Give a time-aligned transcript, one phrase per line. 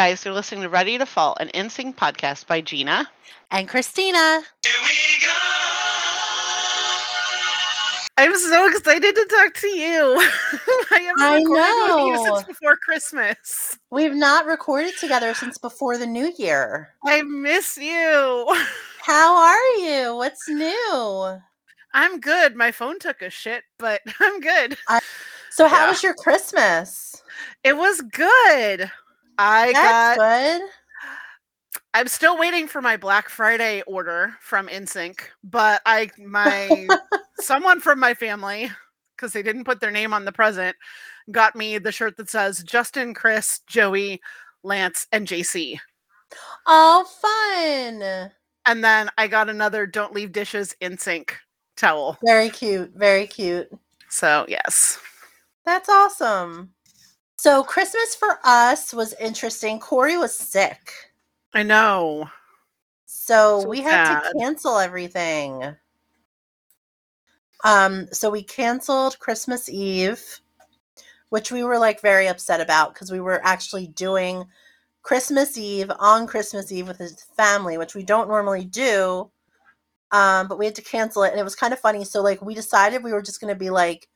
[0.00, 3.06] Hey guys, you're listening to Ready to Fall, an NSYNC podcast by Gina
[3.50, 4.40] and Christina.
[8.16, 10.16] I'm so excited to talk to you.
[10.90, 12.08] I haven't I recorded know.
[12.08, 13.78] with you since before Christmas.
[13.90, 16.94] We've not recorded together since before the new year.
[17.04, 18.56] I miss you.
[19.02, 20.16] How are you?
[20.16, 21.38] What's new?
[21.92, 22.56] I'm good.
[22.56, 24.78] My phone took a shit, but I'm good.
[24.88, 25.00] I,
[25.50, 25.90] so, how yeah.
[25.90, 27.22] was your Christmas?
[27.64, 28.90] It was good.
[29.42, 30.68] I That's got good.
[31.94, 36.86] I'm still waiting for my Black Friday order from NSYNC, but I my
[37.40, 38.70] someone from my family
[39.16, 40.76] because they didn't put their name on the present
[41.30, 44.20] got me the shirt that says Justin, Chris, Joey,
[44.62, 45.78] Lance, and JC.
[46.66, 48.30] Oh, fun!
[48.66, 51.30] And then I got another "Don't Leave Dishes" NSYNC
[51.78, 52.18] towel.
[52.22, 52.92] Very cute.
[52.94, 53.70] Very cute.
[54.10, 54.98] So yes,
[55.64, 56.74] that's awesome.
[57.40, 59.80] So Christmas for us was interesting.
[59.80, 60.92] Corey was sick.
[61.54, 62.28] I know.
[63.06, 65.74] So, so we had to cancel everything.
[67.64, 70.22] Um, so we canceled Christmas Eve,
[71.30, 74.44] which we were like very upset about because we were actually doing
[75.00, 79.30] Christmas Eve on Christmas Eve with his family, which we don't normally do.
[80.10, 82.04] Um, but we had to cancel it, and it was kind of funny.
[82.04, 84.10] So like we decided we were just going to be like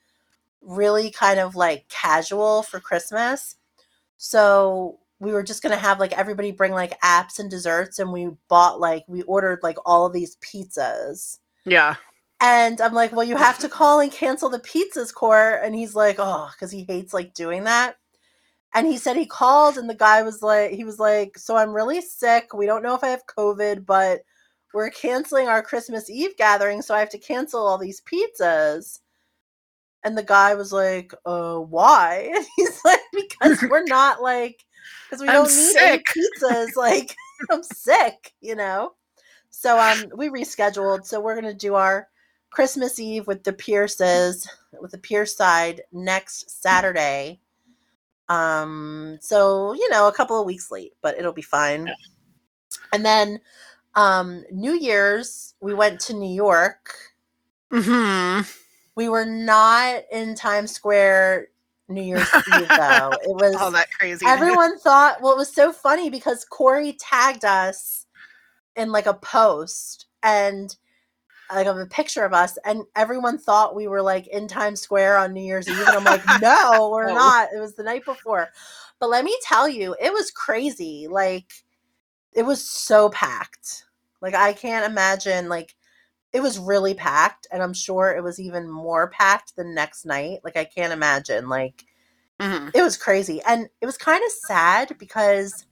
[0.64, 3.56] really kind of like casual for Christmas.
[4.16, 8.30] So we were just gonna have like everybody bring like apps and desserts, and we
[8.48, 11.38] bought like we ordered like all of these pizzas.
[11.64, 11.96] Yeah.
[12.40, 15.60] And I'm like, well, you have to call and cancel the pizzas, Court.
[15.62, 17.96] And he's like, oh, because he hates like doing that.
[18.74, 21.72] And he said he called, and the guy was like, he was like, so I'm
[21.72, 22.52] really sick.
[22.52, 24.22] We don't know if I have COVID, but
[24.74, 28.98] we're canceling our Christmas Eve gathering, so I have to cancel all these pizzas.
[30.04, 32.30] And the guy was like, uh, why?
[32.36, 34.64] And he's like, because we're not like,
[35.08, 36.04] because we don't need sick.
[36.16, 36.68] any pizzas.
[36.76, 37.16] Like,
[37.50, 38.92] I'm sick, you know?
[39.50, 41.06] So um, we rescheduled.
[41.06, 42.08] So we're going to do our
[42.50, 44.48] Christmas Eve with the Pierces,
[44.80, 47.40] with the Pierce side next Saturday.
[48.28, 51.90] Um, so, you know, a couple of weeks late, but it'll be fine.
[52.92, 53.40] And then
[53.94, 56.94] um, New Year's, we went to New York.
[57.72, 58.42] Mm-hmm
[58.96, 61.48] we were not in Times Square
[61.88, 63.12] New Year's Eve though.
[63.22, 64.24] It was all that crazy.
[64.26, 68.06] Everyone thought well it was so funny because Corey tagged us
[68.76, 70.74] in like a post and
[71.52, 75.18] like of a picture of us and everyone thought we were like in Times Square
[75.18, 77.14] on New Year's Eve and I'm like no we're oh.
[77.14, 78.48] not it was the night before
[78.98, 81.52] but let me tell you it was crazy like
[82.32, 83.84] it was so packed
[84.22, 85.74] like I can't imagine like
[86.34, 90.40] it was really packed and i'm sure it was even more packed the next night
[90.44, 91.84] like i can't imagine like
[92.38, 92.68] mm-hmm.
[92.74, 95.64] it was crazy and it was kind of sad because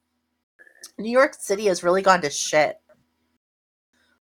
[0.98, 2.76] new york city has really gone to shit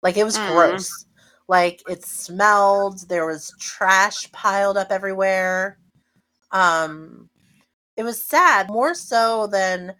[0.03, 0.47] like it was mm.
[0.51, 1.05] gross
[1.47, 5.79] like it smelled there was trash piled up everywhere
[6.51, 7.29] um
[7.95, 9.95] it was sad more so than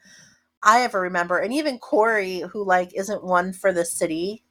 [0.64, 4.44] i ever remember and even corey who like isn't one for the city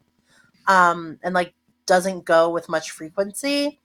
[0.67, 1.53] um and like
[1.87, 3.81] doesn't go with much frequency.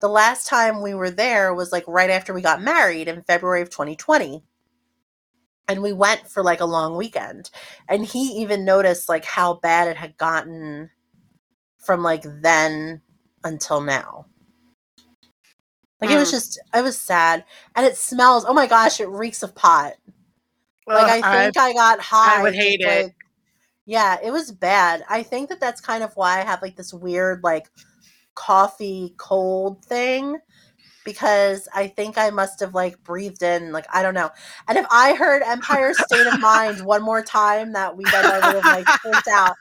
[0.00, 3.62] The last time we were there was like right after we got married in February
[3.62, 4.42] of 2020.
[5.68, 7.50] And we went for like a long weekend.
[7.88, 10.90] And he even noticed like how bad it had gotten
[11.78, 13.02] from like then
[13.44, 14.26] until now.
[16.00, 16.14] Like mm.
[16.14, 17.44] it was just, I was sad.
[17.76, 19.94] And it smells, oh my gosh, it reeks of pot.
[20.86, 22.40] Well, like I think I, I got high.
[22.40, 23.12] I would hate it.
[23.90, 25.02] Yeah, it was bad.
[25.08, 27.72] I think that that's kind of why I have like this weird like
[28.36, 30.38] coffee cold thing
[31.04, 34.30] because I think I must have like breathed in like I don't know.
[34.68, 38.62] And if I heard Empire State of Mind one more time that weekend, I would
[38.62, 39.56] have like freaked out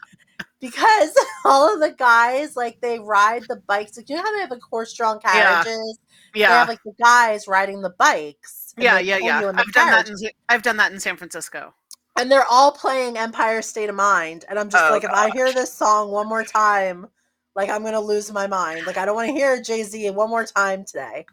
[0.59, 1.11] because
[1.43, 3.97] all of the guys like they ride the bikes.
[3.97, 5.97] Like you know how they have like horse-drawn carriages.
[6.35, 6.41] Yeah.
[6.41, 6.47] yeah.
[6.49, 8.75] They have like the guys riding the bikes.
[8.77, 9.51] Yeah, yeah, yeah.
[9.55, 10.07] I've done that.
[10.07, 10.15] In,
[10.49, 11.73] I've done that in San Francisco
[12.19, 15.11] and they're all playing Empire State of Mind, and I'm just oh, like, gosh.
[15.11, 17.07] if I hear this song one more time,
[17.55, 18.85] like I'm gonna lose my mind.
[18.85, 21.25] Like I don't want to hear Jay Z one more time today.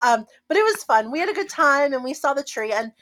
[0.00, 1.10] Um, but it was fun.
[1.10, 2.72] We had a good time, and we saw the tree.
[2.72, 2.92] And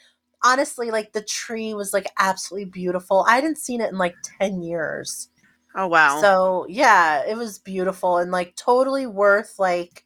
[0.43, 3.23] honestly, like the tree was like absolutely beautiful.
[3.27, 5.29] I hadn't seen it in like ten years.
[5.75, 6.19] Oh wow!
[6.19, 10.03] So yeah, it was beautiful and like totally worth like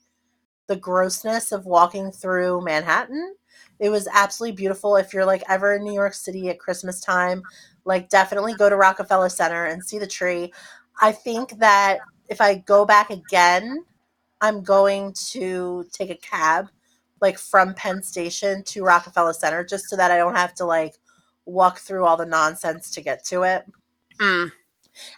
[0.68, 3.36] the grossness of walking through Manhattan
[3.82, 4.96] it was absolutely beautiful.
[4.96, 7.42] If you're like ever in New York City at Christmas time,
[7.84, 10.54] like definitely go to Rockefeller Center and see the tree.
[11.02, 11.98] I think that
[12.30, 13.84] if I go back again,
[14.40, 16.68] I'm going to take a cab
[17.22, 20.94] like from Penn Station to Rockefeller Center just so that I don't have to like
[21.46, 23.66] walk through all the nonsense to get to it.
[24.20, 24.52] Mm.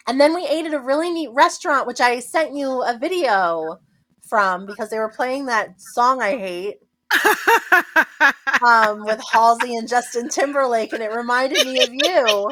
[0.06, 3.78] And then we ate at a really neat restaurant, which I sent you a video
[4.22, 6.78] from because they were playing that song I hate
[8.64, 12.50] um, with Halsey and Justin Timberlake, and it reminded me of you.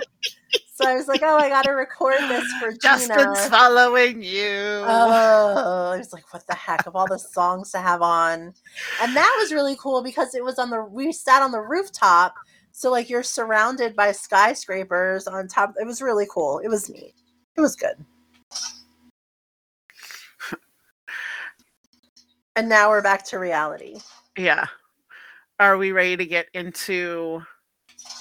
[0.74, 3.50] So I was like, oh, I got to record this for Justin's Gina.
[3.50, 4.82] following you.
[4.84, 8.52] Oh, I was like, what the heck of all the songs to have on.
[9.02, 12.34] And that was really cool because it was on the, we sat on the rooftop.
[12.72, 15.74] So, like, you're surrounded by skyscrapers on top.
[15.78, 16.58] It was really cool.
[16.58, 17.14] It was neat.
[17.56, 17.94] It was good.
[22.56, 23.98] And now we're back to reality.
[24.36, 24.66] Yeah.
[25.58, 27.42] Are we ready to get into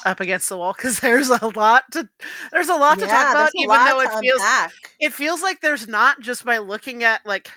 [0.05, 0.73] up against the wall?
[0.73, 2.07] Because there's a lot to
[2.51, 4.73] there's a lot to talk about, even though it feels unpack.
[4.99, 7.49] it feels like there's not just by looking at like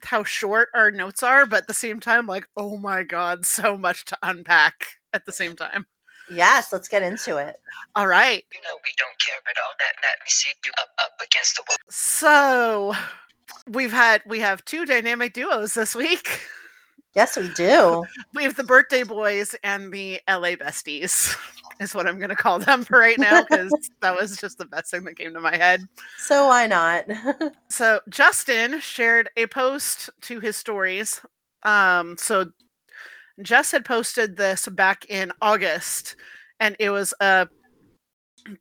[0.00, 3.76] how short our notes are, but at the same time, like, oh my god, so
[3.76, 5.86] much to unpack at the same time.
[6.30, 7.56] Yes, let's get into it.
[7.96, 8.44] All right.
[8.52, 9.72] You know we don't care at all.
[9.80, 11.76] Let, let me see you up up against the wall.
[11.88, 12.94] So
[13.66, 16.40] we've had we have two dynamic duos this week.
[17.14, 18.04] Yes, we do.
[18.34, 21.36] We have the birthday boys and the LA besties,
[21.80, 24.90] is what I'm gonna call them for right now, because that was just the best
[24.90, 25.88] thing that came to my head.
[26.18, 27.06] So why not?
[27.70, 31.20] So Justin shared a post to his stories.
[31.62, 32.46] Um, so
[33.42, 36.16] Jess had posted this back in August,
[36.60, 37.48] and it was a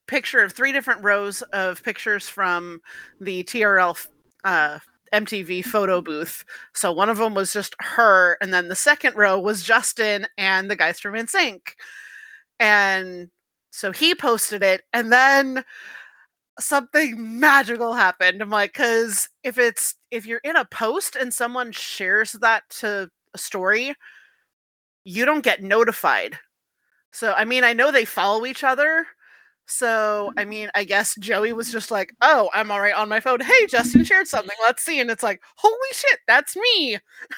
[0.07, 2.81] picture of three different rows of pictures from
[3.19, 4.07] the TRL
[4.43, 4.79] uh,
[5.13, 6.43] MTV photo booth.
[6.73, 10.69] So one of them was just her, and then the second row was Justin and
[10.69, 11.61] the guys from NSYNC.
[12.59, 13.29] And
[13.71, 15.63] so he posted it, and then
[16.59, 18.41] something magical happened.
[18.41, 23.09] I'm like, because if it's if you're in a post and someone shares that to
[23.33, 23.95] a story,
[25.03, 26.37] you don't get notified.
[27.11, 29.05] So I mean, I know they follow each other.
[29.67, 30.49] So I mm-hmm.
[30.49, 33.41] mean, I guess Joey was just like, "Oh, I'm all right on my phone.
[33.41, 34.55] Hey, Justin shared something.
[34.61, 36.97] Let's see." And it's like, "Holy shit, that's me!"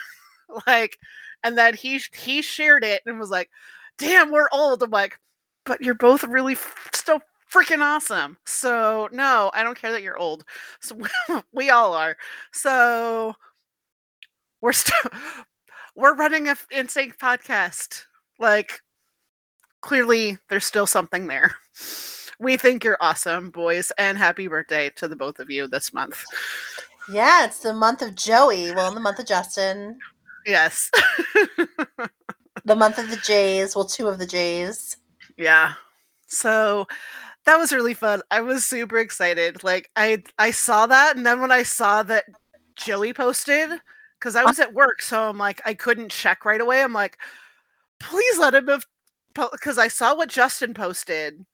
[0.67, 0.97] like,
[1.43, 3.49] and then he he shared it and was like,
[3.97, 5.19] "Damn, we're old." I'm like,
[5.65, 7.21] "But you're both really f- still
[7.51, 10.45] freaking awesome." So no, I don't care that you're old.
[10.81, 10.97] So
[11.51, 12.15] we all are.
[12.53, 13.33] So
[14.61, 15.11] we're still
[15.95, 18.03] we're running a insane podcast.
[18.39, 18.81] Like,
[19.81, 21.55] clearly, there's still something there.
[22.39, 26.23] We think you're awesome, boys, and happy birthday to the both of you this month.
[27.11, 28.71] yeah, it's the month of Joey.
[28.71, 29.99] Well, in the month of Justin,
[30.45, 30.89] Yes.
[32.65, 33.75] the month of the Jays.
[33.75, 34.97] Well, two of the Jays.
[35.37, 35.73] yeah.
[36.27, 36.87] So
[37.45, 38.21] that was really fun.
[38.31, 39.63] I was super excited.
[39.63, 42.25] Like I I saw that and then when I saw that
[42.75, 43.69] Joey posted
[44.21, 46.81] cuz I was at work so I'm like I couldn't check right away.
[46.83, 47.17] I'm like
[47.99, 48.85] please let him have
[49.51, 51.45] because I saw what Justin posted.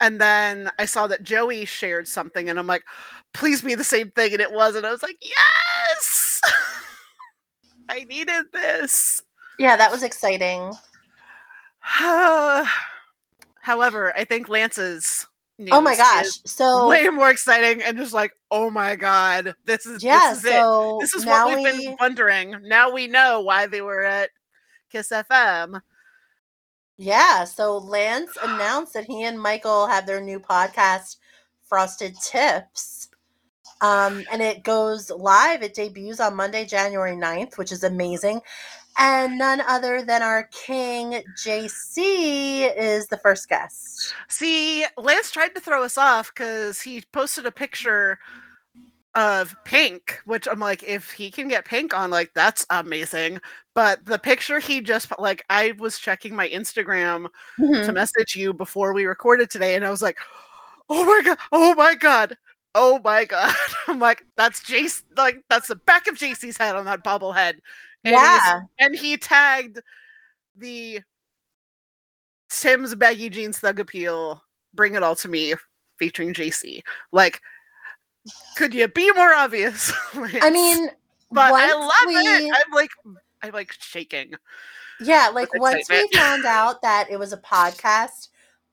[0.00, 2.84] And then I saw that Joey shared something and I'm like
[3.32, 6.40] please be the same thing and it was and I was like yes.
[7.88, 9.22] I needed this.
[9.58, 10.72] Yeah, that was exciting.
[11.80, 12.66] However,
[14.16, 15.26] I think Lance's
[15.70, 16.26] Oh my gosh.
[16.44, 20.44] So way more exciting and just like, oh my god, this is yeah, this is
[20.44, 21.00] it.
[21.00, 22.56] This is what we've we been wondering.
[22.64, 24.30] Now we know why they were at
[24.90, 25.80] Kiss FM.
[26.96, 31.16] Yeah, so Lance announced that he and Michael have their new podcast,
[31.68, 33.08] Frosted Tips.
[33.82, 35.62] Um, and it goes live.
[35.62, 38.40] It debuts on Monday, January 9th, which is amazing.
[38.98, 44.14] And none other than our king, JC, is the first guest.
[44.28, 48.18] See, Lance tried to throw us off because he posted a picture
[49.16, 53.40] of Pink, which I'm like, if he can get Pink on, like, that's amazing.
[53.74, 57.28] But the picture he just like, I was checking my Instagram
[57.82, 57.94] to Mhm.
[57.94, 60.18] message you before we recorded today, and I was like,
[60.90, 61.38] "Oh my god!
[61.52, 62.36] Oh my god!
[62.74, 63.54] Oh my god!"
[63.88, 65.02] I'm like, "That's Jace.
[65.16, 67.54] Like that's the back of JC's head on that bobblehead."
[68.04, 68.60] And Yeah.
[68.78, 69.80] and he tagged
[70.56, 71.00] the
[72.50, 74.42] Tim's baggy jeans thug appeal.
[74.74, 75.54] Bring it all to me,
[75.98, 76.82] featuring JC.
[77.12, 77.40] Like,
[78.56, 79.92] could you be more obvious?
[80.14, 80.88] I mean,
[81.30, 82.52] but I love we- it.
[82.54, 82.90] I'm like,
[83.42, 84.34] I'm like shaking.
[85.00, 88.28] Yeah, like once we found out that it was a podcast,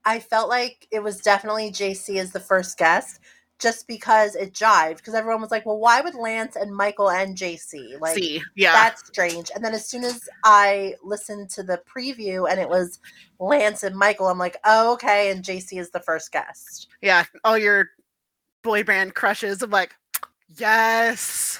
[0.05, 3.19] I felt like it was definitely JC as the first guest,
[3.59, 4.97] just because it jived.
[4.97, 8.71] Because everyone was like, "Well, why would Lance and Michael and JC?" Like See, yeah,
[8.71, 9.51] that's strange.
[9.53, 12.99] And then as soon as I listened to the preview and it was
[13.39, 16.87] Lance and Michael, I'm like, "Oh, okay." And JC is the first guest.
[17.01, 17.89] yeah, all your
[18.63, 19.61] boy band crushes.
[19.61, 19.95] I'm like,
[20.57, 21.59] yes.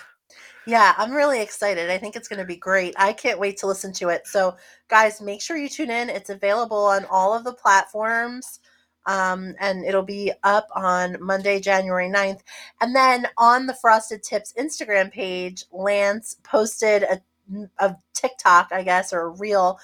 [0.66, 1.90] Yeah, I'm really excited.
[1.90, 2.96] I think it's going to be great.
[2.98, 4.26] I can't wait to listen to it.
[4.26, 4.56] So,
[4.88, 6.10] guys, make sure you tune in.
[6.10, 8.62] It's available on all of the platforms.
[9.06, 12.40] Um, and it'll be up on Monday, January 9th.
[12.80, 17.22] And then on the Frosted Tips Instagram page, Lance posted a,
[17.80, 19.80] a TikTok, I guess, or a reel,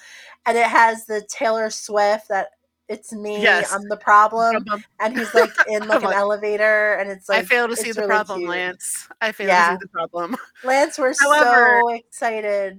[0.46, 2.52] and it has the Taylor Swift that
[2.90, 3.72] it's me, Yes.
[3.72, 4.62] I'm the problem.
[4.98, 8.00] And he's like in like an elevator, and it's like I fail to see the
[8.02, 8.50] really problem, cute.
[8.50, 9.08] Lance.
[9.22, 9.70] I fail Yeah.
[9.70, 10.36] to see the problem.
[10.64, 12.78] Lance, we're However- so excited.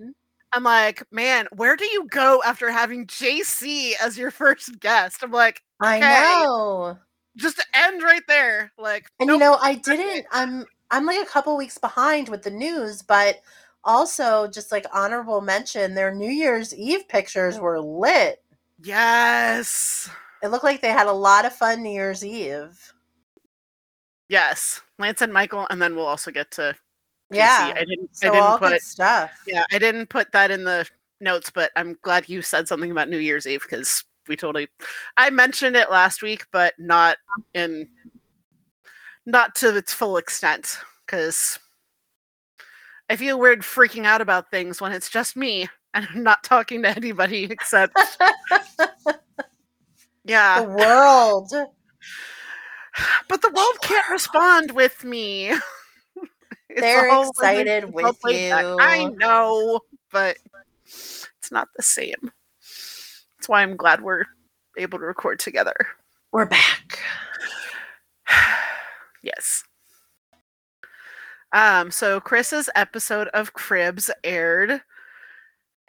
[0.53, 5.23] I'm like, man, where do you go after having JC as your first guest?
[5.23, 6.97] I'm like, I know.
[7.37, 8.73] just end right there.
[8.77, 10.25] Like, And you know, I didn't.
[10.31, 13.37] I'm I'm like a couple weeks behind with the news, but
[13.85, 18.43] also just like honorable mention, their New Year's Eve pictures were lit.
[18.83, 20.09] Yes,
[20.43, 22.93] It looked like they had a lot of fun New Year's Eve.
[24.29, 26.75] yes, Lance and Michael, and then we'll also get to
[27.31, 27.37] JC.
[27.37, 27.73] Yeah.
[27.75, 29.31] I didn't, So I didn't all put, good stuff.
[29.47, 30.87] yeah, I didn't put that in the
[31.19, 34.67] notes, but I'm glad you said something about New Year's Eve because we totally,
[35.17, 37.17] I mentioned it last week, but not
[37.53, 37.87] in,
[39.25, 41.59] not to its full extent because
[43.09, 46.81] I feel weird freaking out about things when it's just me and I'm not talking
[46.83, 47.97] to anybody except,
[50.25, 50.61] yeah.
[50.61, 51.53] the world.
[53.29, 55.53] But the world can't respond with me.
[56.75, 58.65] They're excited with back.
[58.81, 59.79] I know,
[60.11, 60.35] but
[60.83, 62.31] it's not the same.
[62.59, 64.25] That's why I'm glad we're
[64.77, 65.73] able to record together.
[66.33, 66.99] We're back.
[69.23, 69.63] yes.
[71.53, 74.81] Um, so Chris's episode of Cribs aired,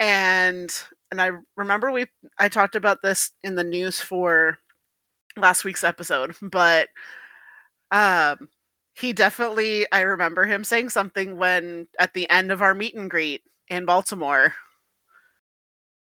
[0.03, 0.75] and
[1.13, 2.07] and I remember we
[2.39, 4.59] I talked about this in the news for
[5.37, 6.89] last week's episode, but
[7.91, 8.49] um
[8.95, 13.11] he definitely I remember him saying something when at the end of our meet and
[13.11, 14.55] greet in Baltimore.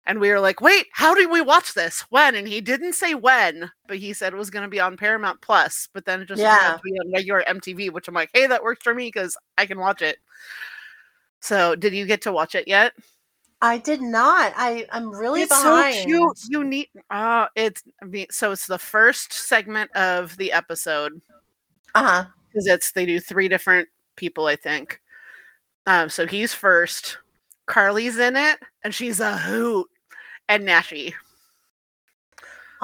[0.04, 2.00] And we were like, wait, how did we watch this?
[2.10, 2.34] When?
[2.34, 5.40] And he didn't say when, but he said it was going to be on Paramount
[5.42, 6.78] Plus, but then it just Yeah.
[6.82, 9.78] be on regular MTV, which I'm like, hey, that works for me because I can
[9.78, 10.18] watch it.
[11.40, 12.92] So, did you get to watch it yet?
[13.62, 14.52] I did not.
[14.56, 15.94] I I'm really it's behind.
[15.94, 16.38] so cute.
[16.48, 16.88] You need.
[17.10, 17.82] Uh, it's
[18.30, 21.22] so it's the first segment of the episode
[21.94, 22.24] Uh-huh.
[22.48, 25.00] because it's they do three different people, I think.
[25.86, 27.18] Um, so he's first.
[27.66, 29.88] Carly's in it, and she's a hoot,
[30.48, 31.14] and Nashi.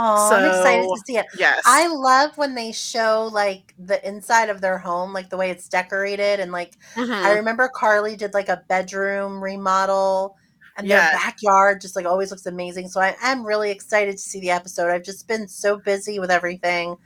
[0.01, 1.27] Oh, so, I'm excited to see it.
[1.37, 5.51] Yes, I love when they show like the inside of their home, like the way
[5.51, 7.35] it's decorated, and like I Mhm.
[7.35, 10.37] remember Carly did like a bedroom remodel,
[10.79, 11.11] and Yes.
[11.11, 12.89] their backyard just like always looks amazing.
[12.89, 14.91] So I am really excited to see the episode.
[14.91, 16.97] I've just been so busy with everything,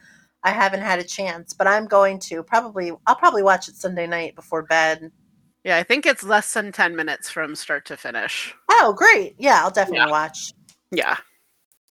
[0.44, 2.92] I haven't had a chance, but I'm going to probably.
[3.06, 5.10] I'll probably watch it Sunday night before bed.
[5.64, 5.76] yeah.
[5.78, 8.54] I think it's less than ten minutes from start to finish.
[8.68, 9.34] Oh, great!
[9.38, 10.52] Yeah, I'll definitely watch.
[10.90, 11.16] Yeah,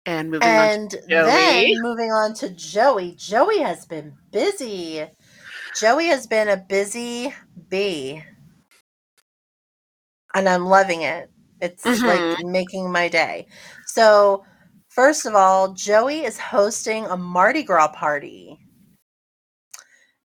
[0.08, 0.56] and moving on.
[0.56, 1.26] And Joey.
[1.28, 3.14] then moving on to Joey.
[3.18, 5.06] Joey has been busy.
[5.80, 7.32] Joey has been a busy
[7.70, 8.24] bee.
[10.34, 11.30] And I'm loving it.
[11.62, 13.48] It's like making my day.
[13.86, 14.46] So,
[14.90, 18.58] first of all, Joey is hosting a Mardi Gras party.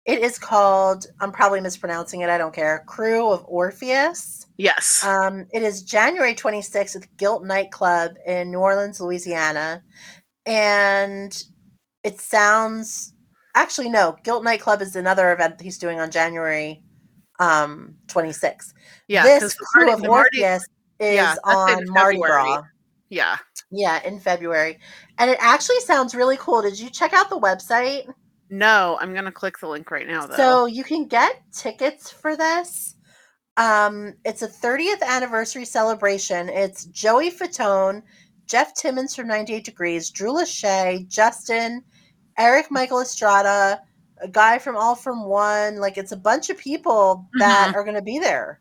[0.07, 4.47] It is called, I'm probably mispronouncing it, I don't care, Krewe of Orpheus.
[4.57, 5.05] Yes.
[5.05, 9.83] Um, it is January 26th at the Gilt Nightclub in New Orleans, Louisiana.
[10.47, 11.41] And
[12.03, 13.15] it sounds
[13.55, 16.83] actually no, Gilt Nightclub is another event that he's doing on January
[17.39, 18.75] um 26th.
[19.09, 19.23] yeah.
[19.23, 20.65] this Krewe of Orpheus
[21.01, 22.43] is yeah, on in Mardi February.
[22.45, 22.63] Gras.
[23.09, 23.37] Yeah.
[23.73, 24.79] Yeah, in February.
[25.19, 26.63] And it actually sounds really cool.
[26.63, 28.07] Did you check out the website?
[28.51, 30.37] No, I'm gonna click the link right now though.
[30.37, 32.97] So you can get tickets for this.
[33.57, 36.49] Um, it's a 30th anniversary celebration.
[36.49, 38.03] It's Joey Fatone,
[38.47, 41.83] Jeff Timmons from 98 Degrees, Drew Lachey, Justin,
[42.39, 43.81] Erik-Michael Estrada,
[44.23, 45.77] a guy from All-4-One.
[45.77, 48.61] Like it's a bunch of people that are going to be there.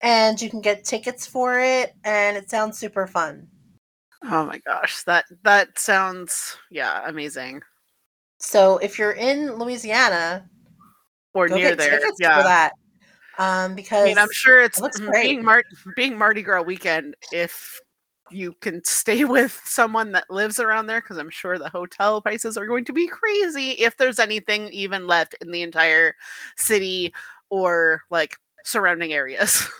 [0.00, 3.48] And you can get tickets for it, and it sounds super fun.
[4.24, 7.62] oh my gosh, that that sounds yeah amazing.
[8.40, 10.48] So if you're in Louisiana,
[11.34, 12.00] Or near there.
[12.20, 12.36] Yeah.
[12.38, 12.72] for that.
[13.38, 15.44] Um, because I mean, I'm sure it's looks being.
[15.44, 15.64] Mar-
[15.96, 17.16] being Mardi Gras weekend.
[17.32, 17.80] If
[18.30, 22.56] you can stay with someone that lives around there, because I'm sure the hotel prices
[22.56, 23.70] are going to be crazy.
[23.72, 26.14] If there's anything even left in the entire
[26.56, 27.12] city
[27.50, 29.68] or like surrounding areas.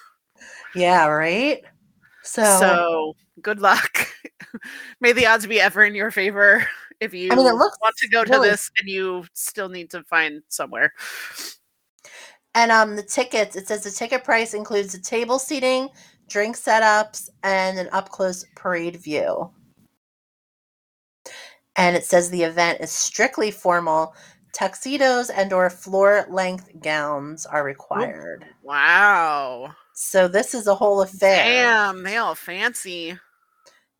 [0.74, 1.62] Yeah, right.
[2.22, 4.08] So, So good luck.
[5.00, 6.66] May the odds be ever in your favor
[7.00, 9.68] if you I mean, it looks want to go to really- this and you still
[9.68, 10.92] need to find somewhere.
[12.54, 15.90] And um, the tickets, it says the ticket price includes the table seating,
[16.28, 19.50] drink setups, and an up close parade view.
[21.76, 24.14] And it says the event is strictly formal.
[24.52, 28.44] Tuxedos and or floor length gowns are required.
[28.64, 29.72] Wow.
[30.00, 31.44] So this is a whole affair.
[31.44, 33.18] Damn, they all fancy.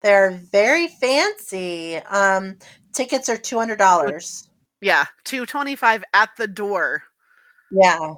[0.00, 1.96] They're very fancy.
[1.96, 2.56] Um,
[2.92, 4.48] tickets are two hundred dollars.
[4.80, 7.02] Yeah, two twenty five at the door.
[7.72, 8.14] Yeah.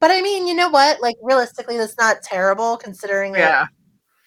[0.00, 1.02] But I mean, you know what?
[1.02, 3.66] Like realistically, that's not terrible considering Yeah.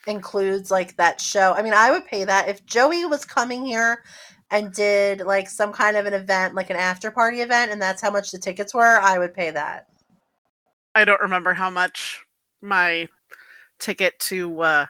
[0.06, 1.54] it includes like that show.
[1.54, 4.04] I mean, I would pay that if Joey was coming here
[4.52, 8.02] and did like some kind of an event, like an after party event, and that's
[8.02, 9.00] how much the tickets were.
[9.00, 9.88] I would pay that.
[10.98, 12.20] I don't remember how much
[12.62, 13.08] my
[13.80, 14.86] ticket to uh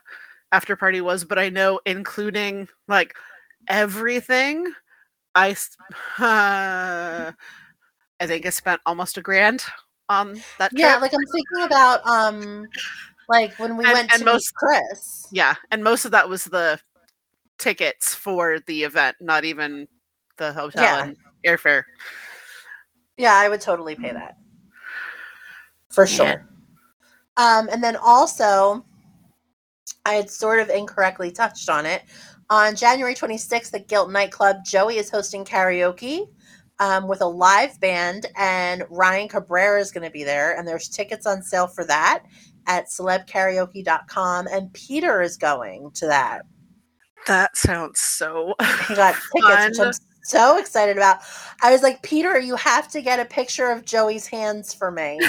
[0.53, 3.13] after party was, but I know including like
[3.67, 4.71] everything,
[5.35, 5.51] I
[6.17, 7.31] uh,
[8.19, 9.63] I think I spent almost a grand
[10.07, 10.79] on that trip.
[10.79, 12.65] Yeah, like I'm thinking about um,
[13.27, 15.27] like when we And- went and to meet most- Chris.
[15.31, 16.79] yeah, and most of that was the
[17.59, 19.87] tickets for the event, not even
[20.37, 21.03] the hotel Yeah.
[21.03, 21.83] and airfare.
[23.17, 24.37] Yeah, I would totally pay that.
[25.98, 26.16] For Yeah.
[26.16, 26.48] sure.
[27.38, 28.86] Um, and then also,
[30.06, 32.04] I had sort of incorrectly touched on it.
[32.51, 36.27] On January 26th at Gilt Nightclub, Joey is hosting karaoke
[36.80, 40.56] um, with a live band, and Ryan Cabrera is going to be there.
[40.56, 42.25] And there's tickets on sale for that
[42.68, 44.48] at celebkaraoke.com.
[44.51, 46.44] And Peter is going to that.
[47.25, 48.54] That sounds so.
[48.88, 49.92] He got tickets, which I'm
[50.27, 51.19] so excited about.
[51.62, 55.20] I was like, Peter, you have to get a picture of Joey's hands for me.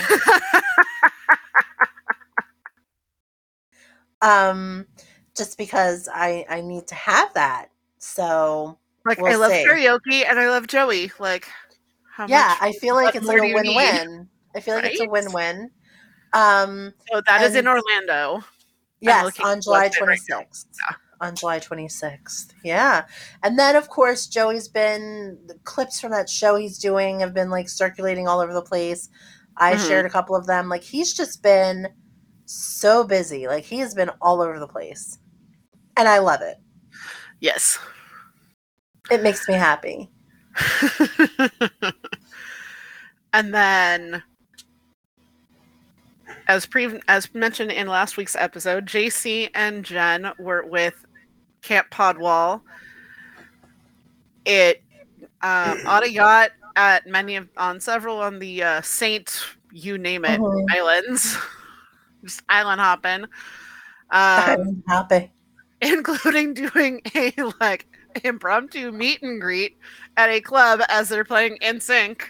[4.22, 4.87] um,
[5.37, 7.70] just because I I need to have that.
[7.98, 9.64] So like I We'll love see.
[9.66, 11.12] karaoke and I love Joey.
[11.18, 11.48] Like,
[12.11, 12.56] how yeah?
[12.61, 13.74] I feel like it's like a do you need?
[13.74, 14.28] win-win.
[14.54, 15.70] I feel like it's a win-win.
[16.32, 18.44] Um, So that is in Orlando.
[19.00, 20.40] yes, on July website right now.
[20.40, 20.66] 26th.
[21.20, 22.52] On July 26th.
[22.62, 23.04] Yeah.
[23.42, 27.50] And then of course Joey's been the clips from that show he's doing have been
[27.50, 29.09] like circulating all over the place.
[29.57, 29.88] I Mhm.
[29.88, 30.68] shared a couple of them.
[30.68, 31.88] Like he's just been
[32.46, 33.48] so busy.
[33.48, 35.18] Like he has been all over the place.
[35.96, 36.59] And I love it.
[37.40, 37.78] Yes.
[39.11, 40.09] It makes me happy.
[43.33, 44.22] and then
[46.46, 51.04] as pre as mentioned in last week's episode, JC and Jen were with
[51.62, 52.62] Camp Podwall.
[54.44, 54.82] It
[55.42, 59.40] um, on a yacht at many of on several on the uh, Saint
[59.72, 60.64] you name it Mhm.
[60.74, 61.36] islands,
[62.24, 63.24] just island hopping,
[64.10, 65.30] um, I'm
[65.82, 67.86] including doing a like
[68.24, 69.76] impromptu meet and greet
[70.16, 72.22] at a club as they're playing NSYNC.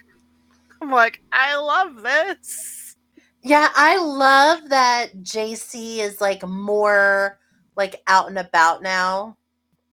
[0.80, 2.96] I'm like, I love this.
[3.42, 7.38] Yeah, I love that JC is like more
[7.78, 9.38] like out and about now.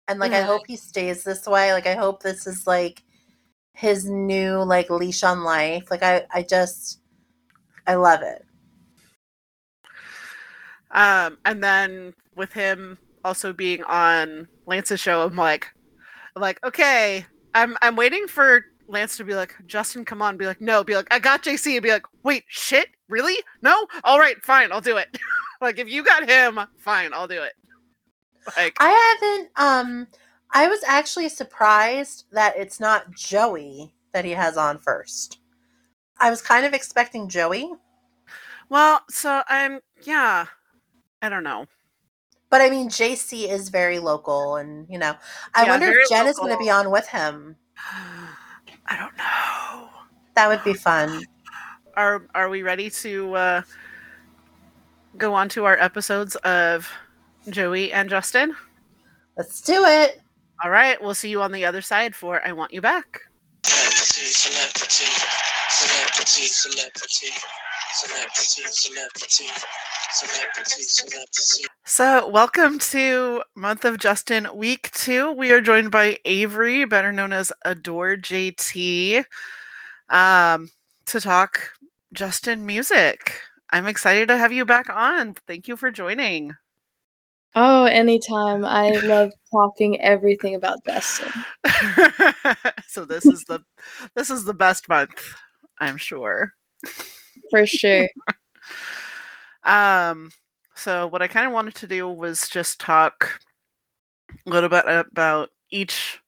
[0.08, 0.46] And like I Mhm.
[0.46, 1.72] hope he stays this way.
[1.72, 3.02] Like I hope this is like
[3.72, 5.90] his new like leash on life.
[5.90, 7.00] Like I I just
[7.86, 8.44] I love it.
[10.90, 15.68] Um, and then with him also being on Lance's show, I'm like,
[16.34, 20.46] I'm like, okay, I'm I'm waiting for Lance to be like, Justin, come on, be
[20.46, 23.36] like, no, be like, I got JC, and be like, wait, shit, really?
[23.62, 23.86] No?
[24.04, 25.18] All right, fine, I'll do it.
[25.60, 27.52] like if you got him, fine, I'll do it.
[28.56, 30.08] Like I haven't um
[30.52, 35.40] I was actually surprised that it's not Joey that he has on first.
[36.18, 37.72] I was kind of expecting Joey,
[38.68, 40.46] well, so I'm yeah.
[41.22, 41.66] I don't know.
[42.50, 45.14] but I mean JC is very local and you know,
[45.54, 47.56] I Yeah, wonder if Jen is going to be on with him.
[48.86, 49.88] I don't know.
[50.34, 51.24] That would be fun.
[51.96, 53.62] Are are we ready to uh
[55.16, 56.90] go on to our episodes of
[57.50, 58.56] Joey and Justin?
[59.36, 60.20] Let's do it.
[60.64, 63.20] All right, we'll see you on the other side for I Want You Back.
[63.64, 65.04] Celebrity, celebrity,
[65.70, 67.02] celebrity, celebrity,
[67.92, 69.50] celebrity, celebrity,
[70.10, 71.66] celebrity, celebrity.
[71.84, 75.30] So, welcome to Month of Justin, week two.
[75.32, 79.24] We are joined by Avery, better known as Adore JT,
[80.08, 80.70] um,
[81.06, 81.70] to talk
[82.12, 83.40] Justin music.
[83.70, 85.34] I'm excited to have you back on.
[85.46, 86.54] Thank you for joining.
[87.58, 88.66] Oh, anytime.
[88.66, 91.32] I love talking everything about Justin.
[92.86, 93.60] so this is the
[94.14, 95.34] this is the best month,
[95.80, 96.52] I'm sure.
[97.50, 98.08] For sure.
[99.64, 100.30] Um,
[100.76, 103.40] so what I kind of wanted to do was just talk
[104.30, 106.20] a little bit about each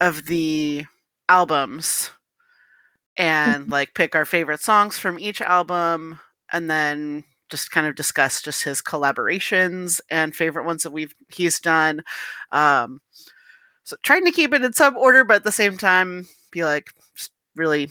[0.00, 0.84] of the
[1.28, 2.10] albums
[3.16, 6.18] and like pick our favorite songs from each album
[6.52, 11.60] and then just kind of discuss just his collaborations and favorite ones that we've he's
[11.60, 12.02] done.
[12.52, 13.00] Um,
[13.84, 16.90] so trying to keep it in some order, but at the same time, be like
[17.54, 17.88] really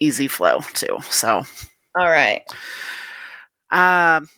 [0.00, 0.98] easy flow too.
[1.10, 1.42] So
[1.96, 2.42] All right.
[3.70, 4.28] um,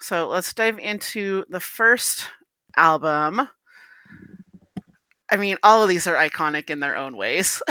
[0.00, 2.28] so let's dive into the first
[2.76, 3.48] album.
[5.30, 7.62] I mean, all of these are iconic in their own ways.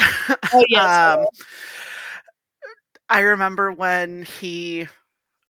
[0.51, 1.17] Oh yes.
[1.19, 1.25] um,
[3.07, 4.87] I remember when he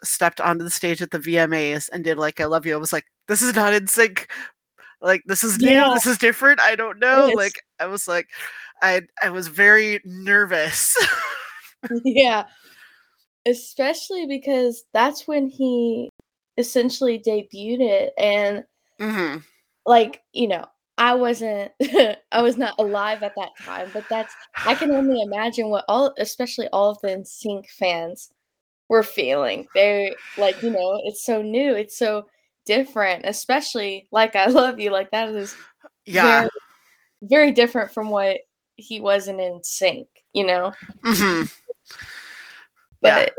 [0.03, 2.93] stepped onto the stage at the VMAs and did like "I Love You." I was
[2.93, 4.27] like, "This is not NSYNC.
[5.01, 5.93] Like, this is new.
[5.93, 6.59] This is different.
[6.59, 7.35] I don't know." Yes.
[7.35, 8.27] Like, I was like,
[8.81, 10.95] I I was very nervous.
[12.03, 12.45] yeah.
[13.45, 16.09] Especially because that's when he
[16.57, 18.63] essentially debuted it and
[18.99, 19.37] hmm
[19.85, 20.65] like, you know,
[20.97, 21.71] I wasn't
[22.31, 24.33] I was not alive at that time, but that's
[24.65, 28.29] I can only imagine what all especially all of the NSYNC fans
[28.93, 29.67] were feeling.
[29.73, 32.27] They like, you know, it's so new, it's so
[32.65, 35.55] different, especially like I love you, like that is
[36.05, 36.41] Yeah.
[36.41, 36.49] very,
[37.23, 38.37] very different from what
[38.75, 40.73] he wasn't in sync, you know?
[41.03, 41.45] Mm-hmm.
[43.01, 43.33] But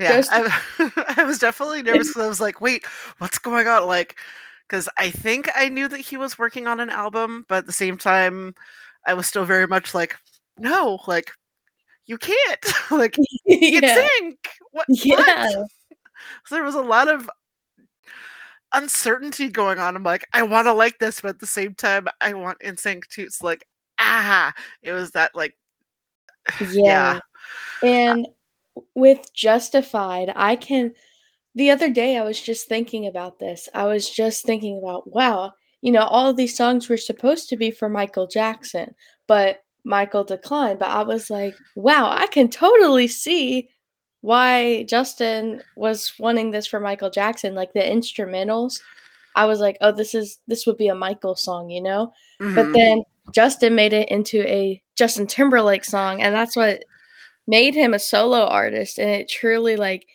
[0.00, 2.84] Yeah, Just- I, I was definitely nervous I was like, "Wait,
[3.18, 4.16] what's going on?" Like,
[4.68, 7.72] because I think I knew that he was working on an album, but at the
[7.72, 8.54] same time,
[9.06, 10.16] I was still very much like,
[10.58, 11.30] "No, like,
[12.10, 13.14] you can't, like,
[13.46, 14.06] it's yeah.
[14.18, 14.86] sync." What?
[14.88, 15.56] Yeah.
[15.56, 15.66] What?
[16.44, 17.30] So there was a lot of
[18.74, 19.96] uncertainty going on.
[19.96, 23.06] I'm like, I want to like this, but at the same time, I want NSYNC
[23.08, 23.22] too.
[23.22, 23.66] It's like,
[23.98, 25.56] ah, it was that like,
[26.70, 27.20] Yeah.
[27.82, 28.28] And
[28.94, 30.92] with Justified, I can.
[31.54, 33.68] The other day, I was just thinking about this.
[33.74, 37.56] I was just thinking about, wow, you know, all of these songs were supposed to
[37.56, 38.94] be for Michael Jackson,
[39.26, 40.78] but Michael declined.
[40.78, 43.68] But I was like, wow, I can totally see
[44.22, 47.54] why Justin was wanting this for Michael Jackson.
[47.54, 48.80] Like the instrumentals,
[49.36, 52.12] I was like, oh, this is this would be a Michael song, you know?
[52.40, 52.54] mhm.
[52.54, 53.02] But then
[53.34, 56.84] Justin made it into a Justin Timberlake song, and that's what
[57.46, 58.98] made him a solo artist.
[58.98, 60.06] And it truly like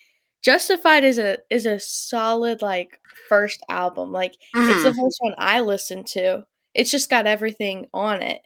[0.43, 4.11] Justified is a is a solid like first album.
[4.11, 4.95] Like it's the Mhm.
[5.03, 6.45] first one I listened to.
[6.75, 8.41] It's just got everything on it.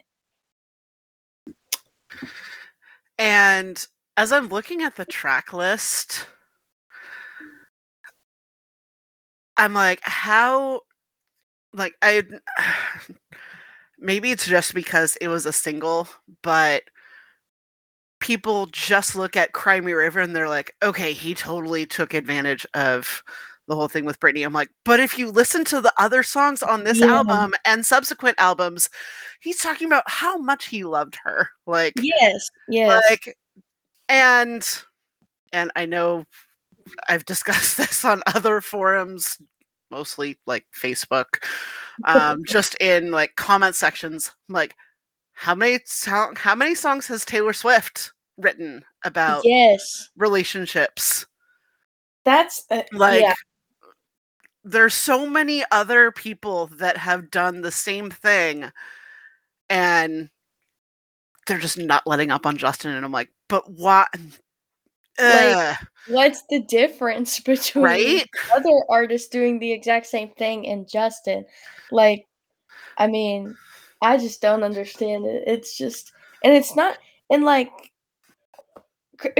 [3.19, 3.85] And
[4.17, 6.25] as I'm looking at the track list,
[9.57, 10.81] I'm like, how,
[11.73, 12.23] like, I,
[13.99, 16.07] maybe it's just because it was a single,
[16.41, 16.83] but
[18.19, 22.65] people just look at Cry Me River and they're like, okay, he totally took advantage
[22.73, 23.23] of
[23.69, 24.45] the whole thing with Britney.
[24.45, 27.07] I'm like, but if you listen to the other songs on this Yeah.
[27.07, 28.89] album and subsequent albums,
[29.39, 31.49] he's talking about how much he loved her.
[31.65, 32.49] Like, Yes.
[32.67, 33.01] Yes.
[33.09, 33.37] like
[34.09, 34.67] and
[35.53, 36.25] and i know
[37.07, 39.37] i've discussed this on other forums
[39.91, 41.25] mostly like facebook
[42.05, 44.75] um just in like comment sections I'm like
[45.33, 50.09] how many song how many songs has taylor swift written about yes.
[50.17, 51.25] relationships
[52.25, 53.33] That's uh, like yeah.
[54.69, 58.71] There's so many other people that have done the same thing
[59.69, 60.29] and
[61.47, 64.07] they're just not letting up on justin and i'm like but what
[65.19, 65.75] Ugh,
[66.07, 71.45] What's the difference between right other artists doing the exact same thing and Justin.
[71.91, 72.25] Like,
[72.97, 73.55] I mean,
[74.01, 75.43] I just don't understand it.
[75.45, 76.97] It's just, and it's not,
[77.29, 77.69] and like,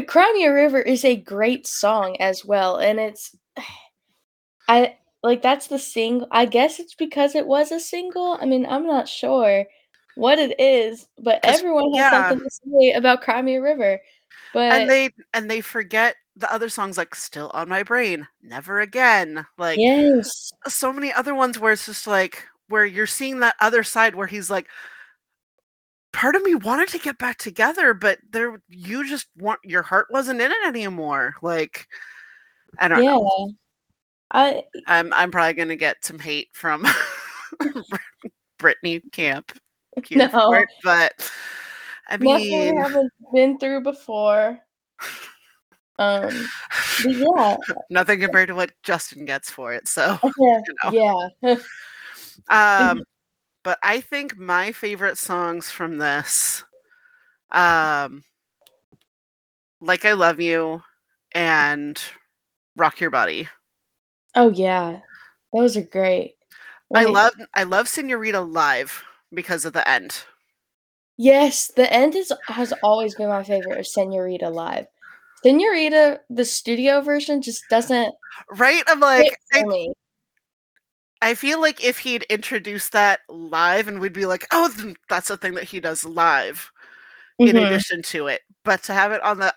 [0.07, 2.77] Cry Me a River is a great song as well.
[2.77, 3.35] And it's,
[4.67, 6.27] I like, that's the single.
[6.31, 8.37] I guess it's because it was a single.
[8.39, 9.65] I mean, I'm not sure
[10.15, 12.29] what it is, but everyone has yeah.
[12.29, 13.99] something to say about Cry Me a River.
[14.53, 18.79] But and they and they forget the other songs like still on my brain never
[18.79, 20.51] again like yes.
[20.65, 24.15] Uh, so many other ones where it's just like where you're seeing that other side
[24.15, 24.67] where he's like
[26.13, 30.07] part of me wanted to get back together but there you just want your heart
[30.11, 31.87] wasn't in it anymore like
[32.77, 33.15] i don't Yeah.
[33.15, 33.51] know
[34.31, 36.85] I i'm i'm probably gonna get some hate from
[38.59, 39.51] Britney camp
[40.11, 40.53] No.
[40.53, 41.31] it, but
[42.07, 44.59] i nothing mean we haven't been through before.
[45.97, 46.47] Um,
[47.05, 47.57] yeah,
[47.89, 50.61] nothing compared to what justin gets for it so yeah,
[50.91, 51.29] know.
[51.41, 51.55] yeah.
[52.49, 53.03] Um,
[53.63, 56.63] but I think my favorite songs from this,
[57.51, 58.23] um,
[59.81, 60.81] like I Love You
[61.33, 62.01] and
[62.75, 63.47] Rock Your Body.
[64.35, 64.99] Oh yeah,
[65.53, 66.35] those are great.
[66.93, 70.23] I love I love Senorita live because of the end.
[71.17, 74.87] Yes, the end is has always been my favorite of Senorita live.
[75.43, 78.13] Senorita, the studio version just doesn't
[78.51, 78.83] Right?
[78.87, 79.63] I'm like, I.
[81.21, 85.35] I feel like if he'd introduced that live and we'd be like, oh, that's the
[85.37, 86.71] thing that he does live
[87.39, 87.65] in Mhm.
[87.65, 88.41] addition to it.
[88.63, 89.53] But to have it on the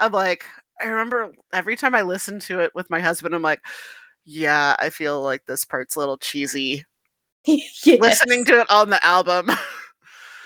[0.00, 0.44] I'm like,
[0.80, 3.60] I remember every time I listen to it with my husband, I'm like,
[4.24, 6.84] yeah, I feel like this part's a little cheesy.
[7.46, 9.50] Listening to it on the album.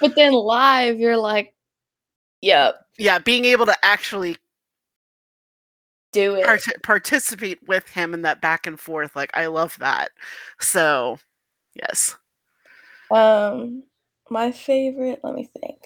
[0.00, 1.54] But then live, you're like,
[2.40, 4.36] yep, yeah, being able to actually
[6.12, 6.44] do it.
[6.44, 10.10] part- participate with him in that back and forth, like I love that.
[10.60, 11.18] So,
[11.74, 12.16] yes.
[13.10, 13.84] Um,
[14.30, 15.78] my favorite, let me think.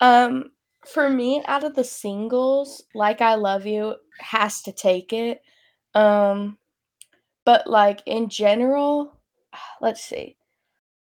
[0.00, 0.50] Um,
[0.86, 5.42] for me, out of the singles, like I Love You has to take it.
[5.94, 6.58] Um,
[7.48, 9.14] but like in general,
[9.80, 10.36] let's see.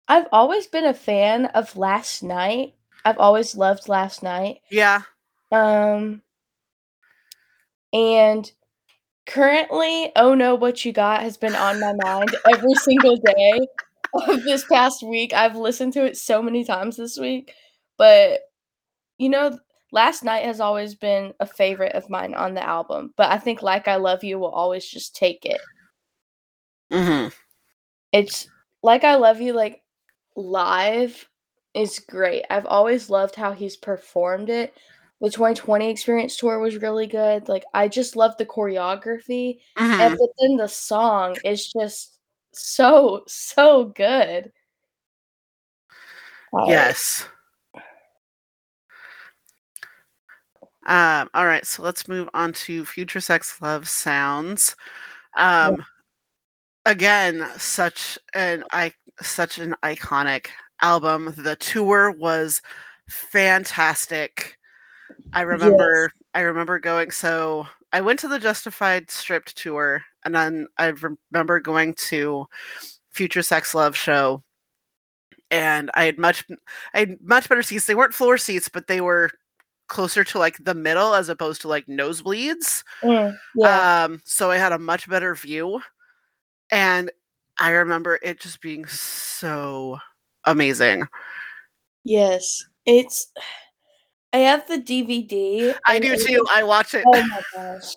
[0.07, 2.75] I've always been a fan of Last Night.
[3.03, 4.61] I've always loved Last Night.
[4.71, 5.01] Yeah.
[5.51, 6.21] Um,
[7.91, 8.49] and
[9.27, 13.59] currently, Oh No, What You Got has been on my mind every single day
[14.13, 15.33] of this past week.
[15.33, 17.53] I've listened to it so many times this week.
[17.97, 18.39] But,
[19.17, 19.59] you know,
[19.91, 23.13] Last Night has always been a favorite of mine on the album.
[23.17, 25.59] But I think Like I Love You will always just take it.
[26.91, 27.27] Hmm
[28.11, 28.47] It's
[28.81, 29.81] Like I Love You, like,
[30.35, 31.27] live
[31.73, 32.45] is great.
[32.49, 34.73] I've always loved how he's performed it.
[35.21, 37.49] The 2020 experience tour was really good.
[37.49, 39.59] Like I just love the choreography.
[39.77, 42.19] hmm And but then the song is just
[42.53, 44.51] so so good.
[46.67, 47.27] Yes.
[50.85, 54.75] Um, all right, so let's move on to Future Sex Love Sounds.
[55.37, 55.85] Um
[56.85, 60.47] again, such an I such an iconic
[60.81, 61.33] album.
[61.37, 62.61] The tour was
[63.07, 64.57] fantastic.
[65.33, 70.67] I remember I remember going so I went to the Justified Stripped tour and then
[70.77, 70.93] I
[71.31, 72.45] remember going to
[73.11, 74.43] Future Sex Love show
[75.51, 76.45] and I had much
[76.93, 77.85] I had much better seats.
[77.85, 79.31] They weren't floor seats, but they were
[79.87, 82.83] closer to like the middle as opposed to like nosebleeds.
[83.03, 84.03] mm, yeah.
[84.03, 85.81] Um, so I had a much better view.
[86.71, 87.11] And
[87.59, 89.97] I remember it just being so
[90.45, 91.07] amazing.
[92.03, 92.63] yes.
[92.85, 93.31] It's
[94.33, 95.73] I have the DVD.
[95.87, 96.45] I do too.
[96.51, 97.03] I watch it.
[97.07, 97.95] Oh my gosh.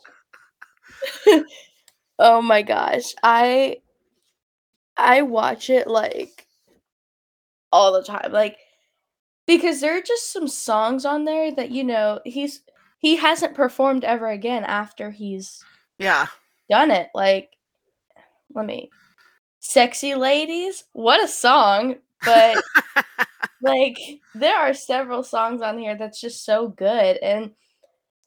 [2.19, 3.15] oh my gosh.
[3.23, 3.77] I
[4.97, 6.47] I watch it like
[7.71, 8.33] all the time.
[8.33, 8.57] Like
[9.47, 12.63] because there are just some songs on there that you know he's
[12.99, 15.63] he hasn't performed ever again after he's
[15.99, 16.27] Yeah.
[16.71, 17.09] done it.
[17.15, 17.51] Like
[18.55, 18.91] let me
[19.61, 22.59] Sexy Ladies, what a song, but
[23.63, 23.97] like
[24.35, 27.53] there are several songs on here that's just so good and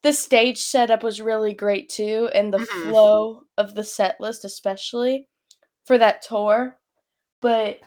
[0.04, 2.66] the stage setup was really great too and the Mhm.
[2.92, 5.28] flow of the set list especially
[5.86, 6.78] for that tour
[7.42, 7.80] but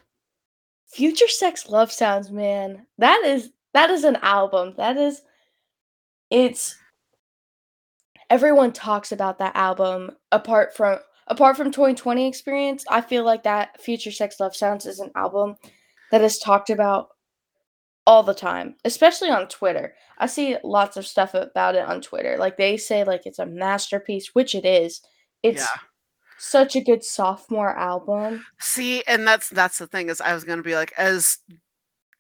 [0.89, 5.23] future sex love sounds man that is that is an album that is
[6.31, 6.77] it's
[8.31, 10.99] everyone talks about that album apart from
[11.29, 15.57] apart from 2020 experience i feel like that future sex love sounds is an album
[16.11, 17.09] that is talked about
[18.07, 19.95] all the time especially on twitter.
[20.19, 22.37] I see lots of stuff about it on twitter.
[22.39, 25.01] Like they say like it's a masterpiece which it is.
[25.43, 25.81] It's yeah.
[26.39, 28.45] such a good sophomore album.
[28.59, 31.39] See, and that's that's the thing is I was gonna be like, as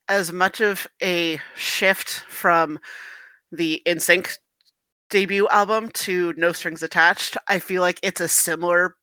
[0.08, 2.78] as much of a shift from
[3.50, 4.38] the NSYNC
[5.10, 8.96] debut album to No Strings Attached, I feel like it's a similar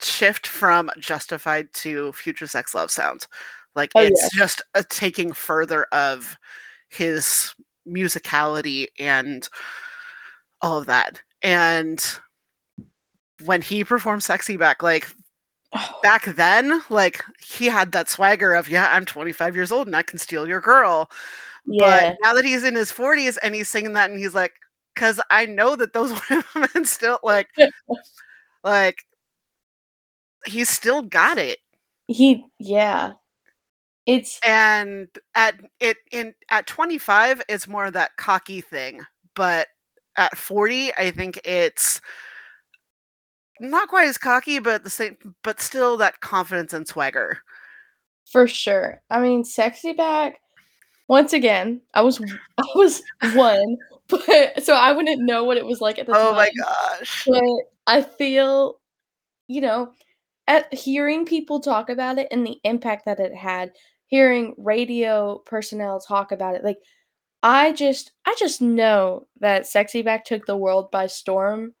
[0.00, 3.28] shift from Justified to Future Sex Love Sounds.
[3.74, 6.36] Like Oh, it's just a taking further of
[6.88, 7.54] his
[7.86, 9.48] musicality and
[10.60, 11.20] all of that.
[11.42, 12.04] And
[13.44, 15.08] when he performed Sexy Back, like
[16.02, 20.02] back then, like he had that swagger of, yeah, I'm 25 years old and I
[20.02, 21.10] can steal your girl.
[21.66, 24.52] Yeah But now that he's in his 40s and he's singing that and he's like,
[24.94, 26.12] because I know that those
[26.54, 27.48] women still like,
[28.64, 29.04] like,
[30.46, 31.58] he's still got it.
[32.06, 33.12] he yeah
[34.06, 39.02] it's And at it in at 25, it's more of that cocky thing.
[39.36, 39.68] But
[40.16, 42.00] at 40, I think it's
[43.60, 47.38] not quite as cocky, but the same, but still that confidence and swagger.
[48.32, 49.02] For sure.
[49.10, 50.40] I mean, sexy back.
[51.10, 52.20] Once again, I was
[52.56, 53.02] I was
[53.34, 56.26] one, but so I wouldn't know what it was like at the Oh time.
[56.28, 57.24] Oh my gosh.
[57.26, 57.42] But
[57.88, 58.78] I feel,
[59.48, 59.92] you know,
[60.46, 63.72] at hearing people talk about it and the impact that it had,
[64.06, 66.78] hearing radio personnel talk about it, like
[67.42, 71.74] I just I just know that Sexy Back took the world by storm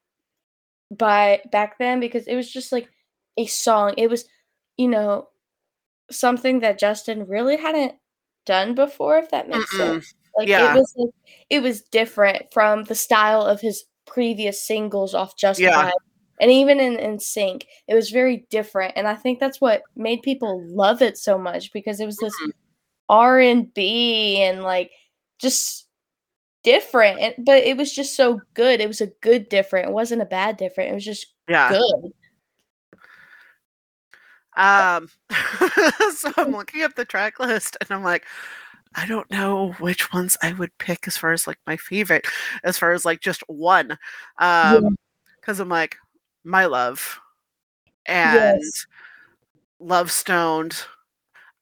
[0.90, 2.88] by back then because it was just like
[3.36, 3.94] a song.
[3.96, 4.24] It was,
[4.76, 5.28] you know,
[6.10, 7.94] something that Justin really hadn't
[8.46, 9.76] done before, if that makes Mm-mm.
[9.76, 10.14] sense.
[10.36, 10.72] Like Yeah.
[10.72, 11.10] it was like
[11.50, 15.92] it was different from the style of his previous singles off Justified.
[16.40, 18.94] And even in, NSYNC, it was very different.
[18.96, 22.34] And I think that's what made people love it so much because it was this.
[23.10, 24.90] R and B and like
[25.38, 25.86] just
[26.62, 27.18] different.
[27.18, 28.80] And, but it was just so good.
[28.80, 29.88] It was a good different.
[29.88, 30.92] It wasn't a bad different.
[30.92, 31.68] It was just Yeah.
[31.70, 32.12] good.
[34.56, 35.08] Um,
[36.16, 38.26] so I'm looking up the track list and I'm like,
[38.94, 42.26] I don't know which ones I would pick as far as like my favorite,
[42.64, 43.96] as far as like just one.
[44.38, 44.96] Um,
[45.40, 45.96] because I'm like,
[46.44, 47.20] my love
[48.06, 48.86] and Yes.
[49.78, 50.84] love stoned.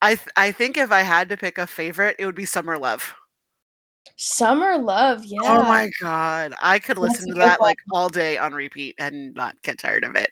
[0.01, 2.79] I th- I think if I had to pick a favorite, it would be Summer
[2.79, 3.15] Love.
[4.17, 5.41] Summer Love, yeah.
[5.45, 7.69] Oh my god, I could listen a to that one.
[7.69, 10.31] like all day on repeat and not get tired of it.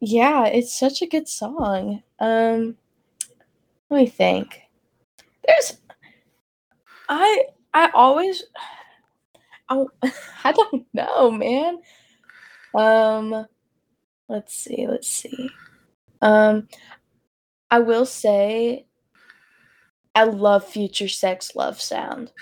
[0.00, 2.02] Yeah, it's such a good song.
[2.18, 2.76] Um
[3.90, 4.60] let me think.
[5.46, 5.78] There's
[7.08, 8.42] I I always
[9.68, 9.84] I,
[10.44, 11.78] I don't know, man.
[12.74, 13.46] Um
[14.28, 15.50] let's see, let's see.
[16.22, 16.68] Um
[17.70, 18.86] I will say
[20.14, 22.32] I love Future Sex Love Sound.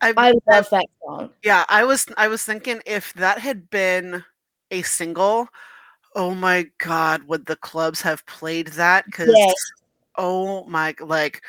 [0.00, 1.30] I, I love that song.
[1.42, 4.24] Yeah, I was I was thinking if that had been
[4.70, 5.48] a single,
[6.16, 9.04] oh my god, would the clubs have played that?
[9.06, 9.54] Because Yes.
[10.16, 11.42] oh my, like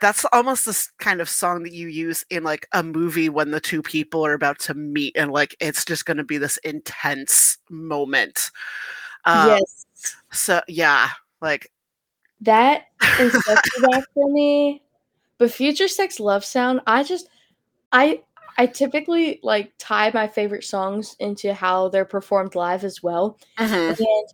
[0.00, 3.60] that's almost this kind of song that you use in like a movie when the
[3.60, 7.58] two people are about to meet and like it's just going to be this intense
[7.70, 8.50] moment.
[9.24, 9.86] Um, yes.
[10.32, 11.70] So yeah, like
[12.40, 12.86] That
[13.18, 13.32] is
[13.82, 14.82] back for me.
[15.38, 17.28] But Future Sex Love Sound, I just
[17.92, 18.22] I
[18.58, 23.38] I typically like tie my favorite songs into how they're performed live as well.
[23.58, 23.98] mhm.
[23.98, 24.26] And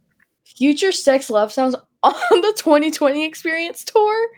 [0.45, 4.29] Future Sex Love Sounds on the 2020 Experience tour.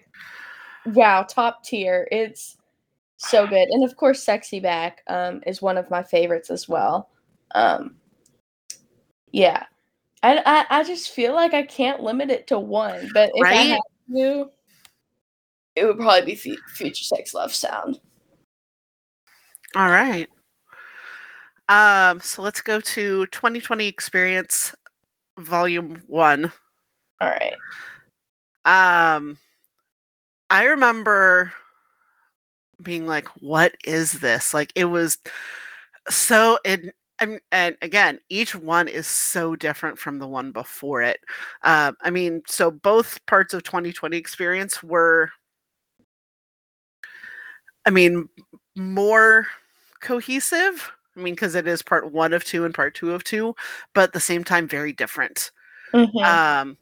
[0.86, 2.08] Wow, top tier.
[2.10, 2.56] It's
[3.16, 3.68] so good.
[3.70, 7.10] And of course Sexy Back um is one of my favorites as well.
[7.54, 7.96] Um
[9.32, 9.64] yeah.
[10.22, 13.50] I, I I just feel like I can't limit it to one, but if I
[13.50, 13.68] Right?
[13.70, 13.80] had
[14.16, 14.50] to,
[15.76, 18.00] it would probably be Fu- Future Sex Love Sound.
[19.76, 20.28] All right.
[21.68, 24.74] Um, so let's go to 2020 Experience
[25.38, 26.52] Volume One.
[27.20, 27.54] All right.
[28.64, 29.38] Um,
[30.50, 31.52] I remember
[32.83, 35.18] being like, "What is this?" Like it was
[36.11, 36.59] so.
[36.64, 41.20] It and and again, each one is so different from the one before it.
[41.64, 45.31] Um, I mean, so both parts of 2020 experience were,
[47.87, 48.28] I mean,
[48.78, 49.46] more
[50.00, 50.90] cohesive.
[51.16, 53.54] I mean, because it is part one of two and part two of two,
[53.94, 55.50] but at the same time, very different.
[55.94, 56.24] Mhm.
[56.24, 56.78] Um,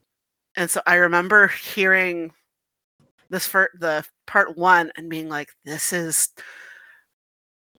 [0.57, 2.33] and so I remember hearing
[3.31, 6.31] this for the part one and being like, "This is,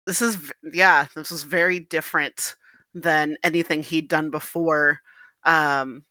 [0.06, 0.38] this is,
[0.74, 2.56] yeah, this is very different
[2.94, 5.02] than anything he'd done before."
[5.44, 6.06] Um,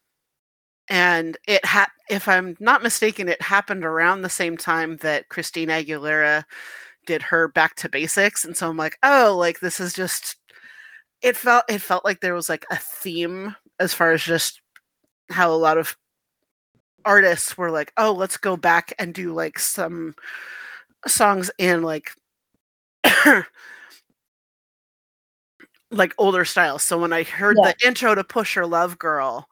[0.89, 5.73] and it had, if I'm not mistaken, it happened around the same time that Christina
[5.73, 6.45] Aguilera
[7.07, 10.37] did her Back to Basics, and so I'm like, "Oh, like this is just."
[11.23, 14.61] It felt it felt like there was like a theme as far as just
[15.31, 15.97] how a lot of
[17.05, 20.15] artists were like, "Oh, let's go back and do like some
[21.07, 22.11] songs in like
[25.91, 27.73] like older styles." So when I heard Yeah.
[27.79, 29.47] the intro to Pusher Love Girl,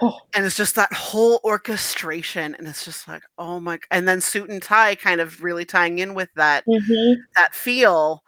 [0.00, 3.78] Oh, and it's just that whole orchestration, and it's just like, oh my!
[3.90, 7.16] And then Suit and Tie kind of really tying in with that mhm.
[7.36, 8.22] that feel,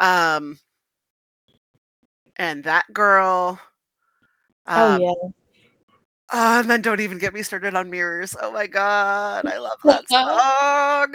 [0.00, 0.58] um,
[2.36, 3.60] and that girl.
[4.66, 5.12] Oh um, yeah.
[6.30, 8.36] Oh, and then don't even get me started on mirrors.
[8.40, 11.14] Oh my god, I love that song.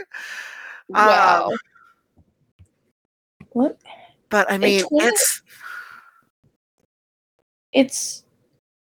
[0.89, 1.51] Wow.
[3.51, 3.77] what?
[4.29, 5.41] But I mean, it's
[7.73, 8.22] It's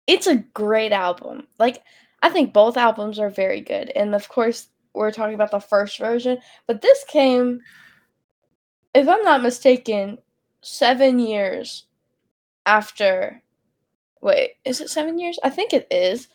[0.07, 1.47] it's a great album.
[1.59, 1.83] Like
[2.23, 3.91] I think both albums are very good.
[3.95, 7.61] And of course, we're talking about the first version, but this came
[8.95, 10.17] if I'm not mistaken,
[10.61, 11.85] 7 years
[12.65, 13.43] after
[14.19, 15.37] Wait, is it 7 years?
[15.43, 16.27] I think it is.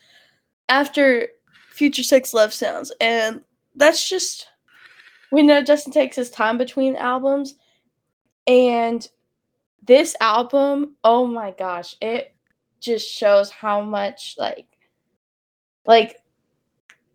[0.69, 1.27] After
[1.71, 3.41] Future Sex Love Sounds and
[3.75, 4.47] that's just
[5.31, 7.55] we know Justin takes his time between albums
[8.47, 9.07] and
[9.81, 12.33] this album, oh my gosh, it
[12.83, 14.67] just shows how much like
[15.85, 16.17] like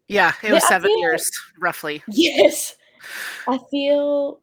[0.08, 2.02] Yeah, it was seven years roughly.
[2.08, 2.76] Yes.
[3.46, 4.40] I feel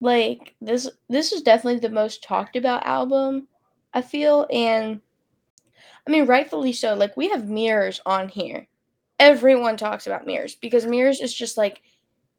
[0.00, 3.48] like this this is definitely the most talked about album,
[3.94, 5.00] I feel, and
[6.06, 6.94] I mean rightfully so.
[6.94, 8.66] Like we have mirrors on here.
[9.18, 11.82] Everyone talks about mirrors because mirrors is just like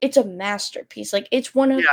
[0.01, 1.13] it's a masterpiece.
[1.13, 1.85] Like it's one of Yeah.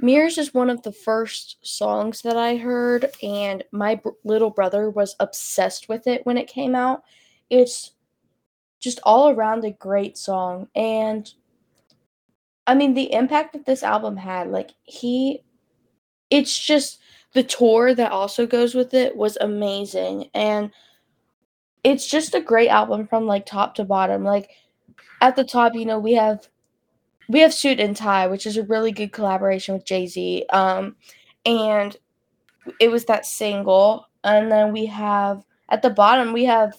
[0.00, 4.90] Mirrors is one of the first songs that I heard, and my br- little brother
[4.90, 7.02] was obsessed with it when it came out.
[7.50, 7.92] It's
[8.78, 10.68] just all around a great song.
[10.76, 11.32] And
[12.66, 15.42] I mean, the impact that this album had, like, he,
[16.30, 17.00] it's just
[17.32, 20.30] the tour that also goes with it was amazing.
[20.32, 20.70] And
[21.82, 24.22] it's just a great album from like top to bottom.
[24.22, 24.50] Like,
[25.20, 26.48] at the top, you know, we have
[27.28, 30.46] we have Suit and Tie, which is a really good collaboration with Jay Z.
[30.50, 30.96] Um,
[31.44, 31.96] and
[32.80, 34.06] it was that single.
[34.24, 36.74] And then we have at the bottom we have,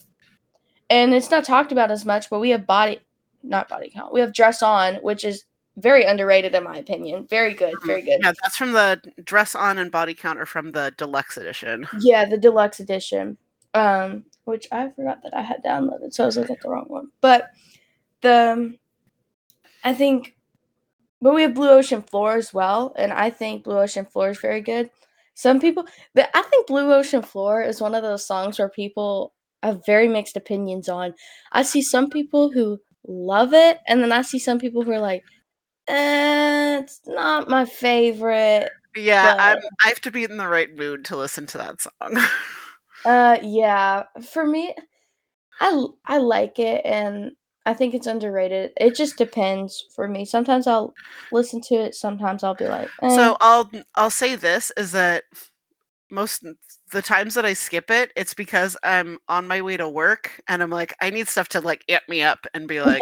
[0.88, 3.00] and it's not talked about as much, but we have body,
[3.42, 4.12] not body count.
[4.12, 5.44] We have Dress On, which is
[5.76, 7.26] very underrated in my opinion.
[7.28, 8.20] Very good, very good.
[8.22, 11.86] Yeah, that's from the dress on and body count are from the deluxe edition.
[12.00, 13.38] Yeah, the deluxe edition.
[13.72, 16.86] Um, which I forgot that I had downloaded, so I was looking at the wrong
[16.88, 17.08] one.
[17.20, 17.50] But
[18.20, 18.78] the um,
[19.84, 20.34] I think
[21.22, 24.38] but we have Blue Ocean Floor as well, and I think Blue Ocean Floor is
[24.40, 24.90] very good.
[25.34, 29.32] Some people but I think Blue Ocean Floor is one of those songs where people
[29.62, 31.14] have very mixed opinions on.
[31.52, 35.00] I see some people who love it, and then I see some people who are
[35.00, 35.24] like,
[35.88, 38.70] eh, it's not my favorite.
[38.96, 41.80] Yeah, But- I'm, I have to be in the right mood to listen to that
[41.80, 42.16] song.
[43.02, 44.02] Uh, yeah.
[44.30, 44.74] For me,
[45.58, 47.32] I I like it, and
[47.66, 48.72] I think it's underrated.
[48.78, 50.24] It just depends for me.
[50.24, 50.94] Sometimes I'll
[51.30, 51.94] listen to it.
[51.94, 53.14] Sometimes I'll be like, eh.
[53.14, 55.24] so I'll I'll say this is that
[56.10, 56.44] most
[56.92, 60.62] the times that I skip it, it's because I'm on my way to work and
[60.62, 63.00] I'm like, I need stuff to like amp me up and be like,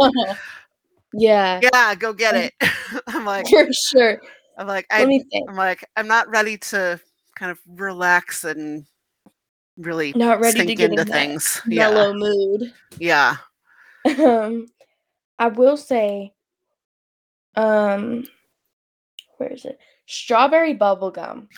[1.13, 2.55] yeah, yeah, go get it.
[3.07, 4.21] I'm like, for sure.
[4.59, 7.01] I'm like, I, I'm like, I'm not ready to
[7.37, 8.85] kind of relax and
[9.77, 11.63] really Not ready to get into things.
[11.67, 12.73] Yeah, mood.
[12.99, 13.37] yeah.
[14.19, 14.67] Um,
[15.39, 16.33] I will say,
[17.55, 18.25] um,
[19.37, 19.79] where is it?
[20.07, 21.49] Strawberry bubblegum.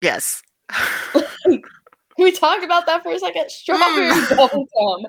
[0.00, 0.42] Yes.
[0.70, 1.62] Can
[2.18, 3.50] we talk about that for a second?
[3.50, 5.04] Strawberry bubblegum.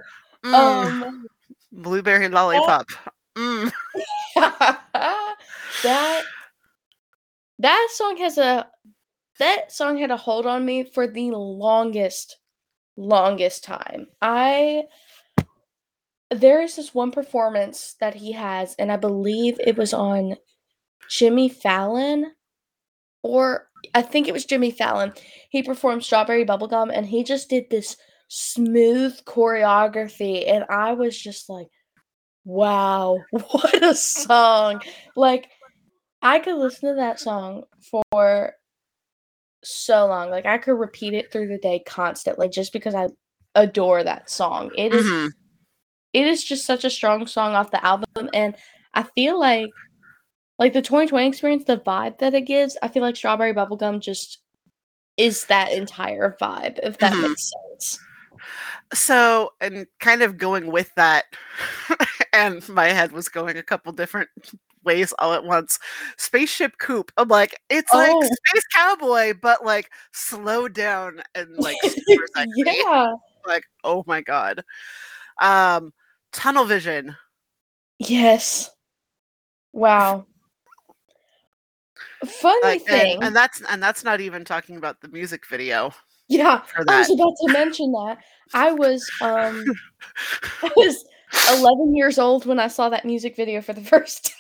[0.46, 1.28] Mm, Um.
[1.72, 2.88] blueberry lollipop.
[3.36, 3.72] Mm.
[5.84, 6.24] that
[7.60, 8.68] that song has a
[9.40, 12.38] that song had a hold on me for the longest
[12.98, 14.08] longest time.
[14.22, 14.84] I
[16.30, 20.36] there is this one performance that he has and I believe it was on
[21.10, 22.34] Jimmy Fallon
[23.24, 25.14] or I think it was Jimmy Fallon.
[25.50, 27.98] He performed Strawberry Bubblegum and he just did this
[28.28, 31.68] smooth choreography and I was just like
[32.44, 34.82] wow, what a song.
[35.16, 35.50] Like
[36.22, 38.54] I could listen to that song for
[39.64, 40.30] so long.
[40.30, 43.08] Like I could repeat it through the day constantly just because I
[43.56, 44.72] adore that song.
[44.76, 45.32] It is Mhm.
[46.14, 48.56] It is just such a strong song off the album and
[48.94, 49.70] I feel like
[50.60, 54.40] like the 2020 experience, the vibe that it gives, I feel like Strawberry Bubblegum just
[55.18, 57.22] is that entire vibe, if that Mhm.
[57.30, 58.00] makes sense.
[58.94, 61.26] So, and kind of going with that,
[62.34, 64.30] and my head was going a couple different
[64.84, 65.78] ways all at once.
[66.18, 67.12] Spaceship Coupe.
[67.18, 68.22] I'm like, it's like Oh.
[68.24, 72.26] Space Cowboy, but like slow down and like super
[72.66, 73.14] yeah.
[73.46, 74.64] Like, oh my god.
[75.40, 75.94] Um,
[76.32, 77.16] Tunnel Vision.
[78.00, 78.70] Yes.
[79.74, 80.26] Wow.
[82.26, 83.16] Funny Like, thing.
[83.16, 85.94] and, and that's and that's not even talking about the music video
[86.28, 88.18] yeah, I was about to mention that.
[88.54, 89.64] I was um
[90.64, 91.06] I was
[91.54, 94.34] 11 years old when I saw that music video for the first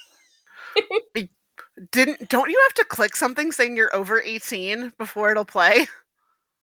[1.15, 1.29] time.
[1.91, 5.87] Didn't don't you have to click something saying you're over 18 before it'll play?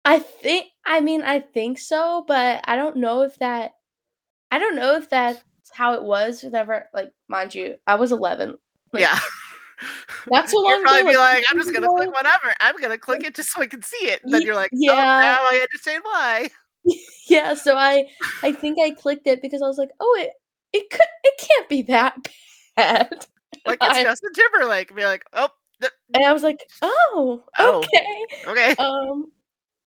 [0.06, 3.72] I think I mean I think so, but I don't know if that
[4.52, 5.42] I don't know if that's
[5.72, 8.58] how it was whenever like mind you, I was 11.
[8.94, 9.20] Like, yeah.
[10.32, 12.54] Not so You'd probably ago, be like, like, I'm just gonna click whatever.
[12.60, 14.22] I'm gonna click it just so I can see it.
[14.24, 14.96] And then you're like, oh, yeah.
[14.96, 16.50] now I understand why.
[17.28, 18.06] Yeah, so I
[18.44, 20.32] I think I clicked it because I was like, "Oh, it
[20.72, 22.16] it could it can't be that
[22.78, 23.26] bad."
[23.66, 24.96] Like it's I- Justin Timberlake.
[24.96, 25.50] Be like, oh,
[25.82, 27.80] th- And I was like, "Oh, Oh.
[27.80, 28.76] okay." okay.
[28.82, 29.34] Um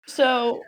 [0.08, 0.64] so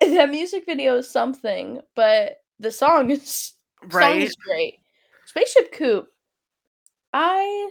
[0.00, 3.52] that music video is something, but the song is
[3.82, 4.22] song right.
[4.22, 4.78] is great.
[5.26, 6.08] Spaceship Coupe.
[7.12, 7.70] I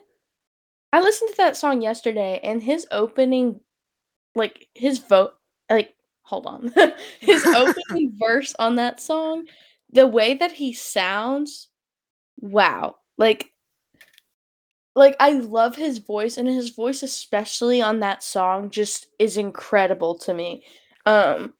[0.93, 3.59] I listened to that song yesterday and his opening
[4.35, 5.33] like his vote
[5.69, 6.73] like hold on.
[7.19, 9.45] his opening verse on that song,
[9.91, 11.69] the way that he sounds
[12.39, 12.95] wow.
[13.17, 13.51] Like
[14.95, 20.17] like I love his voice and his voice especially on that song just is incredible
[20.19, 20.63] to me.
[21.05, 21.53] Um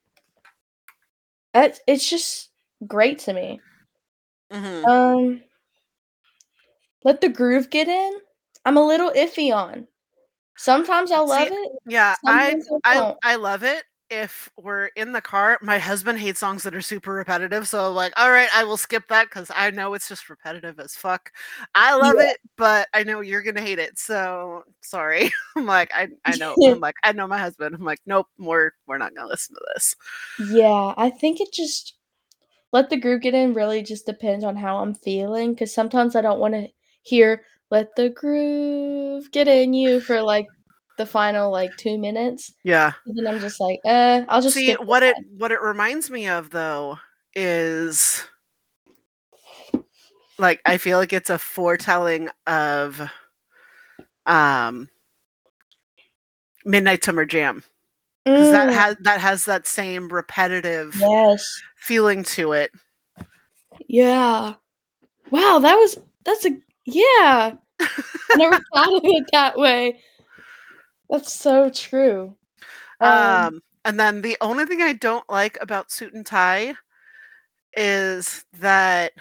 [1.54, 2.50] it's just
[2.88, 3.62] great to me.
[4.52, 4.86] Mhm.
[4.88, 5.44] Um
[7.04, 8.14] let the groove get in.
[8.66, 9.88] I'm a little iffy on.
[10.58, 11.72] Sometimes I'll love See, it.
[11.88, 13.34] Yeah, I I I.
[13.34, 15.58] I love it if we're in the car.
[15.62, 18.78] My husband hates songs that are super repetitive, so I'm like, all right, I will
[18.78, 21.32] skip that because I know it's just repetitive as fuck.
[21.76, 22.32] I love Yeah.
[22.32, 25.32] it, but I know you're gonna hate it, so sorry.
[25.58, 26.58] I'm like, I I know.
[26.66, 27.76] I'm like, I know my husband.
[27.76, 29.96] I'm like, nope, we're we're not gonna listen to this.
[30.40, 31.95] Yeah, I think it just
[32.76, 36.20] let the groove get in really just depends on how I'm feeling because sometimes I
[36.20, 36.68] don't want to
[37.04, 40.46] hear let the groove get in you for like
[40.98, 42.52] the final like two minutes.
[42.64, 42.92] Yeah.
[43.06, 45.24] And then I'm just like, eh, I'll just See what it that.
[45.38, 47.00] what it reminds me of though
[47.34, 48.26] is
[50.38, 53.10] like I feel like it's a foretelling of
[54.26, 54.90] um
[56.66, 57.64] Midnight Summer Jam
[58.34, 61.62] because that Mm, has that has that same repetitive yes.
[61.76, 62.72] feeling to it.
[63.88, 64.56] Yeah.
[65.32, 66.52] Wow, that was that's a
[66.86, 67.56] yeah.
[68.32, 70.02] I never thought of it that way.
[71.10, 72.36] That's so true.
[73.00, 76.76] Um, Um, and then the only thing I don't like about Suit and Tie
[77.76, 79.14] is that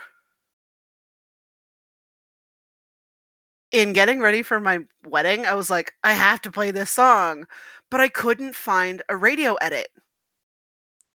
[3.73, 7.47] in getting ready for my wedding, I was like, I have to play this song,
[7.95, 9.87] but I couldn't find a radio edit.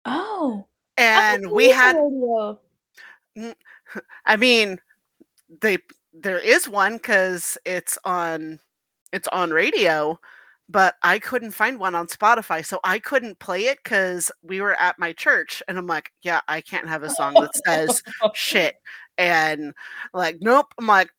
[0.05, 0.65] oh,
[0.95, 2.57] And we had, radio.
[4.25, 4.79] I mean,
[5.59, 5.79] they
[6.13, 8.61] there is one because it's on
[9.11, 10.21] it's on radio,
[10.69, 14.79] but I couldn't find one on Spotify, so I couldn't play it because we were
[14.79, 18.01] at my church, and I'm like, yeah, I can't have a song that says
[18.33, 18.75] shit,
[19.17, 19.73] and
[20.13, 20.73] like, nope.
[20.77, 21.09] I'm like,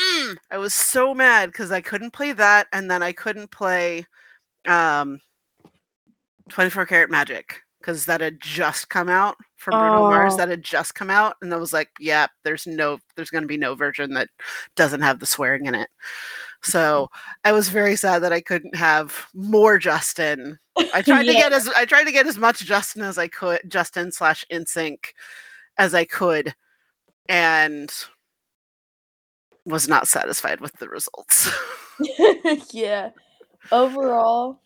[0.00, 0.36] mm.
[0.52, 4.06] I was so mad because I couldn't play that, and then I couldn't play
[4.66, 5.20] um
[6.50, 10.34] 24 Karat Magic because that had just come out from Bruno Mars.
[10.34, 10.36] Oh.
[10.38, 13.48] That had just come out, and I was like, yeah, there's no, there's going to
[13.48, 14.28] be no version that
[14.74, 15.88] doesn't have the swearing in it.
[16.62, 17.08] So
[17.44, 20.58] I was very sad that I couldn't have more Justin.
[20.92, 23.60] I tried to get as I tried to get as much Justin as I could,
[23.68, 24.98] Justin slash NSYNC
[25.78, 26.54] as I could,
[27.28, 27.92] and
[29.64, 31.50] was not satisfied with the results.
[32.72, 33.10] yeah.
[33.72, 34.60] Overall,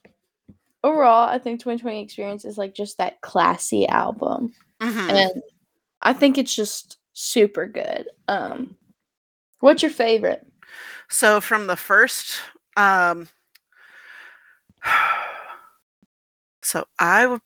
[0.85, 5.11] overall, I think 2020 Experience is like just that classy album, Mhm.
[5.11, 5.43] and
[6.03, 8.09] I think it's just super good.
[8.29, 8.77] Um,
[9.61, 10.47] what's your favorite?
[11.09, 12.41] So from the first
[12.77, 13.29] um
[16.63, 17.41] so I would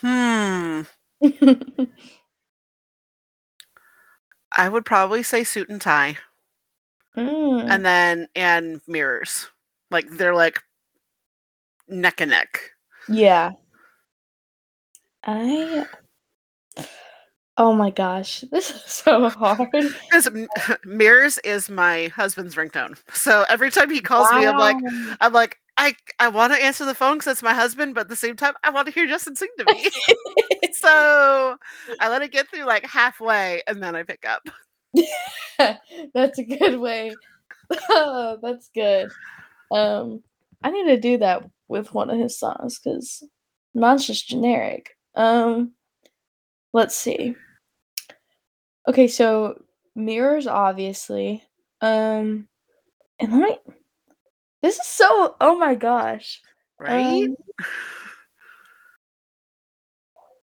[0.00, 0.82] hmm
[4.56, 6.18] I would probably say suit and tie
[7.16, 9.48] Mm, and then and mirrors.
[9.90, 10.62] Like they're like
[11.90, 12.60] neck and neck.
[13.08, 13.52] yeah.
[15.24, 15.86] I.
[17.56, 19.68] Oh my gosh, this is so hard.
[19.70, 20.30] Because
[20.84, 22.96] mirrors is my husband's ringtone.
[23.12, 24.76] So every time he calls me, I'm like,
[25.20, 28.08] I'm like, I I want to answer the phone because it's my husband, but at
[28.08, 29.90] the same time, I want to hear Justin sing to me.
[30.72, 31.56] so
[32.00, 34.42] I let it get through like halfway, and then I pick up.
[36.14, 37.14] That's a good way.
[37.68, 39.10] That's good.
[39.70, 40.22] Um,
[40.62, 43.22] I need to do that with one of his songs because
[43.72, 44.90] mine's just generic.
[45.14, 45.72] Um,
[46.72, 47.36] let's see.
[48.88, 49.62] Okay, so
[49.94, 51.42] mirrors, obviously.
[51.80, 52.48] Um,
[53.18, 53.58] and let me.
[54.62, 55.36] This is so.
[55.40, 56.42] Oh my gosh.
[56.78, 57.24] Right?
[57.24, 57.36] Um,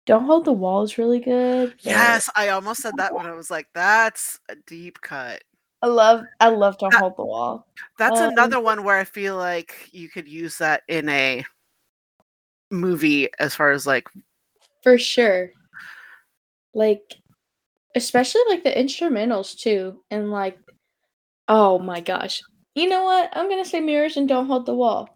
[0.05, 1.75] Don't hold the wall is really good.
[1.81, 5.43] yes, I almost said that when I was like, "That's a deep cut."
[5.81, 6.23] I love.
[6.39, 7.67] I love Don't That- hold the wall.
[7.99, 11.45] That's Um, another one where I feel like you could use that in a
[12.71, 14.07] movie, as far as like,
[14.83, 15.51] For sure.
[16.73, 17.15] Like
[17.95, 20.57] especially like the instrumentals too and like
[21.47, 22.41] oh my gosh.
[22.75, 23.29] You know what?
[23.33, 25.09] I'm going to say mirrors and don't hold the wall.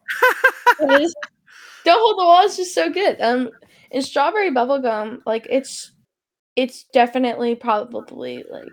[0.80, 3.20] Don't hold the wall is just so good.
[3.22, 3.50] Um
[3.92, 5.92] in strawberry bubblegum like it's
[6.56, 8.72] it's definitely probably like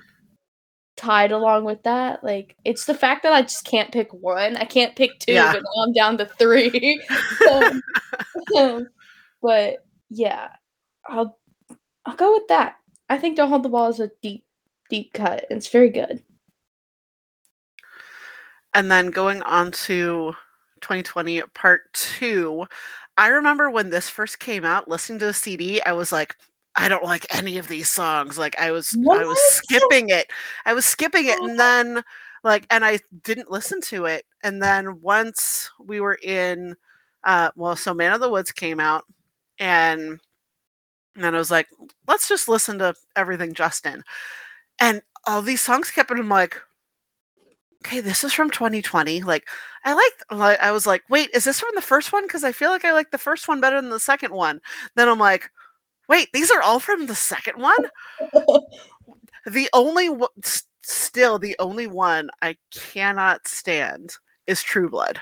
[0.99, 2.23] tied along with that.
[2.23, 4.57] Like it's the fact that I just can't pick one.
[4.57, 5.53] I can't pick two, Yeah.
[5.53, 7.01] but now I'm down to three.
[7.51, 7.83] Um,
[8.57, 8.89] um,
[9.41, 10.49] but yeah,
[11.07, 11.39] I'll
[12.05, 12.77] I'll go with that.
[13.09, 14.45] I think Don't Hold the Wall is a deep,
[14.91, 15.47] deep cut.
[15.51, 16.23] It's very good.
[18.75, 20.33] and then going on to
[20.83, 22.67] 2020 part two.
[23.17, 26.37] I remember when this first came out, listening to the CD, I was like,
[26.79, 28.39] I don't like any of these songs.
[28.39, 30.31] Like I was I was skipping it.
[30.65, 32.03] I was skipping it and then
[32.45, 34.25] like and I didn't listen to it.
[34.45, 36.77] And then once we were in
[37.25, 39.05] uh well so Man of the Woods came out
[39.59, 40.21] and
[41.17, 41.67] and then I was like,
[42.07, 44.05] let's just listen to everything Justin.
[44.81, 46.63] And all these songs kept and I'm like,
[47.85, 49.23] okay, this is from 2020.
[49.23, 49.49] Like
[49.85, 52.25] I liked like I was like, wait, is this from the first one?
[52.25, 54.61] Because I feel like I like the first one better than the second one.
[54.95, 55.51] Then I'm like,
[56.09, 57.77] wait, these are all from the second one?
[59.47, 60.29] The only one
[60.83, 64.15] still the only one I cannot stand
[64.47, 65.21] is True Blood.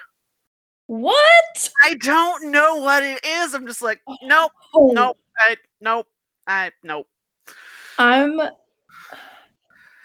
[0.87, 1.70] What?
[1.82, 3.55] I don't know what it is.
[3.55, 6.07] I'm just like, nope, Oh, nope, I nope,
[6.47, 7.09] I nope.
[7.99, 8.41] I'm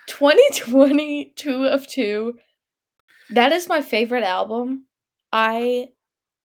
[0.07, 2.37] 2022 of 2.
[3.31, 4.85] That is my favorite album.
[5.31, 5.89] I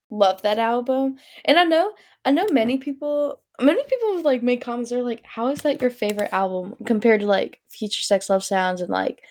[0.09, 1.17] love that album.
[1.45, 5.23] And I know I know many people many people have, like make comments they're like
[5.25, 9.21] how is that your favorite album compared to like Future Sex Love Sounds and like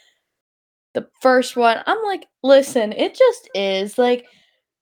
[0.94, 1.78] the first one.
[1.86, 3.98] I'm like, listen, it just is.
[3.98, 4.26] Like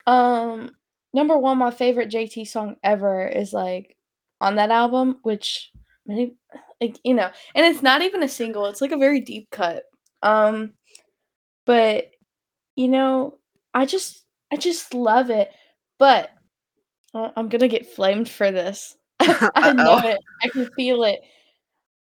[0.07, 0.70] um
[1.14, 3.97] number 1 my favorite JT song ever is like
[4.40, 5.70] on that album which
[6.07, 6.36] many
[6.80, 9.84] like you know and it's not even a single it's like a very deep cut
[10.22, 10.72] um
[11.64, 12.11] but
[12.76, 13.38] you know
[13.72, 15.51] i just i just love it
[15.99, 16.30] but
[17.14, 18.97] uh, i'm gonna get flamed for this
[19.55, 21.20] i know it i can feel it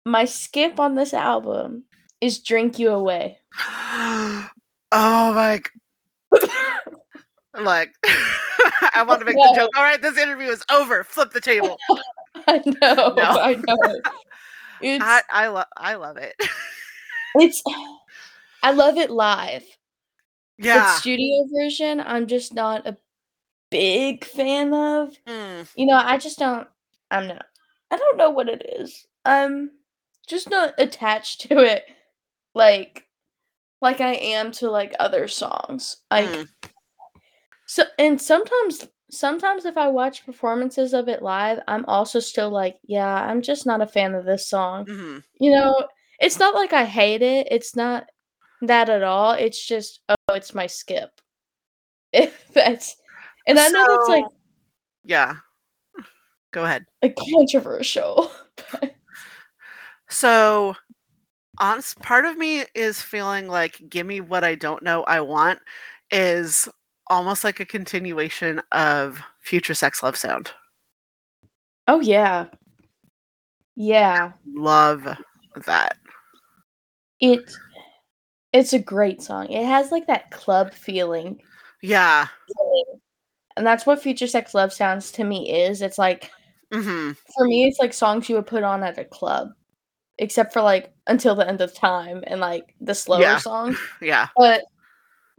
[0.05, 1.85] my skip on this album
[2.21, 4.49] is drink you away oh
[4.93, 6.49] my g-
[7.59, 7.93] like
[8.95, 9.71] I want to make the joke.
[9.77, 11.03] All right, this interview is over.
[11.05, 11.77] Flip the table.
[12.47, 13.23] i know No.
[13.23, 14.03] i know it.
[14.81, 16.35] it's I I love I love it.
[17.37, 17.63] it's
[18.63, 19.65] i love it live
[20.59, 20.79] Yeah.
[20.85, 22.97] the studio version i'm just not a
[23.71, 26.67] big fan of Mm, you know i just don't
[27.11, 27.45] i'm not.
[27.91, 29.07] I don't know what it is.
[29.25, 29.71] I'm
[30.29, 31.85] just not attached to it
[32.55, 33.07] like
[33.81, 35.97] like i am to like other songs.
[36.11, 36.49] Like mm.
[37.67, 42.77] so and sometimes sometimes if i watch performances of it live i'm also still like
[42.85, 44.87] yeah i'm just not a fan of this song.
[44.87, 45.23] Mhm.
[45.41, 45.75] you know
[46.21, 47.49] it's not like i hate it.
[47.51, 48.05] It's not
[48.63, 49.33] that at all.
[49.33, 51.11] It's just oh it's my skip.
[52.13, 52.97] If that's
[53.47, 54.25] and i know that's like
[55.05, 55.37] Yeah.
[56.53, 56.85] Go ahead.
[57.03, 58.31] a controversial
[60.09, 60.75] So,
[61.59, 65.61] honest, part of me is feeling like "Give me what I don't know I want"
[66.11, 66.69] is
[67.09, 70.51] almost like a continuation of Future Sex Love Sound.
[71.89, 72.47] oh yeah
[73.77, 75.07] yeah Love
[75.67, 75.97] that.
[77.21, 77.53] it
[78.53, 81.41] it's a great song it has like that club feeling
[81.83, 82.27] Yeah.
[83.57, 86.31] and that's what future sex love sounds to me is it's like
[86.73, 89.49] hmm for me it's like songs you would put on at a club
[90.19, 93.37] except for like until the end of time and like the slower Yeah.
[93.39, 94.29] songs Yeah.
[94.37, 94.63] but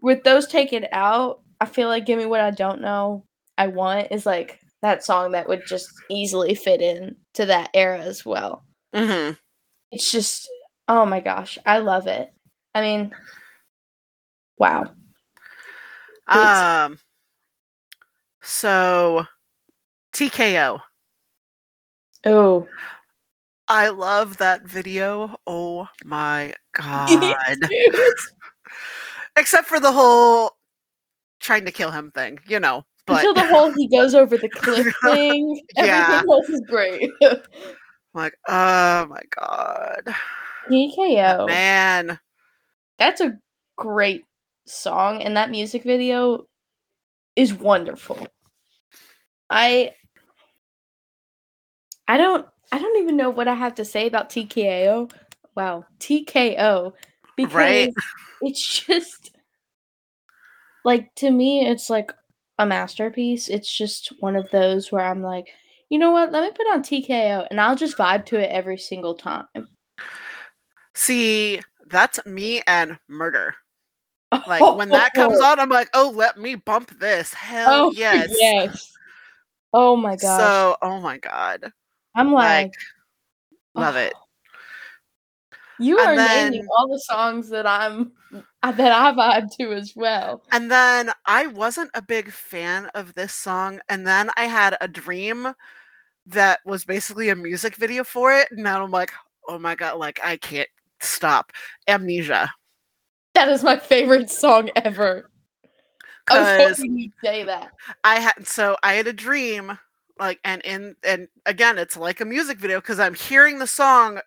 [0.02, 3.26] with those taken out i feel like give me what i don't know
[3.58, 8.00] i want is like that song that would just easily fit in to that era
[8.00, 8.66] as well
[8.96, 9.32] hmm
[9.92, 10.50] it's just
[10.88, 12.34] oh my gosh i love it
[12.76, 13.12] i mean
[14.58, 14.84] wow
[16.28, 17.00] It's- Um.
[18.42, 19.26] So,
[20.14, 20.82] TKO.
[22.26, 22.68] Oh
[23.68, 25.36] I love that video.
[25.48, 27.58] Oh my god.
[29.38, 30.52] Except for the whole
[31.40, 32.84] trying to kill him thing, you know.
[33.08, 36.22] But until the whole he goes over the cliff thing Yeah.
[36.22, 37.10] everything else is great
[38.14, 40.14] like, oh my god.
[40.70, 42.20] tko Man.
[43.00, 43.38] that's a
[43.78, 44.24] great
[44.68, 46.46] song and that music video
[47.36, 48.28] is wonderful
[49.50, 49.92] i
[52.12, 55.10] i don't i don't even know what i have to say about TKO.
[55.56, 56.94] wow tko
[57.38, 57.94] because Right.
[58.42, 59.32] it's just
[60.84, 62.12] like to me it's like
[62.60, 65.48] a masterpiece it's just one of those where i'm like
[65.90, 68.78] you know what let me put on tko and i'll just vibe to it every
[68.78, 69.48] single time
[70.94, 73.56] See, that's me and murder.
[74.46, 77.34] Like when that comes on, I'm like, oh, let me bump this.
[77.34, 78.30] Hell oh yes.
[78.38, 78.92] yes
[79.74, 80.38] oh my god.
[80.38, 81.72] So, oh my god.
[82.16, 82.74] I'm like Like,
[83.76, 84.14] love it.
[85.78, 88.12] You And are naming all the songs that I'm
[88.62, 90.44] uh, that I vibe to as well.
[90.52, 93.80] And then I wasn't a big fan of this song.
[93.90, 95.54] And then I had a dream
[96.28, 98.48] that was basically a music video for it.
[98.52, 99.12] And now I'm like,
[99.48, 100.70] oh my God, like I can't
[101.02, 101.52] stop.
[101.88, 102.52] Amnesia.
[103.34, 105.30] That is my favorite song ever.
[106.30, 107.72] I was hoping you'd say that.
[108.04, 109.78] I had, so I had a dream
[110.22, 114.20] like and in and again it's like a music video because i'm hearing the song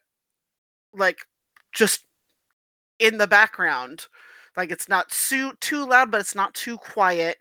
[0.93, 1.19] like
[1.73, 2.05] just
[2.99, 4.07] in the background
[4.57, 7.39] like it's not too too loud but it's not too quiet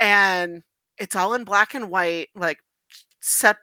[0.00, 0.62] and
[0.98, 2.58] it's all in black and white like
[3.20, 3.58] sep-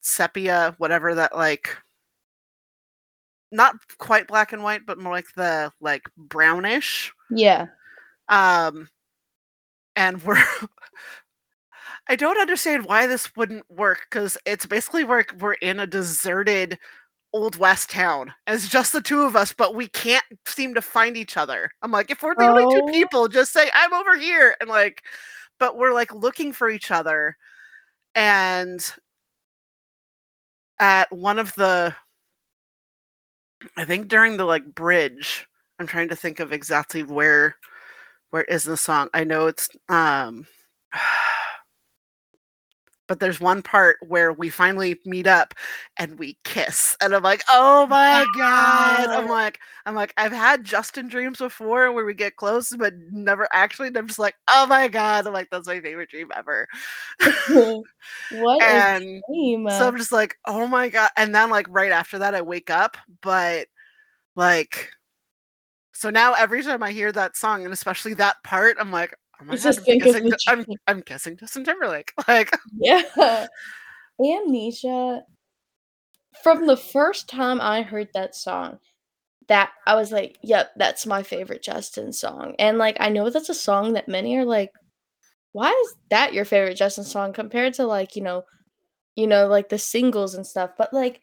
[0.00, 1.76] sepia whatever that like
[3.50, 7.66] not quite black and white but more like the like brownish Yeah.
[8.28, 8.88] um
[9.96, 10.42] and we're
[12.08, 16.78] i don't understand why this wouldn't work because it's basically where we're in a deserted
[17.32, 21.16] old west town it's just the two of us but we can't seem to find
[21.16, 21.70] each other.
[21.82, 25.02] I'm like if we're the only two people just say i'm over here and like
[25.58, 27.36] but we're like looking for each other
[28.14, 28.94] and
[30.78, 31.94] at one of the
[33.76, 35.46] i think during the like bridge
[35.78, 37.56] i'm trying to think of exactly where
[38.30, 40.46] where is the song i know it's um
[43.08, 45.54] but there's one part where we finally meet up
[45.98, 50.64] and we kiss and i'm like oh my god i'm like i'm like i've had
[50.64, 54.66] justin dreams before where we get close but never actually and i'm just like oh
[54.66, 56.66] my god i'm like that's my favorite dream ever
[58.30, 59.68] what a and dream.
[59.70, 61.10] so I'm just like, oh my god.
[61.16, 63.68] And then like right after that I wake up, but
[64.34, 64.90] like
[65.92, 69.44] so now every time I hear that song and especially that part, I'm like, oh
[69.44, 70.64] my You god, just I'm think of kissing, the I'm.
[70.86, 72.12] I'm kissing Justin Timberlake.
[72.28, 73.46] Like Yeah.
[74.20, 75.24] Amnesia.
[76.42, 78.78] From the first time I heard that song,
[79.48, 82.54] that I was like, yep, that's my favorite Justin song.
[82.58, 84.72] And like I know that's a song that many are like,
[85.52, 88.44] why is that your favorite Justin song compared to like, you know,
[89.16, 90.72] you know, like the singles and stuff.
[90.78, 91.22] But like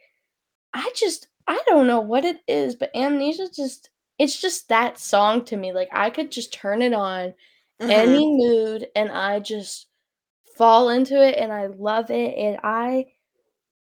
[0.73, 3.89] I just I don't know what it is, but Amnesia just
[4.19, 5.73] it's just that song to me.
[5.73, 7.33] Like I could just turn it on
[7.79, 7.89] mhm.
[7.89, 9.87] any mood and I just
[10.57, 13.07] fall into it and I love it and I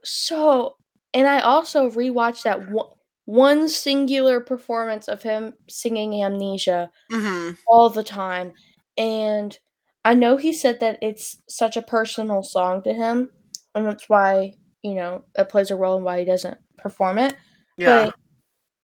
[0.05, 0.77] so
[1.15, 2.89] and I also rewatched that one,
[3.27, 7.57] one singular performance of him singing Amnesia Mhm.
[7.67, 8.53] all the time
[8.99, 9.59] and
[10.05, 13.31] I know he said that it's such a personal song to him
[13.75, 17.37] and that's why, you know, it plays a role in why he doesn't perform it.
[17.77, 18.07] Yeah.
[18.07, 18.15] But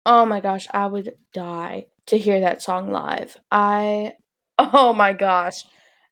[0.06, 3.38] oh my gosh, I would die to hear that song live.
[3.52, 4.14] I
[4.74, 5.64] oh my gosh.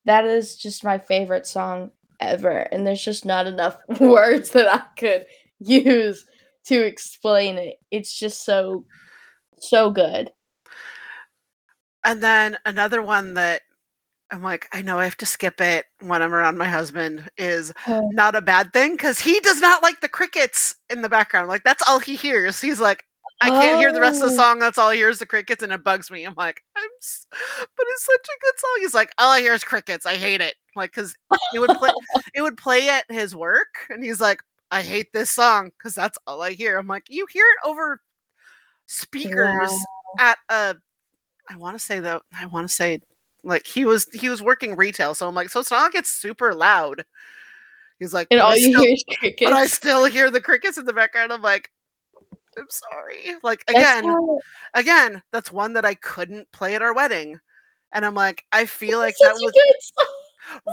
[0.05, 4.81] That is just my favorite song ever and there's just not enough words that I
[4.99, 5.25] could
[5.59, 6.25] use
[6.65, 7.75] to explain it.
[7.91, 8.85] It's just so
[9.59, 10.31] so good.
[12.03, 13.61] And then another one that
[14.31, 17.73] I'm like, I know I have to skip it when I'm around my husband is
[17.87, 21.47] not a bad thing because he does not like the crickets in the background.
[21.47, 22.59] Like that's all he hears.
[22.59, 23.03] He's like,
[23.41, 24.37] I can't hear the rest of the Oh.
[24.37, 24.59] song.
[24.59, 26.23] That's all he hears the crickets, and it bugs me.
[26.23, 28.77] I'm like, I'm, s- but it's such a good song.
[28.79, 30.05] He's like, all I hear is crickets.
[30.07, 30.55] I hate it.
[30.75, 31.13] Like, cause
[31.53, 31.91] it would play,
[32.33, 36.17] it would play at his work, and he's like, I hate this song because that's
[36.27, 36.77] all I hear.
[36.77, 38.01] I'm like, you hear it over
[38.87, 39.79] speakers Wow.
[40.19, 40.75] at a,
[41.49, 42.99] I want to say though, I want to say
[43.43, 46.09] like he was he was working retail, so I'm like, so it's not like it's
[46.09, 47.05] super loud.
[47.99, 49.49] He's like, And "But I all you still- hear is crickets.
[49.51, 51.31] but I still hear the crickets in the background.
[51.31, 51.69] I'm like,
[52.57, 53.35] I'm sorry.
[53.43, 54.39] Like again, how-
[54.73, 57.39] again, that's one that I couldn't play at our wedding.
[57.93, 59.53] And I'm like, I feel like that was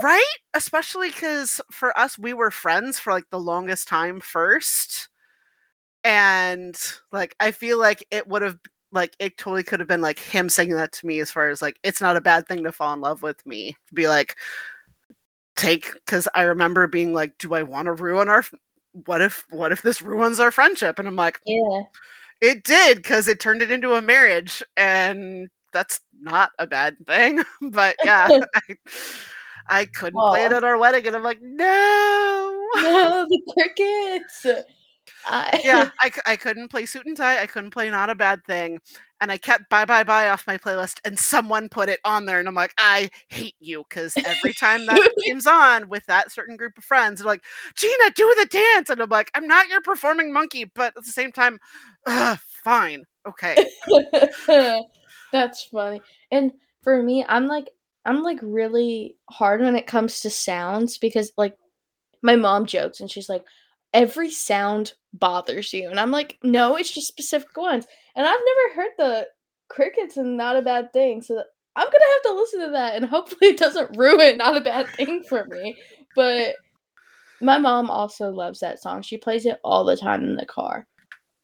[0.02, 5.08] right, especially because for us, we were friends for like the longest time first.
[6.02, 6.78] And
[7.12, 8.58] like, I feel like it would have,
[8.92, 11.62] like, it totally could have been like him saying that to me as far as
[11.62, 13.76] like, it's not a bad thing to fall in love with me.
[13.94, 14.36] Be like,
[15.56, 18.44] take, because I remember being like, do I want to ruin our,
[19.06, 20.98] what if, what if this ruins our friendship?
[20.98, 21.82] And I'm like, Yeah.
[22.40, 27.42] it did because it turned it into a marriage, and that's not a bad thing.
[27.60, 28.76] but yeah, I,
[29.68, 32.60] I couldn't play it at our wedding, and I'm like, no.
[32.76, 34.46] No, the crickets.
[35.26, 37.40] I, yeah, I, I couldn't play suit and tie.
[37.40, 38.80] I couldn't play not a bad thing,
[39.20, 42.38] and I kept bye bye bye off my playlist, and someone put it on there,
[42.38, 46.56] and I'm like, I hate you because every time that comes on with that certain
[46.56, 47.44] group of friends, they're like,
[47.76, 51.12] Gina, do the dance, and I'm like, I'm not your performing monkey, but at the
[51.12, 51.58] same time,
[52.64, 53.68] fine, okay.
[55.32, 56.00] That's funny.
[56.30, 56.52] And
[56.82, 57.70] for me, I'm like
[58.04, 61.56] I'm like really hard when it comes to sounds because like
[62.22, 63.44] my mom jokes and she's like
[63.92, 67.86] every sound bothers you and I'm like no, it's just specific ones.
[68.16, 69.28] And I've never heard the
[69.68, 71.22] crickets and not a bad thing.
[71.22, 71.42] So
[71.76, 74.88] I'm to have to listen to that and hopefully it doesn't ruin not a bad
[74.90, 75.76] thing for me.
[76.14, 76.54] But
[77.40, 79.02] my mom also loves that song.
[79.02, 80.86] She plays it all the time in the car.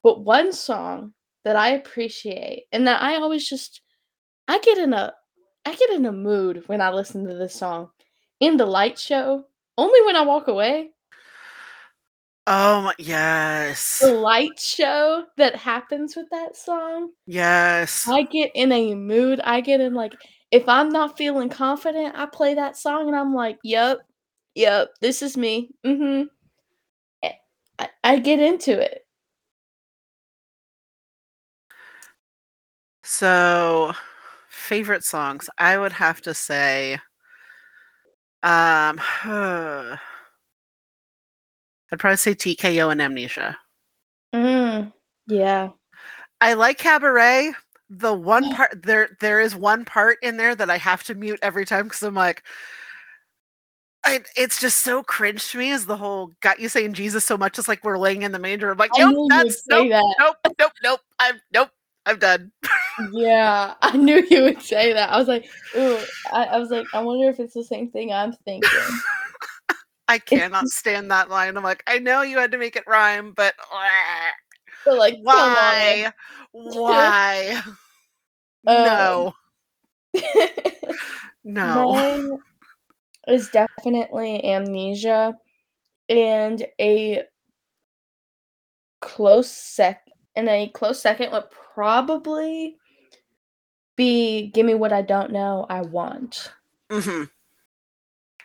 [0.03, 1.13] But one song
[1.45, 3.83] that I appreciate and that I always just
[4.49, 5.13] I get in a
[5.67, 7.91] I get in a mood when I listen to this song.
[8.41, 9.45] In the light show,
[9.77, 10.91] Only when I walk away.
[12.53, 14.01] Oh my yes.
[14.01, 17.13] The light show that happens with that song.
[17.25, 18.09] Yes.
[18.09, 19.39] I get in a mood.
[19.45, 20.15] I get in like
[20.51, 23.99] if I'm not feeling confident, I play that song and I'm like, "Yep,
[24.57, 26.25] yep, this is me." Mm-hmm.
[27.79, 29.07] I, I get into it.
[33.05, 33.93] So,
[34.49, 36.99] favorite songs, I would have to say,
[38.43, 39.01] um,
[41.93, 43.59] I'd probably say TKO and Amnesia.
[44.35, 44.93] Mm,
[45.27, 45.71] yeah.
[46.41, 47.53] I like Cabaret.
[47.89, 51.41] The one part there, there is one part in there that I have to mute
[51.43, 52.45] every time because I'm like,
[54.05, 55.71] I, it's just so cringe to me.
[55.71, 58.39] is the whole got you saying Jesus so much, it's like we're laying in the
[58.39, 58.71] manger.
[58.71, 60.15] I'm like, nope, that's nope, that.
[60.19, 61.01] nope, nope, nope.
[61.19, 61.71] I'm nope.
[62.07, 62.51] I'm done.
[63.13, 65.11] Yeah, I knew you would say that.
[65.11, 65.99] I was like, ooh,
[66.33, 68.71] I, I was like, I wonder if it's the same thing I'm thinking.
[70.11, 71.57] I cannot stand that line.
[71.57, 73.55] I'm like, I know you had to make it rhyme, but
[74.87, 76.13] like, why?
[76.53, 77.63] Why?
[78.65, 79.33] no,
[81.45, 81.93] no.
[81.93, 82.39] Mine
[83.29, 85.35] is definitely amnesia
[86.09, 87.23] and a
[89.01, 90.05] close sec
[90.35, 91.45] and a close second would
[91.75, 92.77] probably
[93.97, 96.53] be give me what I don't know I want.
[96.91, 97.25] hmm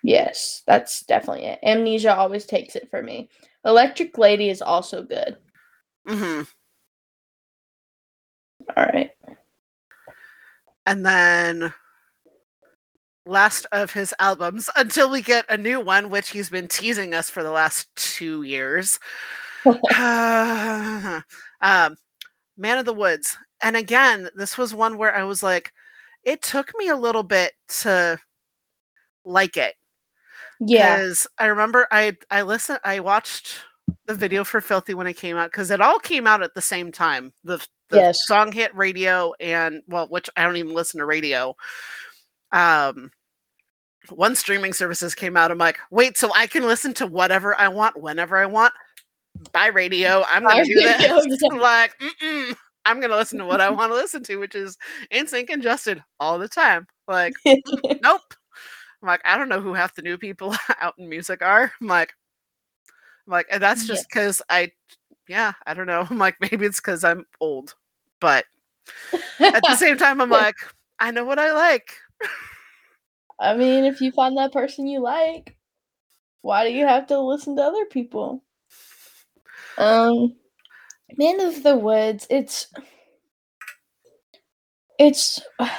[0.06, 1.60] Yes, that's definitely it.
[1.64, 3.28] Amnesia always takes it for me.
[3.66, 5.36] Electric Lady is also good.
[6.06, 6.44] hmm
[8.78, 9.10] All right.
[10.86, 11.74] And then
[13.26, 17.32] last of his albums until we get a new one, which he's been teasing us
[17.32, 19.00] for the last two years.
[19.98, 21.24] um,
[21.62, 23.36] Man of the Woods.
[23.64, 25.74] And again, this was one where I was like,
[26.24, 28.20] it took me a little bit to
[29.26, 29.74] like it.
[30.60, 30.98] Yeah.
[30.98, 33.56] because I remember I I listened I watched
[34.08, 36.62] the video for Filthy when it came out because it all came out at the
[36.62, 37.34] same time.
[37.44, 37.58] The
[37.90, 38.26] the Yes.
[38.28, 41.56] song hit radio and well, which I don't even listen to radio.
[42.52, 43.12] Um
[44.10, 45.52] one streaming services came out.
[45.52, 48.74] I'm like, wait, so I can listen to whatever I want whenever I want
[49.52, 50.24] by radio.
[50.28, 51.02] I'm gonna do this.
[51.02, 51.48] yeah.
[51.52, 52.56] I'm like, mm-mm.
[52.86, 54.78] I'm gonna listen to what I want to listen to, which is
[55.12, 56.86] NSYNC and Justin all the time.
[57.08, 57.34] Like,
[58.04, 58.22] nope.
[59.06, 61.72] I'm like, I don't know who half the new people out in music are.
[61.80, 62.16] I'm like,
[63.28, 64.72] I'm like, and that's just because I,
[65.28, 66.08] yeah, I don't know.
[66.10, 67.76] I'm like, maybe it's because I'm old,
[68.20, 68.46] but
[69.40, 70.56] at the same time, I'm like,
[71.00, 71.92] I know what I like.
[73.40, 75.56] I mean, if you find that person you like,
[76.42, 78.44] why do you have to listen to other people?
[79.78, 80.36] Um,
[81.16, 82.74] Man of the Woods, it's
[84.98, 85.72] it's I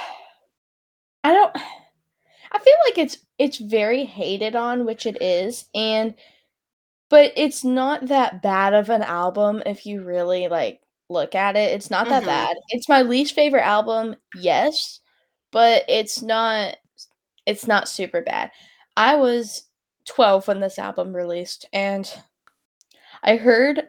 [1.24, 1.57] don't
[2.53, 6.14] I feel like it's it's very hated on, which it is, and
[7.11, 11.72] but it's not that bad of an album if you really like look at it.
[11.72, 12.26] It's not that Mhm.
[12.26, 12.57] bad.
[12.70, 15.01] It's my least favorite album, yes,
[15.53, 16.76] but it's not
[17.47, 18.53] it's not super bad.
[18.97, 19.64] I was
[20.07, 22.12] 12 when this album released and
[23.22, 23.88] I heard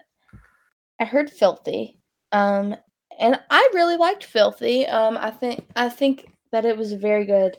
[1.00, 1.98] I heard Filthy.
[2.32, 2.76] Um
[3.20, 4.86] and I really liked Filthy.
[4.86, 7.58] Um I think I think that it was a very good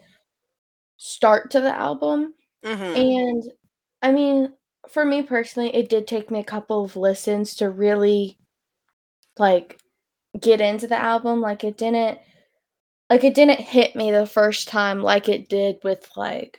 [0.98, 2.34] start to the album.
[2.64, 2.96] Mhm.
[2.96, 3.52] And
[4.02, 4.52] I mean,
[4.88, 8.38] for me personally, it did take me a couple of listens to really
[9.38, 9.80] like
[10.40, 11.40] get into the album.
[11.40, 12.18] Like it didn't
[13.10, 16.58] like it didn't hit me the first time like it did with like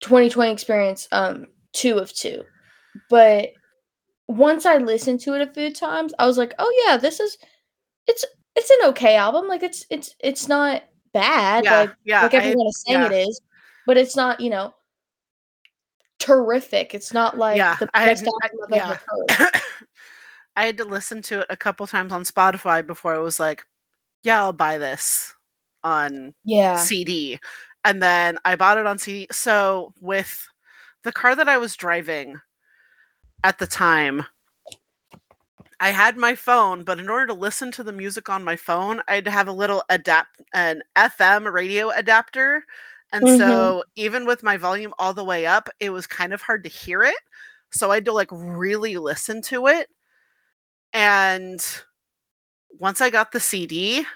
[0.00, 2.44] 2020 experience um 2 of 2.
[3.10, 3.50] But
[4.28, 7.38] once I listened to it a few times, I was like, "Oh yeah, this is
[8.06, 8.24] it's
[8.56, 9.48] it's an okay album.
[9.48, 10.82] Like it's it's it's not
[11.12, 11.64] bad.
[11.64, 13.06] Yeah, Like yeah, like I- everyone is saying yeah.
[13.12, 13.40] it is,
[13.86, 14.74] but it's not, you know,
[16.18, 16.94] terrific.
[16.94, 18.90] It's not like Yeah, the I- best I- album I've yeah.
[18.90, 19.00] ever
[19.44, 19.62] heard.
[20.56, 23.64] I had to listen to it a couple times on Spotify before I was like,
[24.22, 25.34] yeah, I'll buy this
[25.82, 26.76] on Yeah.
[26.76, 27.40] CD.
[27.84, 29.26] And then I bought it on CD.
[29.32, 30.46] So with
[31.04, 32.40] the car that I was driving
[33.42, 34.24] at the time,
[35.82, 39.02] I had my phone, but in order to listen to the music on my phone,
[39.08, 42.64] I'd have a little adapt an FM radio adapter.
[43.12, 43.28] And Mhm.
[43.28, 46.70] so even with my volume all the way up, it was kind of hard to
[46.70, 47.16] hear it.
[47.72, 49.88] So I had to like really listen to it.
[50.94, 51.64] And
[52.78, 54.06] once I got the CD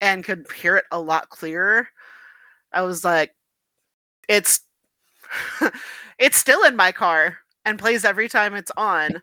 [0.00, 1.88] and could hear it a lot clearer,
[2.72, 3.34] I was like,
[4.28, 4.60] it's
[6.18, 9.22] it's still in my car and plays every time it's on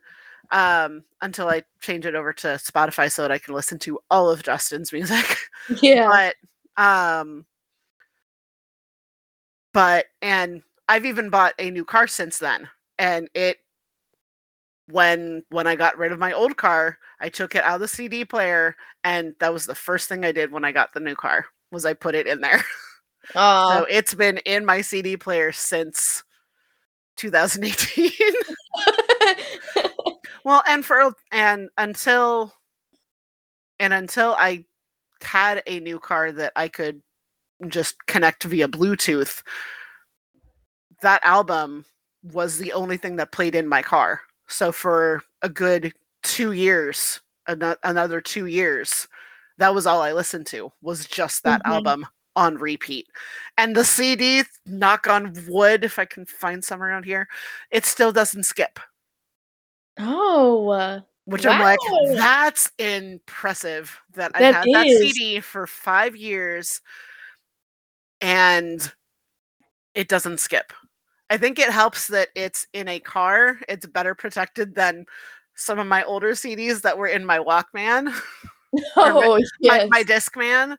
[0.52, 4.30] um until I change it over to Spotify so that I can listen to all
[4.30, 5.38] of Justin's music.
[5.82, 6.32] Yeah.
[6.78, 7.46] but um
[9.74, 12.70] but and I've even bought a new car since then.
[12.98, 13.58] And it
[14.90, 17.88] when when I got rid of my old car, I took it out of the
[17.88, 21.16] CD player and that was the first thing I did when I got the new
[21.16, 22.64] car was I put it in there.
[23.36, 26.24] Oh, so it's been in my CD player since
[27.18, 28.12] 2018.
[30.48, 32.54] well, and for and until
[33.82, 34.64] and until I
[35.22, 37.02] had a new car that I could
[37.68, 39.44] just connect via Bluetooth,
[41.02, 41.84] that album
[42.24, 44.22] was the only thing that played in my car.
[44.48, 45.92] So for a good
[46.24, 47.20] two years,
[47.50, 49.06] ano- another two years,
[49.58, 51.72] that was all I listened to was just that Mhm.
[51.72, 52.06] album
[52.38, 53.08] on repeat.
[53.58, 57.28] And the CD, knock on wood, if I can find some around here,
[57.70, 58.80] it still doesn't skip.
[60.00, 61.80] Oh, uh, Which I'm like,
[62.16, 66.82] that's impressive that I That had that CD for five years
[68.22, 68.92] and
[69.94, 70.74] it doesn't skip.
[71.30, 73.60] I think it helps that it's in a car.
[73.68, 75.06] It's better protected than
[75.56, 78.14] some of my older CDs that were in my Walkman,
[78.96, 79.90] oh, my, yes.
[79.90, 80.78] my Discman,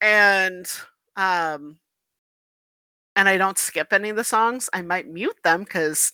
[0.00, 0.70] and
[1.16, 1.78] um,
[3.14, 4.70] and I don't skip any of the songs.
[4.72, 6.12] I might mute them because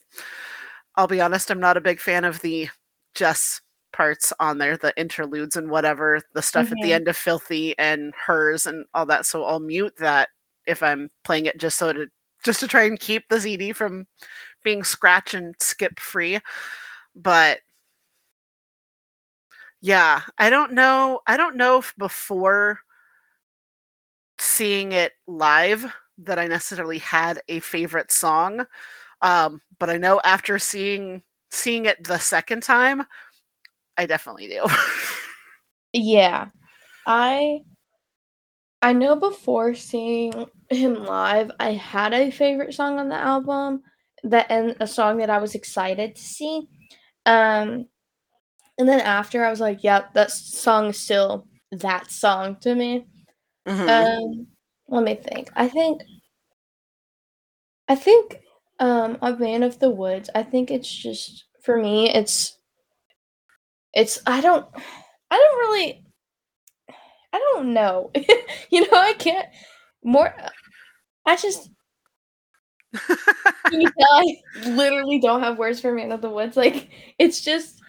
[0.97, 2.69] I'll be honest, I'm not a big fan of the
[3.15, 3.61] Jess
[3.93, 6.95] parts on there, the interludes and whatever, the stuff at the Mhm.
[6.95, 9.27] end of Filthy and hers and all that.
[9.27, 10.31] So I'll mute that
[10.67, 12.07] if I'm playing it just so to
[12.45, 14.07] just to try and keep the CD from
[14.65, 16.41] being scratch and skip free.
[17.17, 17.61] But
[19.81, 21.21] yeah, I don't know.
[21.27, 22.81] I don't know if before
[24.39, 28.65] seeing it live that I necessarily had a favorite song.
[29.23, 33.05] Um, but I know after seeing seeing it the second time,
[33.97, 34.67] I definitely do.
[35.93, 36.49] Yeah.
[37.07, 37.61] I
[38.83, 43.83] I know before seeing him live, I had a favorite song on the album
[44.25, 46.69] that and a song that I was excited to see.
[47.25, 47.87] Um
[48.79, 53.07] and then after I was like, yep, that song is still that song to me.
[53.67, 53.89] Mhm.
[53.89, 54.47] Um
[54.89, 55.51] let me think.
[55.57, 56.03] I think
[57.89, 58.41] I think
[58.79, 62.57] um a man of the woods, I think it's just for me it's
[63.95, 64.67] it's I don't
[65.31, 66.05] I don't really
[67.33, 68.11] I don't know.
[68.71, 69.49] you know, I can't
[70.05, 70.35] more
[71.27, 71.71] I just
[73.73, 76.57] you tell I literally don't have words for Man of the Woods.
[76.57, 77.81] Like it's just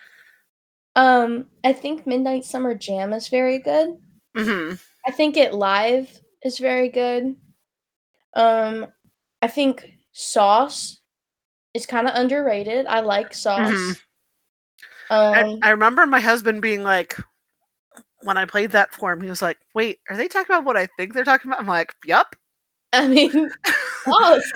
[0.96, 3.90] um I think Midnight Summer Jam is very good.
[4.36, 4.80] Mhm.
[5.06, 6.10] I think it live
[6.44, 7.36] is very good.
[8.36, 8.88] Um
[9.42, 11.00] I think Sauce
[11.76, 12.88] is kind of underrated.
[12.88, 13.70] I like Sauce.
[13.70, 14.00] Mhm.
[15.12, 17.16] Um I, I remember my husband being like,
[18.24, 20.76] when I played that for him, he was like, "Wait, are they talking about what
[20.76, 22.36] I think they're talking about?" I'm like, "Yup."
[22.94, 23.52] I mean
[24.06, 24.52] Sauce.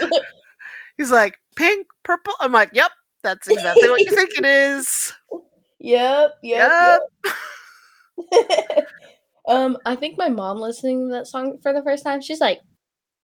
[0.97, 2.91] He's like, "Pink, purple." I'm like, "Yep,
[3.22, 5.14] that's exactly what you think it is."
[5.80, 6.99] yep, yep, Yep.
[8.34, 8.88] yep.
[9.47, 12.62] um, I think my mom listening to that song for the first time, she's like,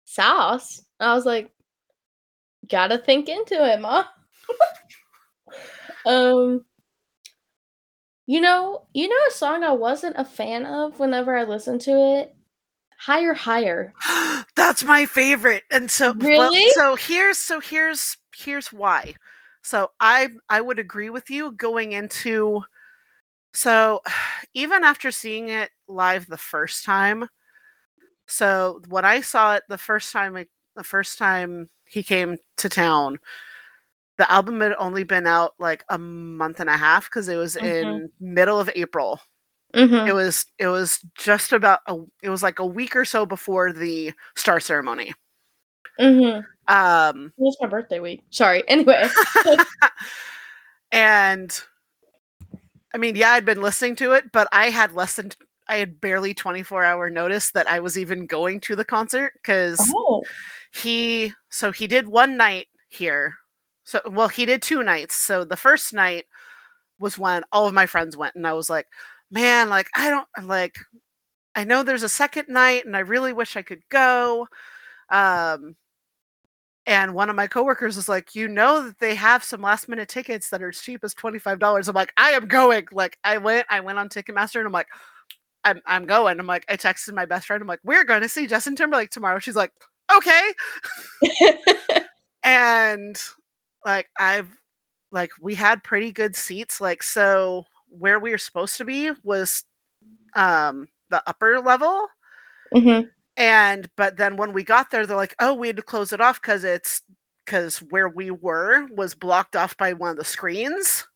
[0.04, 1.50] "Sauce." I was like,
[2.68, 4.04] "Gotta think into it, mom."
[6.06, 6.64] um,
[8.26, 11.90] you know, you know a song I wasn't a fan of whenever I listened to
[11.90, 12.34] it.
[12.96, 13.92] Higher, higher.
[14.54, 15.64] That's my favorite.
[15.70, 16.70] And so well, Really?
[16.74, 19.14] so here's so here's here's why.
[19.62, 22.62] So I I would agree with you going into
[23.54, 24.00] so
[24.54, 27.26] even after seeing it live the first time.
[28.26, 30.44] So when I saw it the first time
[30.76, 33.18] the first time he came to town,
[34.18, 37.56] the album had only been out like a month and a half because it was
[37.56, 39.20] in middle of April
[39.72, 40.08] Mm-hmm.
[40.08, 43.72] it was it was just about a it was like a week or so before
[43.72, 45.14] the star ceremony
[46.00, 46.40] Mm-hmm.
[46.66, 48.24] um It was my birthday week.
[48.30, 48.64] Sorry.
[48.68, 49.06] Anyway.
[50.92, 51.62] and
[52.92, 55.30] i mean yeah i'd been listening to it but i had less than
[55.70, 59.80] i had barely 24 hour notice that i was even going to the concert because
[59.94, 60.22] oh.
[60.72, 63.36] he so he did one night here.
[63.84, 65.14] So well he did two nights.
[65.14, 66.26] So the first night
[66.98, 68.86] was when all of my friends went and i was like
[69.30, 70.76] man like i don't like
[71.54, 74.46] i know there's a second night and i really wish i could go.
[75.08, 75.76] Um
[76.86, 80.08] and one of my coworkers was like you know that they have some last minute
[80.08, 82.86] tickets that are as cheap as $25 i'm like i am going.
[82.92, 84.88] Like i went i went on ticketmaster and i'm like
[85.64, 88.28] i'm, I'm going i'm like i texted my best friend i'm like we're going to
[88.28, 89.72] see justin timberlake tomorrow she's like
[90.14, 90.52] okay
[92.42, 93.20] and
[93.84, 94.48] like i've
[95.12, 99.64] like we had pretty good seats like so where we were supposed to be was
[100.34, 102.06] um the upper level
[102.74, 103.06] mm-hmm.
[103.36, 106.20] and but then when we got there they're like oh we had to close it
[106.20, 107.02] off because it's
[107.50, 111.08] because where we were was blocked off by one of the screens.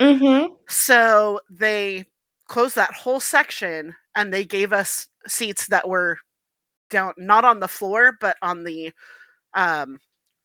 [0.00, 0.52] Mm-hmm.
[0.68, 2.06] So they
[2.54, 6.16] closed that whole section and they gave us seats that were
[6.88, 8.92] down not on the floor but on the
[9.54, 9.98] um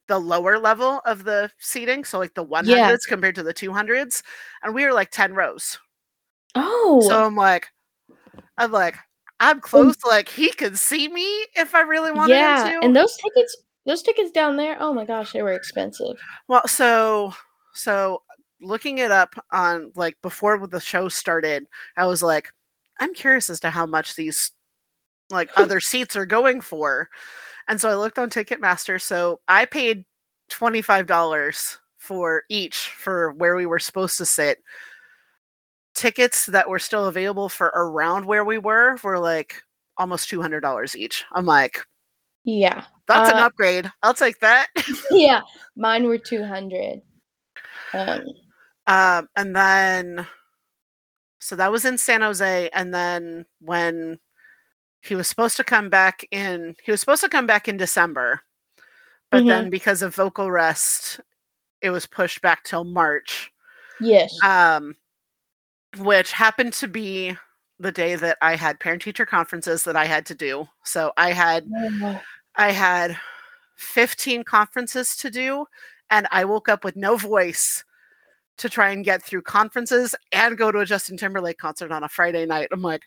[0.08, 4.24] the lower level of the seating so like the 100s compared to the 200s
[4.64, 5.78] and we were like 10 rows
[6.56, 7.00] Oh.
[7.08, 7.68] so i'm like
[8.58, 8.96] i'm like
[9.40, 12.96] i'm close like he could see me if i really wanted yeah, him to and
[12.96, 13.56] those tickets,
[13.86, 14.78] those tickets down there.
[14.80, 16.18] Oh my gosh, they were expensive.
[16.48, 17.34] Well, so
[17.74, 18.24] so
[18.62, 21.66] looking it up on like before the show started,
[21.98, 22.50] I was like,
[23.00, 24.52] I'm curious as to how much these
[25.30, 27.10] like other seats are going for.
[27.68, 29.02] And so I looked on Ticketmaster.
[29.02, 30.04] So I paid
[30.52, 34.58] $25 for each for where we were supposed to sit.
[35.96, 39.62] Tickets that were still available for around where we were were like
[39.98, 41.26] almost $200 each.
[41.34, 41.80] I'm like,
[42.46, 43.92] Yeah, that's an Uh, upgrade.
[44.02, 44.68] I'll take that.
[45.12, 45.42] yeah.
[45.76, 47.02] Mine were two hundred.
[47.94, 48.24] Um,
[48.90, 50.28] Um, and then,
[51.40, 52.70] so that was in San Jose.
[52.74, 54.20] And then when
[55.02, 58.42] he was supposed to come back in, he was supposed to come back in December,
[59.30, 59.48] but Mhm.
[59.48, 61.20] then because of vocal rest,
[61.82, 63.52] it was pushed back till March.
[64.02, 64.38] yes.
[64.44, 64.96] Um,
[65.98, 67.36] which happened to be
[67.80, 70.68] the day that I had parent teacher conferences that I had to do.
[70.84, 72.22] So I had Oh,
[72.56, 73.18] I had
[73.76, 75.66] 15 conferences to do,
[76.10, 77.84] and I woke up with no voice
[78.60, 82.10] to try and get through conferences and go to a Justin Timberlake concert on a
[82.10, 82.70] Friday night.
[82.72, 83.04] I'm like,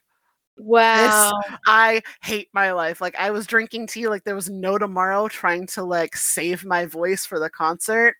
[0.59, 1.32] wow.
[1.66, 3.00] I hate my life.
[3.00, 6.86] Like I was drinking tea like there was no tomorrow, trying to like save my
[6.86, 8.16] voice for the concert.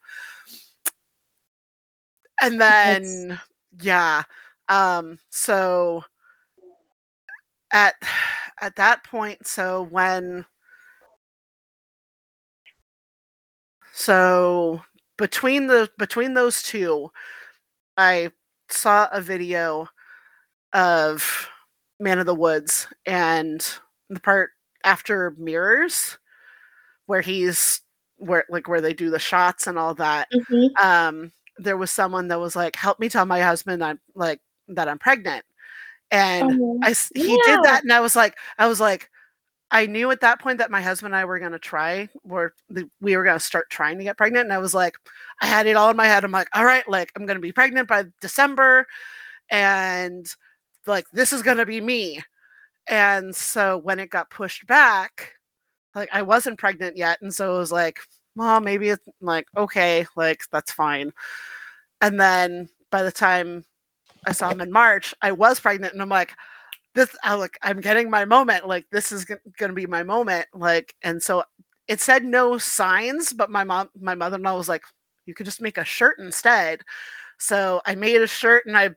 [2.41, 3.41] And then
[3.81, 4.23] yeah.
[4.69, 6.05] Um so
[7.73, 7.95] at
[8.61, 10.45] at that point, so when
[13.95, 14.83] so
[15.23, 17.11] between the between those two,
[17.97, 18.31] I
[18.71, 19.89] saw a video
[20.75, 21.49] of
[22.01, 23.67] Man of the Woods and
[24.11, 24.51] the part
[24.85, 26.19] after Mirrors
[27.07, 27.83] where he's
[28.17, 30.29] where like where they do the shots and all that.
[30.35, 30.71] Mhm.
[30.83, 34.89] Um there was someone that was like, "Help me tell my husband I'm like that
[34.89, 35.45] I'm pregnant."
[36.11, 37.43] And Oh, I he yeah.
[37.45, 39.11] did that and I was like I was like
[39.73, 43.17] I knew at that point that my husband and I were going to try we
[43.17, 44.97] were going to start trying to get pregnant and I was like
[45.41, 47.43] I had it all in my head I'm like all right like I'm going to
[47.43, 48.87] be pregnant by December
[49.51, 50.27] and
[50.87, 52.23] like this is going to be me.
[52.89, 55.33] And so when it got pushed back
[55.95, 57.99] like I wasn't pregnant yet and so it was like
[58.37, 61.13] well maybe it's like okay like that's fine.
[62.03, 63.65] And then by the time
[64.27, 66.33] I saw him in March, I was pregnant, and I'm like,
[66.95, 68.67] this, I like, I'm getting my moment.
[68.67, 70.47] Like, this is g- gonna be my moment.
[70.55, 71.43] Like, and so
[71.89, 74.83] it said no signs, but my mom, my mother-in-law was like,
[75.27, 76.83] you could just make a shirt instead.
[77.39, 78.91] So I made a shirt and I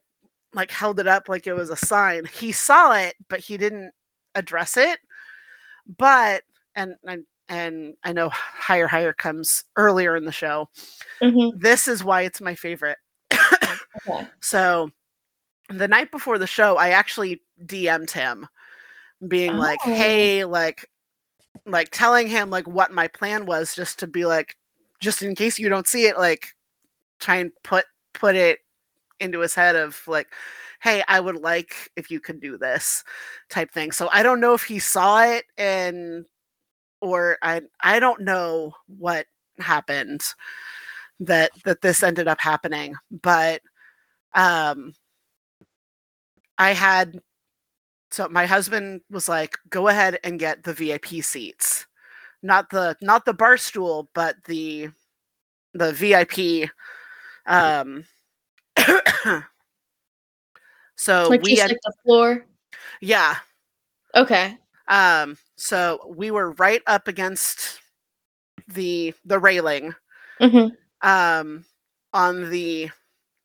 [0.54, 2.26] like held it up like it was a sign.
[2.26, 3.92] He saw it, but he didn't
[4.36, 5.00] address it.
[5.98, 6.44] But
[6.76, 10.70] and and and I know higher higher comes earlier in the show.
[11.22, 11.60] Mhm.
[11.60, 12.98] This is why it's my favorite.
[14.08, 14.28] Okay.
[14.42, 14.90] So
[15.70, 18.48] the night before the show, I actually DM'd him,
[19.28, 19.94] being like, Oh.
[19.96, 20.90] "Hey, like,
[21.66, 24.58] like telling him like what my plan was, just to be like,
[25.02, 26.50] just in case you don't see it, like,
[27.20, 28.60] try and put put it
[29.20, 30.28] into his head of like,
[30.82, 33.04] hey, I would like if you could do this
[33.50, 33.92] type thing.
[33.92, 36.26] So I don't know if he saw it and
[37.02, 39.28] or I I don't know what
[39.60, 40.22] happened
[41.22, 43.62] that that this ended up happening, but
[44.36, 44.94] um
[46.58, 47.20] I had
[48.12, 51.86] so my husband was like, go ahead and get the VIP seats.
[52.42, 54.90] Not the not the bar stool, but the
[55.74, 56.70] the VIP
[57.48, 58.06] um
[60.96, 62.46] so like we had like the floor.
[63.02, 63.36] yeah
[64.16, 64.58] Okay.
[64.88, 67.80] um so we were right up against
[68.68, 69.94] the the railing
[70.40, 70.68] hmm
[71.02, 71.66] um
[72.14, 72.90] on the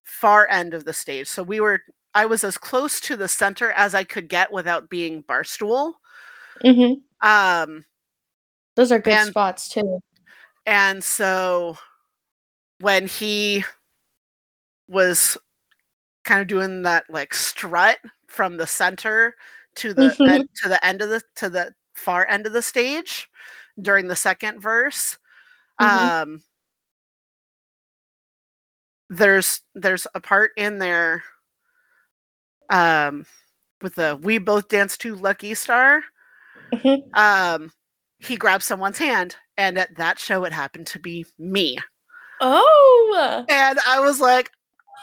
[0.04, 1.80] far end of the stage so we were
[2.14, 5.94] i was as close to the center as i could get without being barstool
[6.62, 7.84] hmm um
[8.76, 10.00] Those are good And- spots too.
[10.66, 11.76] and so
[12.80, 13.64] when he
[14.88, 15.36] was
[16.24, 19.34] kind of doing that like strut from the center
[19.76, 20.28] to the Mhm.
[20.28, 23.28] end, to the end of the to the far end of the stage
[23.80, 25.18] during the second verse
[25.80, 25.86] Mhm.
[25.88, 26.42] um
[29.08, 31.22] there's there's a part in there
[32.70, 33.26] um
[33.82, 36.02] with the we both dance to lucky star
[36.72, 37.02] Mhm.
[37.16, 37.70] um
[38.18, 41.78] he grabbed someone's hand, and at that show, it happened to be me.
[42.42, 43.44] Oh.
[43.48, 44.50] And I was like,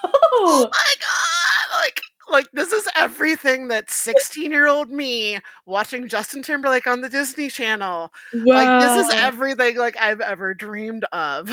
[0.04, 0.70] oh Oh.
[0.72, 6.86] my god, like like this is everything that 16 year old me watching Justin Timberlake
[6.88, 8.14] on the Disney Channel.
[8.34, 11.50] Like this is everything like I've ever dreamed of.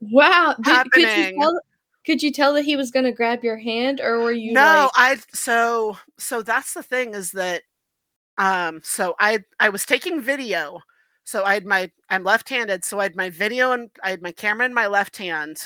[0.00, 0.54] Wow.
[0.62, 1.40] Did, could you happening.
[1.40, 1.60] tell
[2.04, 5.18] could you tell that he was gonna grab your hand or were you no, like
[5.18, 7.62] I so so that's the thing is that
[8.38, 10.80] um so I I was taking video.
[11.24, 14.32] So I had my I'm left-handed, so I had my video and I had my
[14.32, 15.58] camera in my left hand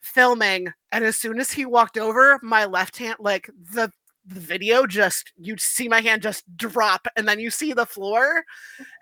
[0.00, 3.90] filming and as soon as he walked over, my left hand like the
[4.26, 8.44] the video just you see my hand just drop and then you see the floor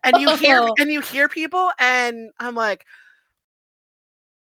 [0.02, 2.84] and you hear and you hear people and I'm like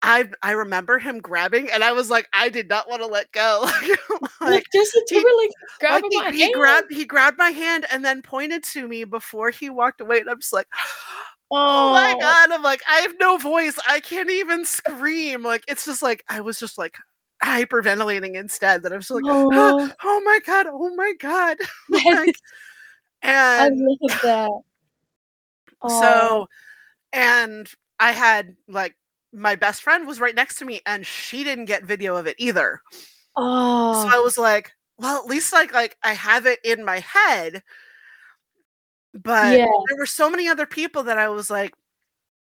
[0.04, 3.32] I I remember him grabbing and I was like I did not want to let
[3.32, 3.68] go.
[4.42, 5.50] Like like Justin he- like
[5.80, 6.54] grabbing he, my he hand?
[6.54, 10.30] grabbed he grabbed my hand and then pointed to me before he walked away and
[10.30, 11.16] I'm just like oh,
[11.52, 11.94] oh.
[11.94, 12.20] my oh.
[12.20, 12.52] god.
[12.52, 13.80] I'm like I have no voice.
[13.88, 15.44] I can't even scream.
[15.44, 16.98] Like it's just like I was just like
[17.42, 19.90] hyperventilating instead that I was like Oh.
[20.04, 21.58] oh my god oh my god.
[21.90, 22.36] Like,
[23.24, 24.52] I and love that.
[25.82, 26.48] Oh, so
[27.14, 28.98] and I had like
[29.34, 32.36] my best friend was right next to me and she didn't get video of it
[32.40, 32.82] either
[33.36, 37.00] oh, so I was like, well, at least like like I have it in my
[37.00, 37.64] head.
[39.14, 39.66] But Yeah.
[39.88, 41.74] there were so many other people that I was like,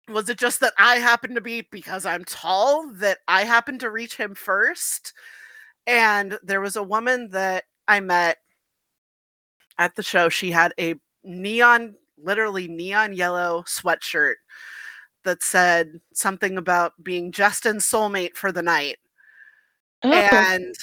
[0.09, 3.91] was it just that I happened to be because I'm tall that I happened to
[3.91, 5.13] reach him first?
[5.87, 8.37] And there was a woman that I met
[9.77, 10.29] at the show.
[10.29, 14.35] She had a neon, literally neon yellow sweatshirt
[15.23, 18.97] that said something about being Justin's soulmate for the night.
[20.03, 20.75] Oh, and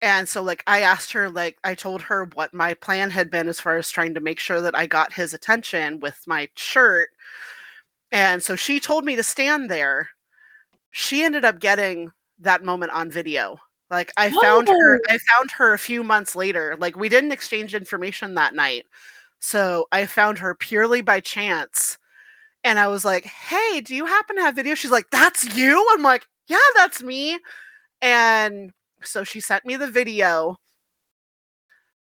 [0.00, 3.48] and so like i asked her like i told her what my plan had been
[3.48, 7.10] as far as trying to make sure that i got his attention with my shirt.
[8.10, 10.08] And so she told me to stand there.
[10.90, 13.58] She ended up getting that moment on video.
[13.90, 16.76] Like i found her i found her a few months later.
[16.78, 18.86] Like we didn't exchange information that night.
[19.40, 21.97] So i found her purely by chance
[22.68, 24.74] and i was like hey do you happen to have video?
[24.74, 25.86] She's like that's you?
[25.92, 27.38] I'm like yeah that's me.
[28.02, 28.72] And
[29.02, 30.56] so she sent me the video.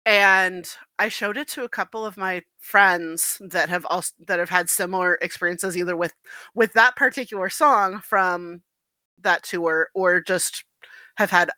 [0.07, 0.69] And
[0.99, 4.71] I showed it to a couple of my friends that have also that have had
[4.71, 6.15] similar experiences either with
[6.55, 8.63] with that particular song from
[9.23, 10.65] that tour or just
[11.17, 11.51] have had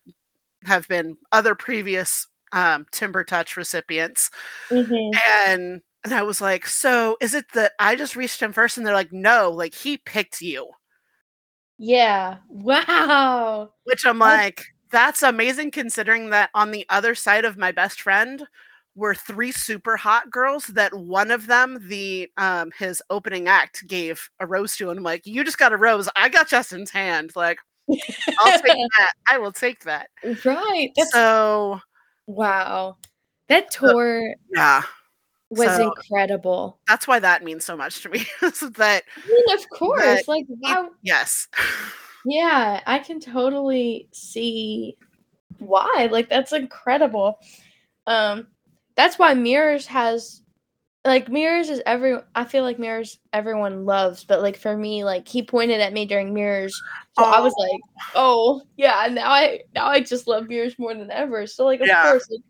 [0.64, 4.30] have been other previous um timber touch recipients.
[4.70, 5.10] Mhm.
[5.38, 8.86] and and I was like so is it that I just reached him first and
[8.86, 10.70] they're like no like he picked you
[11.82, 12.36] yeah.
[12.50, 13.70] Wow.
[13.84, 18.02] Which I'm That's- like, that's amazing considering that on the other side of my best
[18.02, 18.46] friend
[18.96, 24.28] were three super hot girls that one of them, the um his opening act gave
[24.40, 24.90] a rose to.
[24.90, 26.06] And I'm like, you just got a rose.
[26.16, 27.30] I got Justin's hand.
[27.34, 27.58] Like,
[27.88, 28.62] I'll take
[28.98, 29.12] that.
[29.26, 30.10] I will take that.
[30.44, 30.90] right.
[30.96, 31.80] That's So
[32.26, 32.98] wow.
[33.48, 34.82] That tour yeah,
[35.50, 36.78] was so- incredible.
[36.88, 38.20] that's why that means so much to me.
[38.40, 40.28] that I mean, of course.
[40.28, 40.90] Like, wow.
[41.02, 41.48] yes.
[42.26, 44.98] Yeah, I can totally see
[45.58, 46.08] why.
[46.12, 47.38] Like that's incredible.
[48.06, 48.46] Um
[48.94, 50.42] that's why Mirrors has
[51.06, 55.26] like Mirrors is every I feel like Mirrors everyone loves, but like for me like
[55.26, 56.78] he pointed at me during Mirrors.
[57.18, 57.62] So I was Oh.
[57.62, 57.80] like,
[58.14, 61.80] "Oh, yeah, And now I now I just love Mirrors more than ever." So like
[61.80, 62.02] of Yeah.
[62.02, 62.40] course like,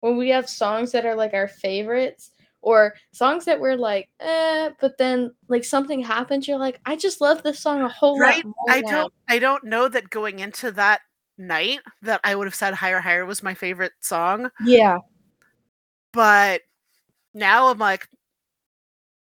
[0.00, 2.30] when we have songs that are like our favorites
[2.62, 7.20] or songs that we're like, eh, but then like something happens, you're like, I just
[7.20, 10.08] love this song a whole right lot more i now." don't i don't know that
[10.10, 11.00] going into that
[11.38, 14.98] night that i would have said higher higher was my favorite song Yeah.
[16.12, 16.60] but
[17.34, 18.06] now i'm like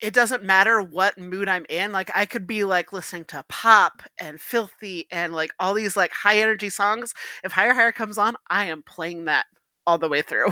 [0.02, 4.02] it doesn't matter what mood i'm in like i could be like listening to pop
[4.20, 7.14] and filthy and like all these like high energy songs
[7.44, 9.46] if higher higher comes on i am playing that
[9.90, 10.52] all the way through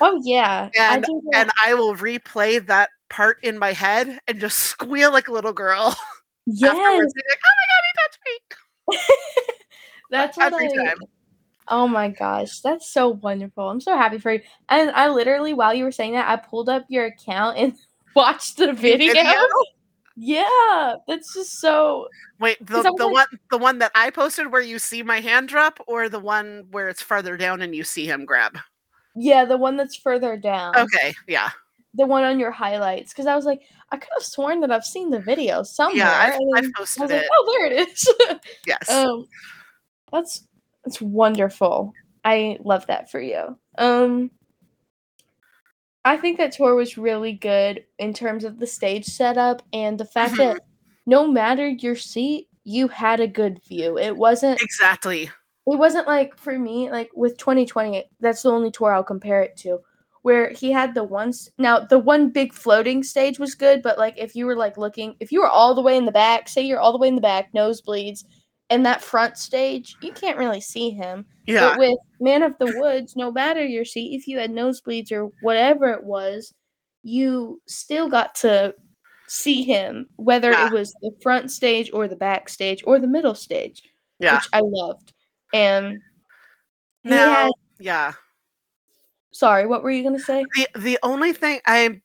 [0.00, 0.68] Oh yeah.
[0.78, 5.28] And- I and i will replay that part in my head and just squeal like
[5.28, 5.96] a little girl
[6.46, 8.38] yes, like oh my god he touched me
[10.10, 10.84] that's what every I.
[10.84, 10.98] time.
[11.70, 13.68] Oh my gosh, that's so wonderful.
[13.68, 14.40] I'm so happy for you.
[14.70, 17.74] And I literally, while you were saying that, I pulled up your account and
[18.16, 19.12] watched the video.
[19.12, 19.32] Video?
[20.20, 22.08] Yeah, that's just so.
[22.40, 25.20] Wait, the, I the like- one the one that I posted where you see my
[25.20, 28.58] hand drop, or the one where it's farther down and you see him grab?
[29.14, 30.76] Yeah, the one that's further down.
[30.76, 31.50] Okay, yeah,
[31.94, 33.12] The one on your highlights.
[33.12, 35.96] Because I was like, I could have sworn that I've seen the video somewhere.
[35.98, 37.14] yeah, I've, I've then I posted was it.
[37.16, 38.14] like, oh, there it is.
[38.66, 39.24] yes, um
[40.10, 40.46] that's
[40.84, 41.92] that's wonderful
[42.24, 44.30] i love that for you um
[46.08, 50.04] I think that tour was really good in terms of the stage setup and the
[50.04, 50.38] fact Mhm.
[50.38, 50.60] that
[51.06, 53.96] no matter your seat, you had a good view.
[53.98, 55.24] It wasn't Exactly.
[55.24, 59.54] it wasn't like for me like with 2020 that's the only tour i'll compare it
[59.58, 59.78] to
[60.22, 64.14] where he had the ones now the one big floating stage was good but like
[64.16, 66.62] if you were like looking if you were all the way in the back say
[66.62, 68.24] you're all the way in the back nosebleeds
[68.70, 71.70] and that front stage you can't really see him Yeah.
[71.70, 75.30] but with man of the woods no matter your seat if you had nosebleeds or
[75.40, 76.52] whatever it was
[77.02, 78.74] you still got to
[79.26, 80.66] see him whether Yeah.
[80.66, 83.82] it was the front stage or the back stage or the middle stage
[84.18, 84.34] Yeah.
[84.36, 85.12] which I loved.
[85.54, 86.00] And
[87.04, 88.12] Now, had yeah.
[89.30, 90.44] sorry, what were you gonna say?
[90.54, 92.00] The the only thing I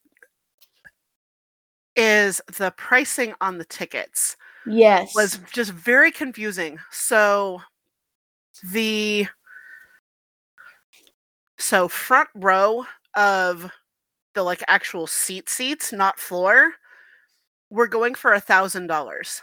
[1.95, 4.35] is the pricing on the tickets
[4.65, 5.13] Yes.
[5.15, 6.79] was just very confusing.
[6.91, 7.61] So
[8.71, 9.27] the
[11.57, 12.85] so front row
[13.15, 13.69] of
[14.35, 16.73] the like actual seat seats, not floor,
[17.69, 19.41] we're going for a thousand dollars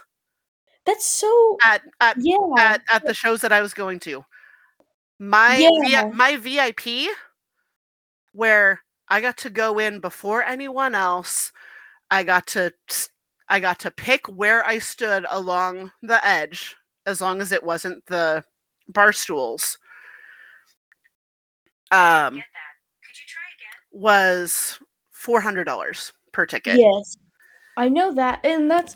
[0.85, 2.37] that's so at at yeah.
[2.57, 4.25] at, at the shows that I was going to.
[5.19, 6.09] My Yeah.
[6.09, 7.15] V- my VIP,
[8.33, 11.51] where I got to go in before anyone else,
[12.09, 12.73] I got to
[13.51, 16.73] I got to pick where I stood along the edge,
[17.05, 18.45] as long as it wasn't the
[18.87, 19.77] bar stools.
[21.91, 22.41] Um,
[23.91, 24.79] was
[25.11, 26.79] four hundred dollars per ticket.
[26.79, 27.17] Yes.
[27.75, 28.95] I know that and that's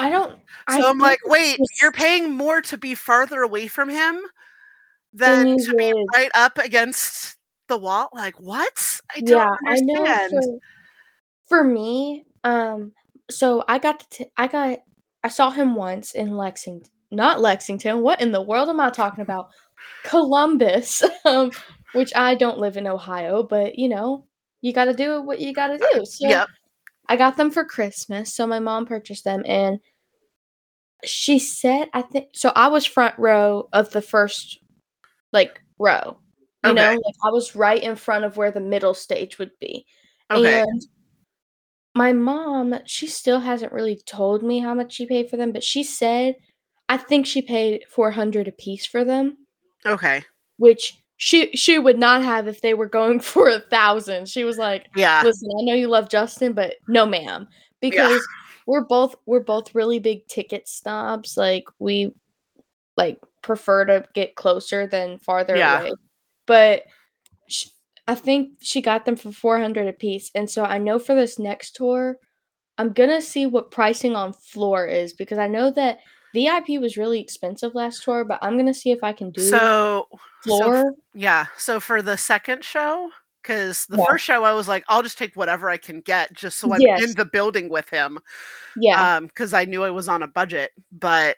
[0.00, 0.36] I don't
[0.68, 4.20] So I'm like, wait, just- you're paying more to be farther away from him
[5.12, 7.36] Than than you to be right up against
[7.68, 8.08] the wall?
[8.12, 9.00] Like, what?
[9.14, 10.58] I don't yeah, I know understand.
[11.48, 12.92] for, for me, um
[13.30, 14.78] so I got to t- I got
[15.22, 16.90] I saw him once in Lexington.
[17.10, 18.00] Not Lexington.
[18.00, 19.48] What in the world am I talking about?
[20.04, 21.02] Columbus.
[21.24, 21.50] Um
[21.92, 24.26] which I don't live in Ohio, but you know,
[24.60, 26.04] you got to do what you got to do.
[26.04, 26.48] So Yep.
[27.08, 29.78] I got them for Christmas, so my mom purchased them and
[31.04, 34.58] she said I think so I was front row of the first
[35.32, 36.18] like row.
[36.64, 39.86] You know, like I was right in front of where the middle stage would be.
[40.32, 40.60] Okay.
[40.60, 40.82] And
[41.96, 45.64] my mom, she still hasn't really told me how much she paid for them, but
[45.64, 46.36] she said
[46.88, 49.38] I think she paid 400 a piece for them,
[49.84, 50.22] Okay.
[50.58, 54.28] which she she would not have if they were going for a thousand.
[54.28, 55.22] She was like, Yeah.
[55.24, 57.48] listen, I know you love Justin, but no, ma'am,
[57.80, 58.26] because
[58.66, 61.36] we're both we're both really big ticket snobs.
[61.36, 62.12] Like we
[62.96, 65.80] like prefer to get closer than farther Yeah.
[65.80, 65.92] away.
[66.46, 66.82] But
[68.08, 71.14] I think she got them for four hundred a piece, and so I know for
[71.14, 72.16] this next tour,
[72.78, 75.98] I'm gonna see what pricing on floor is because I know that
[76.34, 80.08] VIP was really expensive last tour, but I'm gonna see if I can do So,
[80.42, 80.92] so floor.
[81.14, 81.46] yeah.
[81.56, 83.10] So for the second show,
[83.42, 84.04] because the Yeah.
[84.06, 86.80] first show I was like, I'll just take whatever I can get just so I'm
[86.82, 87.02] Yes.
[87.02, 88.18] in the building with him.
[88.76, 91.36] yeah, um because i knew i was on a budget but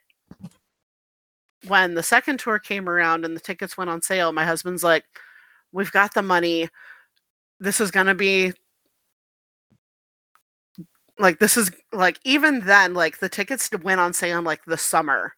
[1.66, 5.04] when the second tour came around and the tickets went on sale my husband's like
[5.72, 6.68] we've got the money
[7.60, 8.52] this is going to be
[11.18, 14.78] like this is like even then like the tickets went on sale in like the
[14.78, 15.32] summer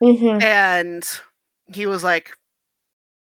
[0.00, 1.20] hmm and
[1.66, 2.32] he was like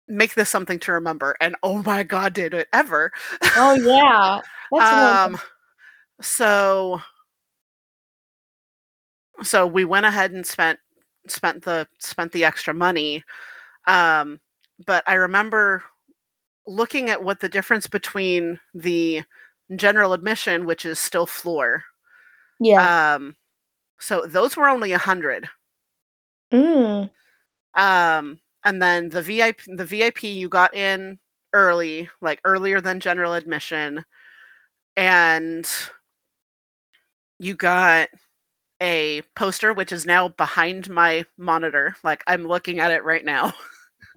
[0.07, 1.35] make this something to remember.
[1.39, 3.11] And oh my god did it ever.
[3.55, 4.41] Oh yeah,
[4.71, 5.37] that's um
[6.21, 7.01] so
[9.43, 10.79] so we went ahead and spent
[11.27, 13.23] spent the spent the extra money.
[13.87, 14.39] Um
[14.85, 15.83] but i remember
[16.67, 19.23] looking at what the difference between the
[19.75, 21.83] general admission which is still floor
[22.59, 23.15] yeah.
[23.15, 23.35] um
[23.99, 25.47] so those were only a hundred
[26.51, 27.09] mm.
[27.73, 31.19] um and then the vip the vip you got in
[31.53, 34.03] early like earlier than general admission
[34.97, 35.67] and
[37.39, 38.09] you got
[38.81, 43.53] a poster which is now behind my monitor like i'm looking at it right now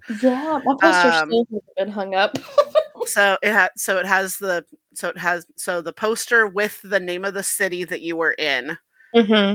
[0.08, 2.38] Yeah, my poster Um, still hasn't been hung up.
[3.06, 4.64] so it has so it has the
[4.94, 8.32] so it has so the poster with the name of the city that you were
[8.32, 8.76] in
[9.14, 9.54] hmm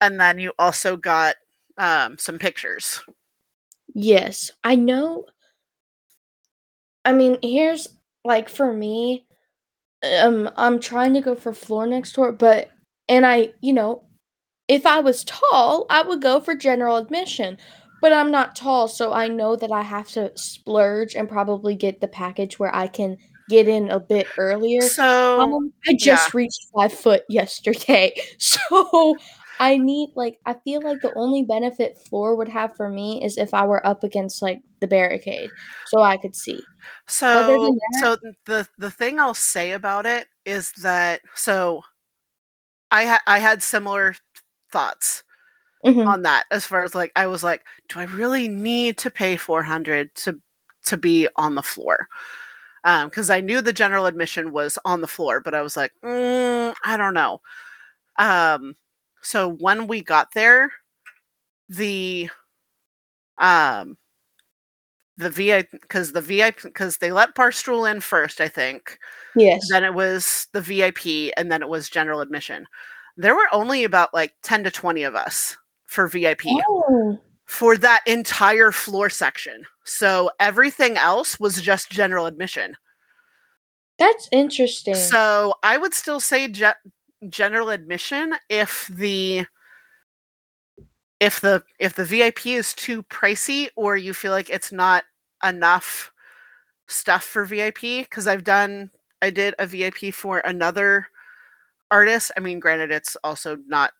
[0.00, 1.36] and then you also got
[1.78, 3.02] um some pictures
[3.94, 5.26] Yes, I know.
[7.04, 7.88] I mean, here's
[8.24, 9.26] like for me,
[10.22, 12.70] um, I'm trying to go for floor next door, but
[13.08, 14.04] and I, you know,
[14.68, 17.58] if I was tall, I would go for general admission,
[18.00, 22.00] but I'm not tall, so I know that I have to splurge and probably get
[22.00, 23.16] the package where I can
[23.48, 24.82] get in a bit earlier.
[24.82, 29.16] so Um, I just reached five foot yesterday, so
[29.60, 33.36] I need like I feel like the only benefit floor would have for me is
[33.36, 35.50] if I were up against like the barricade
[35.86, 36.62] so I could see.
[37.06, 38.16] So than so
[38.46, 41.82] the the thing I'll say about it is that so
[42.90, 44.16] I ha- I had similar
[44.72, 45.22] thoughts
[45.84, 46.14] Mhm.
[46.14, 49.36] on that as far as like I was like, do I really need to pay
[49.36, 50.40] 400 to
[50.86, 52.08] to be on the floor?
[52.84, 55.92] Um because I knew the general admission was on the floor, but I was like,
[56.04, 57.40] "Mm, I don't know.
[58.18, 58.76] Um
[59.22, 60.72] so when we got there,
[61.68, 62.30] the
[63.38, 63.96] um
[65.18, 68.98] the VIP because the VIP because they let Barstool in first, I think.
[69.34, 69.70] Yes.
[69.70, 72.66] Then it was the VIP, and then it was general admission.
[73.16, 75.56] There were only about like 10 to 20 of us
[75.90, 77.18] for VIP Oh.
[77.46, 79.64] for that entire floor section.
[79.84, 82.76] So everything else was just general admission.
[83.98, 84.94] That's interesting.
[84.94, 86.62] So I would still say ge-
[87.28, 89.46] general admission if the
[91.18, 95.02] if the if the VIP is too pricey or you feel like it's not
[95.44, 96.12] enough
[96.86, 98.90] stuff for VIP because I've done
[99.22, 101.08] I did a VIP for another
[101.90, 102.30] artist.
[102.36, 103.92] I mean, granted, it's also not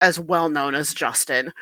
[0.00, 1.52] as well known as Justin,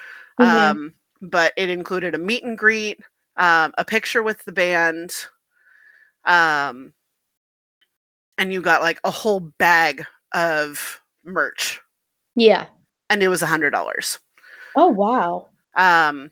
[0.41, 0.45] Mhm.
[0.47, 3.01] um, but it included a meet and greet,
[3.37, 5.15] um, a picture with the band,
[6.25, 6.93] um,
[8.39, 10.05] and you got like a whole bag
[10.35, 11.81] of merch,
[12.35, 12.67] yeah.
[13.11, 14.19] and it was a hundred dollars.
[14.75, 15.49] Oh wow.
[15.75, 16.31] Um,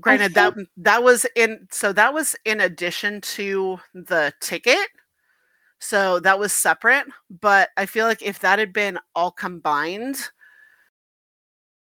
[0.00, 4.88] granted, that think- that was in so that was in addition to the ticket.
[5.80, 10.30] So that was separate, but I feel like if that had been all combined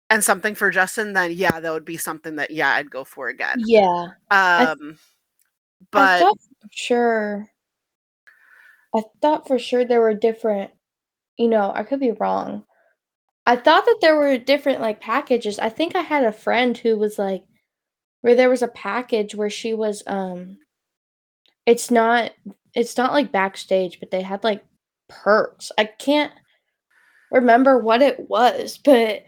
[0.10, 3.28] and something for Justin, then yeah, that would be something that yeah, I'd go for
[3.28, 3.62] again.
[3.66, 4.08] Yeah.
[4.32, 4.98] Um
[5.82, 7.48] I but thought for sure.
[8.96, 10.72] I thought for sure there were different.
[11.38, 12.64] You know, I could be wrong.
[13.46, 15.60] I thought that there were different like packages.
[15.60, 17.44] I think I had a friend who was like,
[18.22, 20.58] where there was a package where she was um.
[21.66, 22.32] It's not.
[22.74, 24.64] It's not like backstage, but they had like
[25.10, 25.72] perks.
[25.78, 26.32] I can't
[27.32, 29.24] remember what it was, but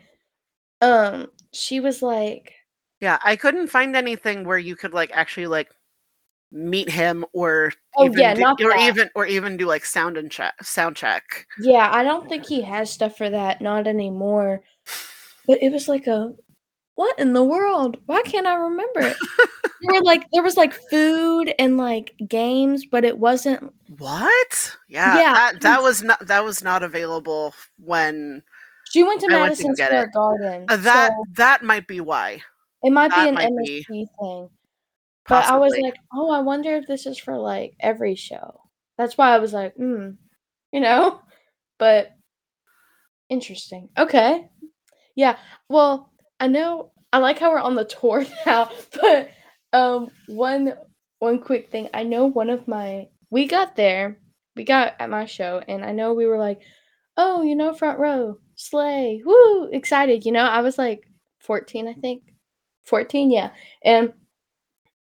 [0.82, 2.54] um, she was like,
[3.02, 5.70] yeah, I couldn't find anything where you could like actually like
[6.52, 8.90] meet him or Oh, even yeah, do, not or that.
[8.90, 11.46] even or even do like sound and check sound check.
[11.62, 14.62] Yeah, I don't think he has stuff for that, not anymore.
[15.48, 16.34] But it was like a
[16.96, 17.98] what in the world?
[18.06, 19.18] Why can't I remember it?
[19.82, 24.78] there were like there was like food and like games, but it wasn't What?
[24.88, 28.44] Yeah, Yeah, that, that was not that was not available when
[28.90, 30.14] she went to I went to Madison Square it.
[30.14, 30.66] Garden.
[30.68, 32.42] uh, that so that might be why.
[32.84, 34.50] it might that be an might MSG be thing.
[35.28, 38.62] But I was like, oh, I wonder if this is for like every show.
[38.98, 40.12] That's why I was like, hmm,
[40.72, 41.22] you know?
[41.78, 42.12] But
[43.30, 43.90] interesting.
[43.98, 44.50] Okay.
[45.16, 45.38] Yeah.
[45.70, 49.30] Well, I know I like how we're on the tour now, but
[49.72, 50.74] um one
[51.20, 51.90] one quick thing.
[51.94, 54.18] I know one of my we got there,
[54.56, 56.62] we got at my show, and I know we were like,
[57.18, 60.44] oh, you know, front row, slay, woo, excited, you know.
[60.44, 61.08] I was like
[61.40, 62.24] 14, I think.
[62.84, 63.52] 14, yeah.
[63.84, 64.14] And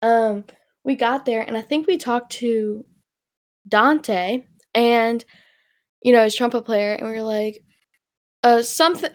[0.01, 0.45] um
[0.85, 2.85] we got there and I think we talked to
[3.67, 5.25] Dante and
[6.01, 7.61] you know his trumpet player and we were like
[8.43, 9.11] uh something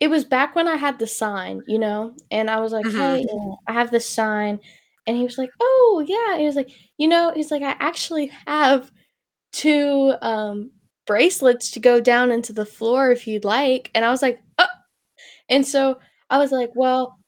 [0.00, 2.86] it was back when I had the sign, you know, and I was like.
[2.86, 4.60] Hey, you know, I have this sign
[5.06, 6.38] and he was like, Oh yeah.
[6.38, 8.92] He was like, you know, he's like, I actually have
[9.52, 10.70] two um
[11.08, 13.90] bracelets to go down into the floor if you'd like.
[13.96, 14.66] And I was like, Oh
[15.48, 15.98] and so
[16.30, 17.18] I was like, Well,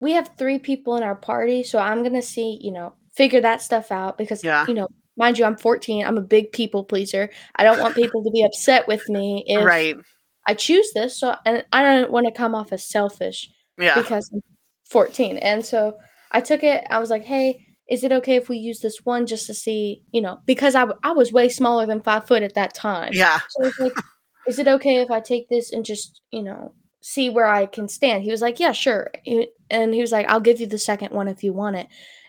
[0.00, 3.62] we have three people in our party, so I'm gonna see, you know, figure that
[3.62, 4.66] stuff out because Yeah.
[4.66, 6.04] you know, mind you, I'm 14.
[6.04, 7.30] I'm a big people pleaser.
[7.56, 9.96] I don't want people to be upset with me if right.
[10.46, 11.18] I choose this.
[11.18, 13.48] So, and I don't want to come off as selfish
[13.78, 13.94] Yeah.
[13.94, 14.40] because I'm
[14.90, 15.36] 14.
[15.38, 15.96] And so
[16.32, 16.84] I took it.
[16.90, 20.02] I was like, hey, is it okay if we use this one just to see,
[20.12, 23.10] you know, because I, I was way smaller than five foot at that time.
[23.12, 23.40] Yeah.
[23.50, 23.92] So it's like,
[24.46, 26.72] is it okay if I take this and just, you know,
[27.02, 28.22] see where I can stand?
[28.22, 29.10] He was like, yeah, sure.
[29.70, 31.88] And he was like, I'll give you the second one if you want it.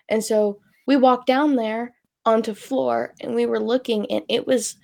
[0.10, 1.94] And so we walked down there
[2.26, 4.76] onto floor and we were looking and it was,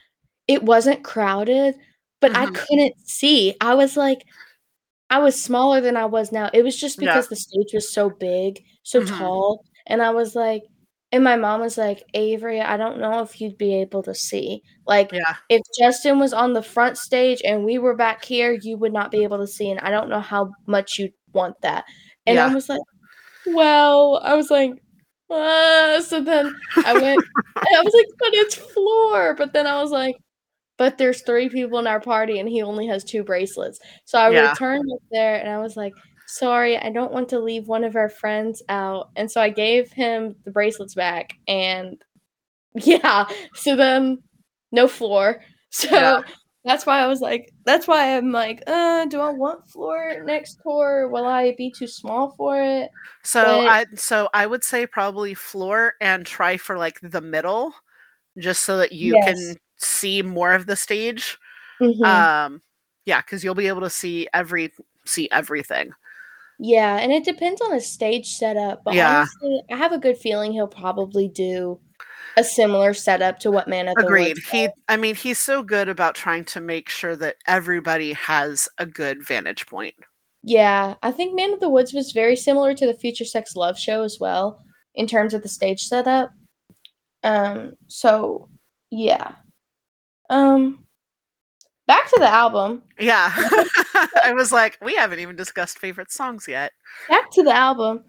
[0.48, 1.76] it wasn't crowded,
[2.22, 2.54] but I Mhm.
[2.56, 3.56] couldn't see.
[3.60, 4.24] I was like,
[5.10, 6.50] I was smaller than I was now.
[6.54, 7.08] It was just Yeah.
[7.14, 9.18] because the stage was so big, so Mhm.
[9.18, 9.66] tall.
[9.88, 10.64] And I was like,
[11.12, 14.62] and my mom was like, Avery, I don't know if you'd be able to see.
[14.86, 15.36] Like, Yeah.
[15.50, 19.12] if Justin was on the front stage and we were back here, you would not
[19.12, 19.70] be able to see.
[19.72, 21.86] And I don't know how much you'd want that.
[22.26, 22.82] And I was like,
[23.46, 24.72] well, I was like,
[25.30, 27.24] uh, so then I went,
[27.66, 29.36] and I was like, but it's floor.
[29.36, 30.16] But then I was like,
[30.78, 33.80] but there's three people in our party and he only has two bracelets.
[34.06, 34.50] So I Yeah.
[34.52, 35.94] returned up there and I was like,
[36.28, 39.10] sorry, I don't want to leave one of our friends out.
[39.16, 42.00] And so I gave him the bracelets back and
[42.76, 43.26] yeah,
[43.56, 44.22] so then
[44.72, 45.42] no floor.
[45.70, 46.22] So Yeah.
[46.64, 50.60] that's why I was like, that's why I'm like, uh, do I want floor next
[50.64, 51.10] tour?
[51.10, 52.90] Will I be too small for it?
[53.24, 57.74] So But- I so I would say probably floor and try for like the middle,
[58.38, 59.26] just so that you Yes.
[59.26, 61.38] can see more of the stage.
[61.82, 62.04] Mhm.
[62.06, 62.62] Um,
[63.06, 64.72] yeah, because you'll be able to see every
[65.06, 65.92] see everything.
[66.60, 68.84] Yeah, and it depends on his stage setup.
[68.84, 69.20] But Yeah.
[69.20, 71.80] honestly, I have a good feeling he'll probably do
[72.36, 74.10] a similar setup to what Man of the Woods.
[74.10, 74.38] Agreed.
[74.52, 74.70] He.
[74.88, 79.26] I mean, he's so good about trying to make sure that everybody has a good
[79.26, 79.96] vantage point.
[80.44, 83.78] Yeah, I think Man of the Woods was very similar to the Future Sex Love
[83.78, 84.64] show as well
[84.96, 86.32] in terms of the stage setup.
[87.24, 88.50] Um, so
[88.90, 89.34] yeah.
[90.30, 90.87] Um,
[91.88, 92.84] back to the album.
[93.00, 93.32] Yeah,
[94.24, 96.74] I was like, we haven't even discussed favorite songs yet.
[97.10, 98.04] Back to the album.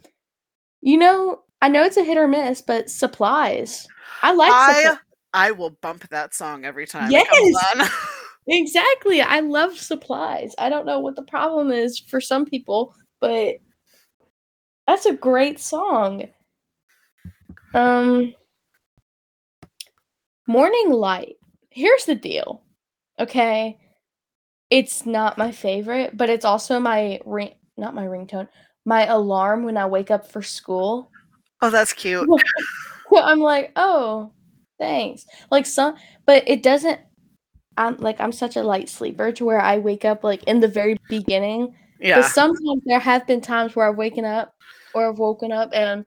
[0.81, 3.87] You know, I know it's a hit or miss, but Supplies.
[4.23, 4.99] I like I Supplies.
[5.35, 7.89] I will bump that song every time on.
[8.51, 9.21] Exactly.
[9.21, 10.55] I love supplies.
[10.59, 13.57] I don't know what the problem is for some people, but
[14.87, 16.25] that's a great song.
[17.75, 18.35] Um
[20.47, 21.37] Morning Light.
[21.69, 22.63] Here's the deal.
[23.19, 23.78] Okay?
[24.70, 28.49] It's not my favorite, but it's also my ring not my ringtone,
[28.85, 31.11] my alarm when I wake up for school.
[31.62, 32.28] oh, that's cute.
[33.16, 34.32] I'm like, "Oh,
[34.78, 35.95] thanks." Like some
[36.27, 37.01] but it doesn't
[37.77, 40.69] I'm like I'm such a light sleeper to where I wake up like in the
[40.69, 41.74] very beginning.
[42.01, 42.23] But Yeah.
[42.28, 44.53] sometimes there have been times where I've waken up
[44.95, 46.05] or I've woken up and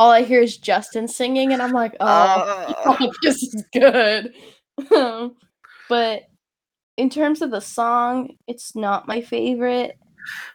[0.00, 3.10] all I hear is Justin singing and I'm like, oh, Oh.
[3.22, 4.34] this is good.
[5.88, 6.22] but
[6.96, 9.98] in terms of the song, it's not my favorite.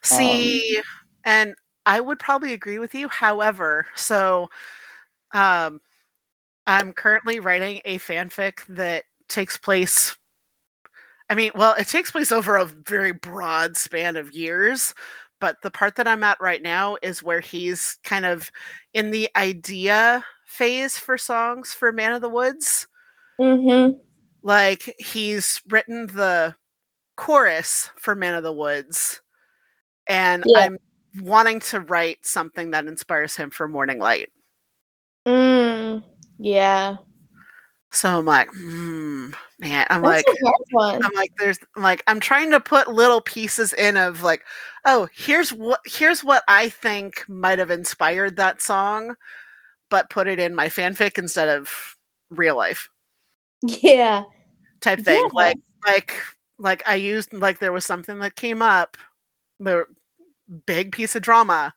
[0.02, 0.82] See,
[1.24, 1.53] and
[1.86, 3.07] I would probably agree with you.
[3.10, 4.49] However, so
[5.34, 5.82] um
[6.66, 10.16] I'm currently writing a fanfic that takes place
[11.32, 14.95] I mean, well, it takes place over a very broad span of years,
[15.40, 18.52] but the part that I'm at right now is where he's kind of
[18.95, 22.88] in the idea phase for songs for Man of the Woods.
[23.40, 23.98] Mm-hmm.
[24.41, 26.56] Like he's written the
[27.16, 29.22] chorus for Man of the Woods,
[30.07, 30.60] and Yeah.
[30.60, 30.78] I'm
[31.22, 34.30] wanting to write something that inspires him for Morning Light.
[35.28, 36.03] Mm,
[36.38, 36.98] yeah.
[37.91, 39.88] So I'm like, hmm, man.
[39.90, 41.03] I'm That's like, a hard one.
[41.03, 44.44] I'm like, there's I'm like, I'm trying to put little pieces in of like,
[44.86, 49.16] oh, here's what here's what I think might have inspired that song,
[49.90, 51.98] but put it in my fanfic instead of
[52.30, 52.90] real life.
[53.61, 54.23] Yeah.
[54.81, 55.22] type thing.
[55.23, 55.30] Yeah.
[55.34, 56.14] Like like
[56.57, 58.98] like I used like there was something that came up,
[59.60, 59.86] the
[60.65, 61.73] big piece of drama.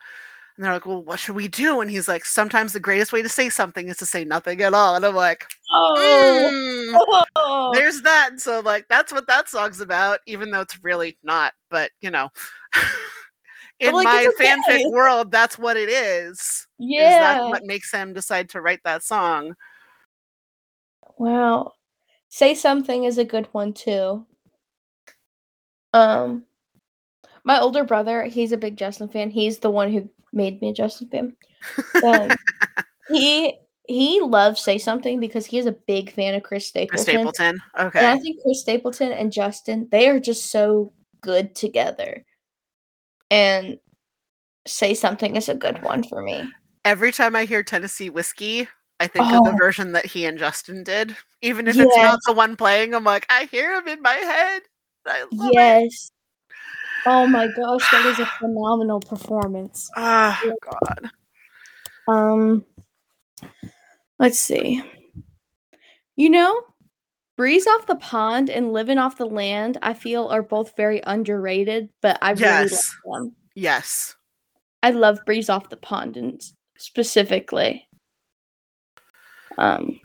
[0.57, 1.81] And they're like, Well, what should we do?
[1.81, 4.75] And he's like, Sometimes the greatest way to say something is to say nothing at
[4.75, 4.95] all.
[4.95, 6.51] And I'm like, Oh.
[6.53, 7.71] "Mm, oh.
[7.75, 8.29] there's that.
[8.33, 11.55] And so like that's what that song's about, even though it's really not.
[11.71, 12.29] But you know.
[13.81, 14.47] In like, my okay.
[14.47, 16.39] fanfic world, that's what it is.
[16.39, 17.19] Is Yeah.
[17.19, 19.55] that what makes him decide to write that song?
[21.23, 21.75] Wow.
[22.31, 24.27] Say something is a good one too.
[25.93, 26.45] Um
[27.45, 29.31] my older brother, he's a big Justin fan.
[29.31, 31.37] He's the one who made me a Justin fan.
[32.05, 32.31] Um,
[33.09, 33.55] he
[33.87, 37.03] he loves Say Something because he is a big fan of Chris Stapleton.
[37.05, 37.61] Stapleton.
[37.77, 38.07] And Okay.
[38.07, 42.25] I think Chris Stapleton and Justin, they are just so good together.
[43.31, 43.79] And
[44.67, 46.49] Say Something is a good one for me.
[46.85, 48.69] every time I hear Tennessee whiskey,
[49.03, 49.57] I think of the Oh.
[49.57, 51.17] version that he and Justin did.
[51.41, 54.63] Even if it's not the one playing, I'm like, I hear him in my head.
[55.05, 55.55] I love it.
[55.55, 56.13] Yes.
[57.05, 59.91] Oh my gosh, that is a phenomenal performance.
[59.97, 60.53] Oh Yeah.
[60.63, 61.11] God.
[62.07, 62.65] Um
[64.21, 64.85] let's see.
[66.15, 66.63] You know,
[67.37, 71.89] Breeze off the pond and living off the land, I feel are both very underrated,
[72.03, 72.95] but I really Yes.
[73.07, 73.37] love them.
[73.57, 74.15] Yes.
[74.85, 76.41] I love Breeze off the pond and
[76.77, 77.89] specifically.
[79.59, 80.01] Um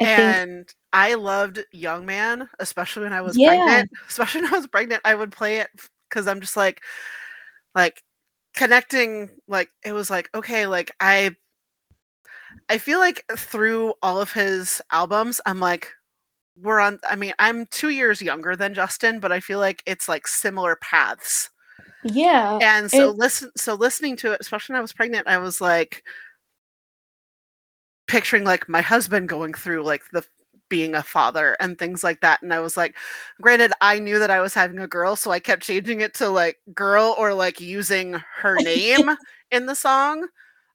[0.00, 3.38] I think and I loved Young Man, especially when I was Yeah.
[3.38, 3.90] pregnant.
[4.08, 5.68] Especially when I was pregnant, I would play it
[6.08, 6.80] because I'm just like,
[7.74, 8.02] like
[8.56, 9.30] connecting.
[9.48, 11.36] Like it was like okay, like I,
[12.68, 15.90] I feel like through all of his albums, I'm like,
[16.56, 16.98] we're on.
[17.08, 20.76] I mean, I'm two years younger than Justin, but I feel like it's like similar
[20.76, 21.50] paths.
[22.02, 22.60] yeah.
[22.60, 25.60] And so it- listen, so listening to it, especially when I was pregnant, I was
[25.60, 26.02] like
[28.08, 30.24] picturing like my husband going through like the
[30.68, 32.42] being a father and things like that.
[32.42, 32.94] And I was like,
[33.40, 36.28] granted, I knew that I was having a girl, so I kept changing it to
[36.28, 39.10] like girl or like using her name
[39.50, 40.26] in the song.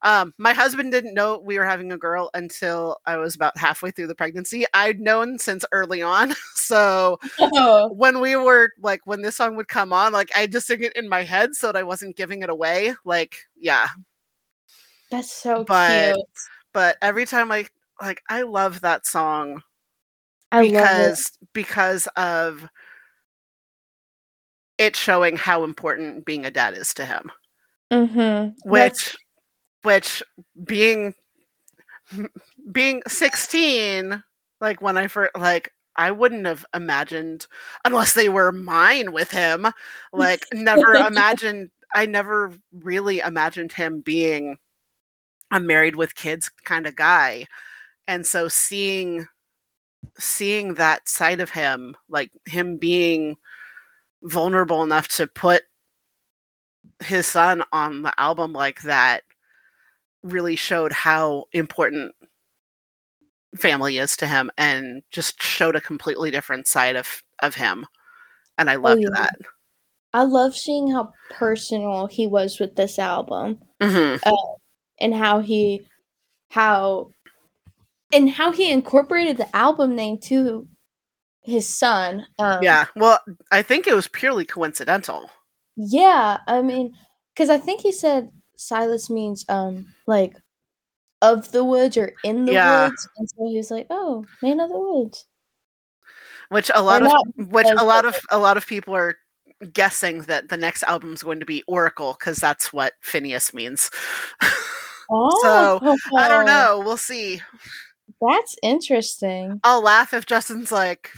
[0.03, 3.91] Um, my husband didn't know we were having a girl until I was about halfway
[3.91, 4.65] through the pregnancy.
[4.73, 6.33] I'd known since early on.
[6.63, 10.65] So Oh, when we were like when this song would come on, like I just
[10.65, 12.95] sing it in my head so that I wasn't giving it away.
[13.03, 13.89] Like, yeah.
[15.11, 16.25] that's so But cute.
[16.73, 17.67] But every time I
[18.01, 19.61] like I love that song
[20.51, 20.71] I love it.
[20.71, 22.69] because because of
[24.77, 27.31] it showing how important being a dad is to him.
[27.91, 28.69] Mm-hmm.
[28.69, 29.15] Which
[29.83, 30.23] which
[30.63, 31.13] being
[32.71, 34.23] being 16
[34.61, 37.47] like when I first like I wouldn't have imagined
[37.85, 39.67] unless they were mine with him
[40.11, 44.57] like never imagined I never really imagined him being
[45.53, 47.45] a married with kids kind of guy
[48.07, 49.27] and so seeing
[50.17, 53.37] seeing that side of him like him being
[54.23, 55.63] vulnerable enough to put
[57.03, 59.21] his son on the album like that
[60.23, 62.13] really showed how important
[63.55, 67.85] family is to him and just showed a completely different side of of him
[68.57, 69.09] and i loved yeah.
[69.13, 69.35] that
[70.15, 74.19] I love seeing how personal he was with this album Mhm.
[74.99, 75.85] And how he
[76.49, 77.11] how
[78.11, 80.67] and how he incorporated the album name to
[81.41, 82.25] his son.
[82.39, 83.19] Um, yeah well
[83.51, 85.29] i think it was purely coincidental
[85.75, 86.93] Yeah, I mean,
[87.33, 90.35] because I think he said Silas means um like
[91.21, 92.87] of the woods or in the Yeah.
[92.87, 95.25] woods, and so he was like, "Oh, man of the woods."
[96.49, 99.15] which a lot of not which a lot of of a lot of people are
[99.73, 103.89] guessing that the next album is going to be oracle because that's what phineas means
[105.15, 105.79] Oh,
[106.17, 107.39] i don't know we'll see
[108.21, 109.59] That's interesting.
[109.63, 111.11] I'll laugh if Justin's like,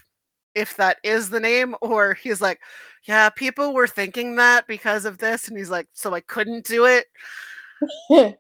[0.53, 2.59] if that is the name, or he's like,
[3.03, 6.85] yeah, people were thinking that because of this, and he's like, so I couldn't do
[6.85, 7.05] it.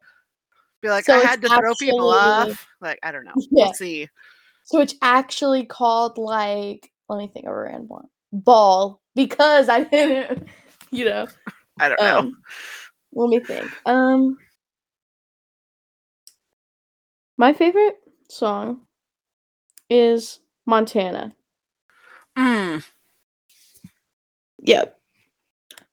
[0.81, 2.67] Be like, So I had to throw people off.
[2.81, 3.33] Like, I don't know.
[3.51, 3.65] Yeah.
[3.65, 4.09] We'll see.
[4.63, 8.07] so it's actually called like let me think of a random one.
[8.31, 10.47] Ball because I didn't,
[10.91, 11.27] you know.
[11.79, 12.17] I don't know.
[12.19, 12.37] Um,
[13.13, 13.71] let me think.
[13.85, 14.37] Um,
[17.37, 17.97] my favorite
[18.29, 18.81] song
[19.89, 21.35] is Montana.
[22.37, 22.81] Mm,
[24.59, 24.99] Yep.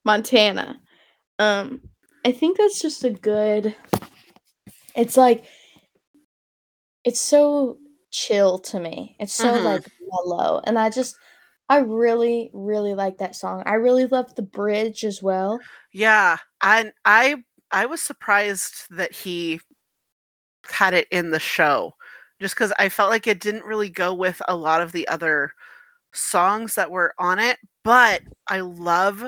[0.05, 0.81] Montana.
[1.39, 1.82] Um,
[2.24, 3.74] I think that's just a good
[4.94, 5.44] it's like
[7.05, 7.78] it's so
[8.10, 9.16] chill to me.
[9.19, 9.64] It's so Mhm.
[9.64, 10.60] like mellow.
[10.64, 11.16] And I just
[11.69, 13.62] I really, really like that song.
[13.64, 15.60] I really love the bridge as well.
[15.93, 19.60] yeah, and I I was surprised that he
[20.70, 21.94] had it in the show,
[22.40, 25.52] just because I felt like it didn't really go with a lot of the other
[26.12, 27.59] songs that were on it.
[27.84, 29.24] But I love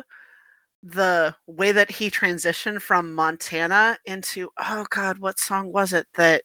[0.83, 6.43] the way that he transitioned from Montana into oh god, what song was it that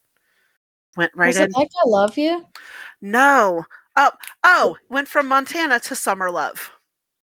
[0.96, 1.44] went right Was in?
[1.44, 2.46] it like I love you?
[3.02, 3.66] No.
[3.96, 6.72] Oh, oh, oh, went from Montana to Summer Love.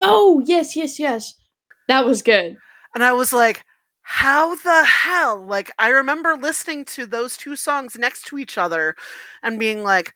[0.01, 1.33] Oh, yes, yes, yes.
[1.87, 2.57] That was good.
[2.93, 3.63] And I was like,
[4.09, 5.45] how the hell?
[5.45, 8.95] Like, I remember listening to those two songs next to each other
[9.43, 10.13] and being like,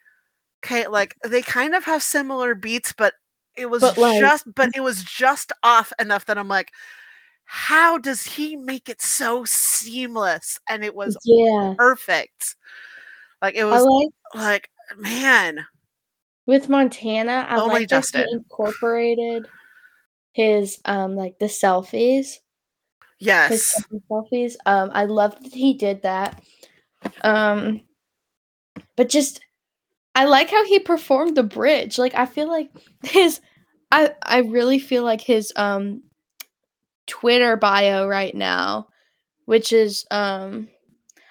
[0.63, 3.15] okay, like they kind of have similar beats, but
[3.57, 6.71] it was But, like- just, but it was just off enough that I'm like,
[7.43, 10.57] how does he make it so seamless?
[10.69, 11.73] And it was Yeah.
[11.77, 12.55] perfect.
[13.41, 15.65] Like, it was like like, man,
[16.45, 18.25] with Montana, I Only like that Justin.
[18.29, 19.47] he incorporated
[20.31, 22.37] his um like the selfies.
[23.21, 23.83] Yes.
[24.09, 24.55] selfies.
[24.65, 26.43] Um, I love that he did that.
[27.23, 27.81] Um,
[28.95, 29.41] but just
[30.15, 31.97] I like how he performed the bridge.
[31.97, 32.69] Like I feel like
[33.03, 33.39] his,
[33.91, 36.03] I I really feel like his um
[37.07, 38.87] Twitter bio right now,
[39.45, 40.67] which is um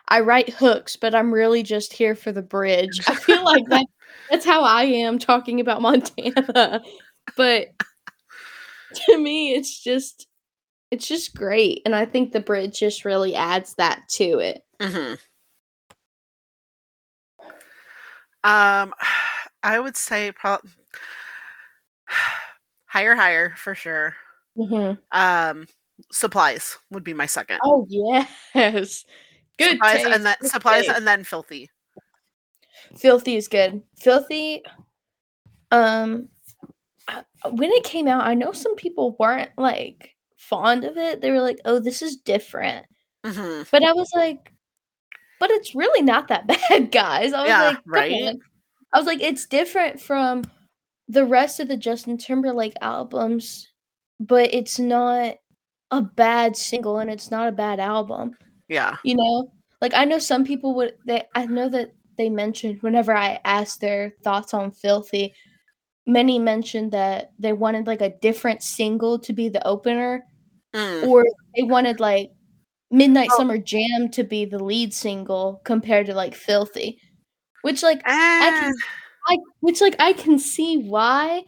[0.08, 3.00] I write hooks, but I'm really just here for the bridge.
[3.06, 3.86] I feel like that
[4.30, 6.82] that's how I am talking about Montana.
[7.36, 7.68] But
[9.06, 10.26] to me it's just
[10.90, 14.62] it's just great and I think the bridge just really adds that to it.
[14.80, 15.14] hmm
[18.42, 18.94] Um,
[19.62, 20.70] I would say probably
[22.86, 24.16] higher, higher for sure.
[24.56, 24.98] Mhm.
[25.12, 25.66] Um,
[26.10, 27.60] supplies would be my second.
[27.62, 28.28] Oh yes.
[29.58, 30.96] Good supplies taste, and then good supplies taste.
[30.96, 31.70] and then filthy.
[32.96, 33.82] Filthy is good.
[33.98, 34.62] Filthy
[35.70, 36.28] um
[37.06, 40.14] uh, when it came out, I know some people weren't like
[40.51, 41.22] fond of it.
[41.22, 42.86] They were like, "Oh, this is different."
[43.24, 44.52] hmm But I was like,
[45.39, 48.12] "But it's really not that bad, guys." I was Yeah, like, right?
[48.12, 48.40] on."
[48.93, 50.44] I was like, it's different from
[51.09, 53.68] the rest of the Justin Timberlake albums,
[54.18, 55.36] but it's not
[55.93, 58.36] a bad single and it's not a bad album.
[58.68, 58.97] Yeah.
[59.05, 60.94] You know, like I know some people would.
[61.06, 65.35] They I know that they mentioned whenever I asked their thoughts on Filthy,
[66.06, 70.24] many mentioned that they wanted like a different single to be the opener,
[70.74, 71.06] Mm.
[71.09, 71.26] or
[71.56, 72.30] they wanted like
[72.90, 73.38] Midnight Oh.
[73.38, 77.01] Summer Jam to be the lead single compared to like Filthy,
[77.62, 78.74] which like I Eh, can
[79.28, 81.42] I which like I can see why,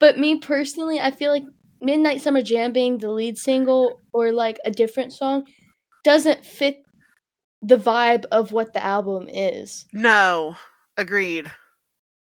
[0.00, 1.44] but me personally, I feel like
[1.80, 5.44] Midnight Summer Jam being the lead single or like a different song
[6.04, 6.82] doesn't fit
[7.62, 9.86] the vibe of what the album is.
[9.92, 10.56] no.
[10.96, 11.48] Agreed.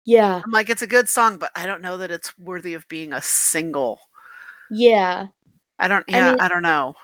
[0.05, 0.41] Yeah.
[0.43, 3.13] I'm like, it's a good song, but I don't know that it's worthy of being
[3.13, 3.99] a single.
[4.71, 5.27] Yeah.
[5.79, 6.05] I don't.
[6.09, 6.95] I Yeah, mean- I don't know.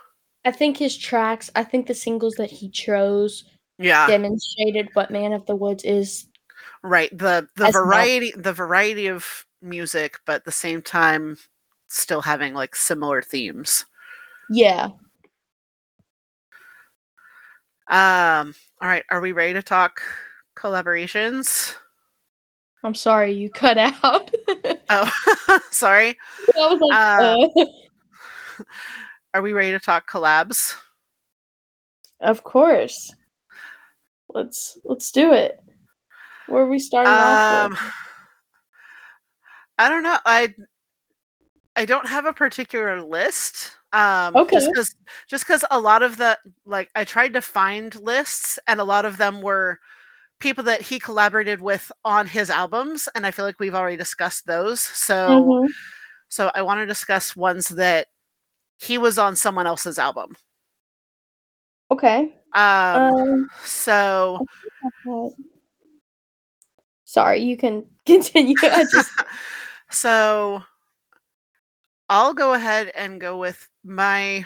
[0.45, 3.43] I think his tracks, I think the singles that he chose
[3.77, 4.07] Yeah.
[4.07, 6.25] demonstrated what Man of the Woods is.
[6.83, 7.83] right the the as well.
[7.85, 11.37] variety the variety of music but at the same time
[11.89, 13.85] still having like similar themes
[14.49, 14.89] Yeah.
[17.87, 20.01] um all right are we ready to talk
[20.57, 21.75] collaborations
[22.83, 24.31] I'm sorry you cut out.
[24.89, 25.11] oh
[25.71, 26.17] sorry
[26.57, 27.65] I was like, Uh, uh,
[29.33, 30.75] are we ready to talk collabs
[32.19, 33.13] of course.
[34.29, 35.59] Let's let's do it.
[36.47, 37.79] Where are we starting off um with?
[39.77, 40.53] i don't know i
[41.75, 44.55] i don't have a particular list um Okay.
[44.55, 44.95] just because
[45.27, 49.05] just because a lot of the like i tried to find lists and a lot
[49.05, 49.79] of them were
[50.39, 54.45] people that he collaborated with on his albums and i feel like we've already discussed
[54.45, 55.69] those so Mhm.
[56.29, 58.07] so i want to discuss ones that
[58.81, 60.35] he was on someone else's album
[61.91, 62.33] Okay.
[62.53, 64.47] um Um, so
[67.03, 68.55] sorry, you can continue.
[68.63, 69.11] I just
[69.91, 70.63] so
[72.09, 74.45] I'll go ahead and go with my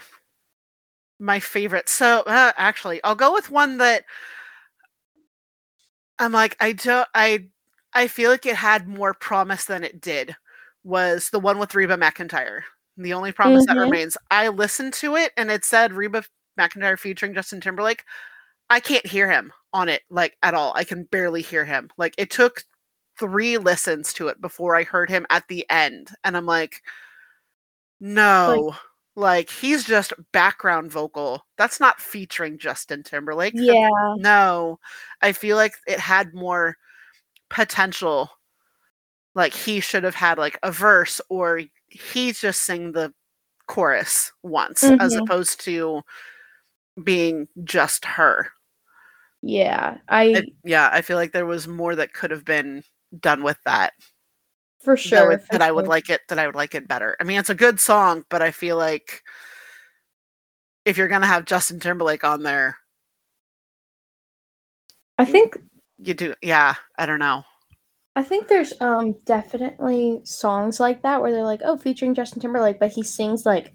[1.19, 1.87] my favorite.
[1.89, 4.03] So uh, actually, I'll go with one that
[6.19, 7.45] I'm like I don't I
[7.93, 10.35] I feel like it had more promise than it did.
[10.83, 12.61] Was the one with Reba McEntire.
[12.97, 13.81] The only promise that Mhm.
[13.81, 14.17] remains.
[14.31, 16.23] I listened to it and it said Reba
[16.59, 18.03] McEntire featuring Justin Timberlake.
[18.69, 20.73] I can't hear him on it like at all.
[20.75, 21.89] I can barely hear him.
[21.97, 22.63] Like it took
[23.19, 26.11] three listens to it before I heard him at the end.
[26.23, 26.81] And I'm like,
[27.99, 28.75] no,
[29.15, 31.45] like, he's just background vocal.
[31.57, 33.53] That's not featuring Justin Timberlake.
[33.55, 33.89] Yeah.
[34.17, 34.79] No,
[35.21, 36.77] I feel like it had more
[37.49, 38.29] potential.
[39.35, 41.61] Like he should have had like a verse or
[41.95, 43.13] he just sang the
[43.67, 45.23] chorus once as Mhm.
[45.23, 46.01] opposed to
[47.03, 48.51] being just her.
[49.41, 49.97] Yeah.
[50.07, 52.83] I It- yeah, I feel like there was more that could have been
[53.19, 53.93] done with that.
[54.79, 56.87] for that, sure would- for that I would like it that I would like it
[56.87, 57.17] better.
[57.19, 59.23] I mean, it's a good song, but I feel like
[60.85, 62.77] if you're gonna have Justin Timberlake on there,
[65.17, 65.57] I think
[65.97, 66.35] you do.
[66.43, 67.45] Yeah, I don't know.
[68.15, 72.79] I think there's um definitely songs like that where they're like, oh, featuring Justin Timberlake,
[72.79, 73.73] but he sings like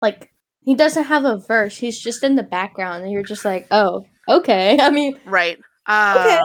[0.00, 0.30] like
[0.64, 1.76] he doesn't have a verse.
[1.76, 4.78] He's just in the background and you're just like, oh, okay.
[4.80, 5.58] I mean, Right.
[5.86, 6.38] Um, Okay.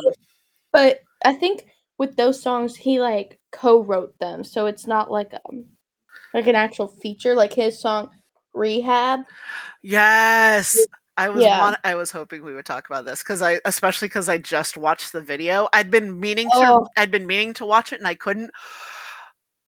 [0.71, 1.65] but I think
[1.97, 4.43] with those songs he like co-wrote them.
[4.43, 5.65] So it's not like um
[6.33, 8.09] like an actual feature like his song
[8.53, 9.21] Rehab.
[9.83, 10.87] Yes.
[11.19, 11.59] I was Yeah.
[11.59, 14.77] want- I was hoping we would talk about this because I especially because I just
[14.77, 15.67] watched the video.
[15.73, 16.87] I'd been meaning to Oh.
[16.97, 18.51] I'd been meaning to watch it and I couldn't.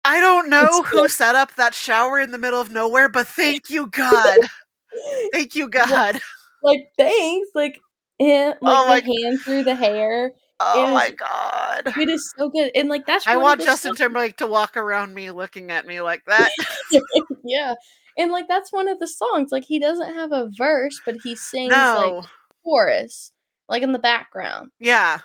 [0.05, 3.27] I don't know It's who set up that shower in the middle of nowhere, but
[3.27, 4.39] thank you God.
[5.33, 6.21] thank you God.
[6.63, 7.49] like thanks.
[7.55, 7.81] Like
[8.21, 10.33] and Oh my hand through the hair.
[10.61, 11.93] Oh It my God.
[11.99, 12.71] It is so good.
[12.75, 16.01] And like that's I want Justin songs- Timberlake to walk around me looking at me
[16.01, 16.51] like that.
[17.45, 17.75] yeah.
[18.19, 19.53] And like that's one of the songs.
[19.53, 22.25] Like he doesn't have a verse, but he sings like
[22.65, 23.33] chorus,
[23.69, 24.71] like in the background.
[24.81, 25.21] Yeah.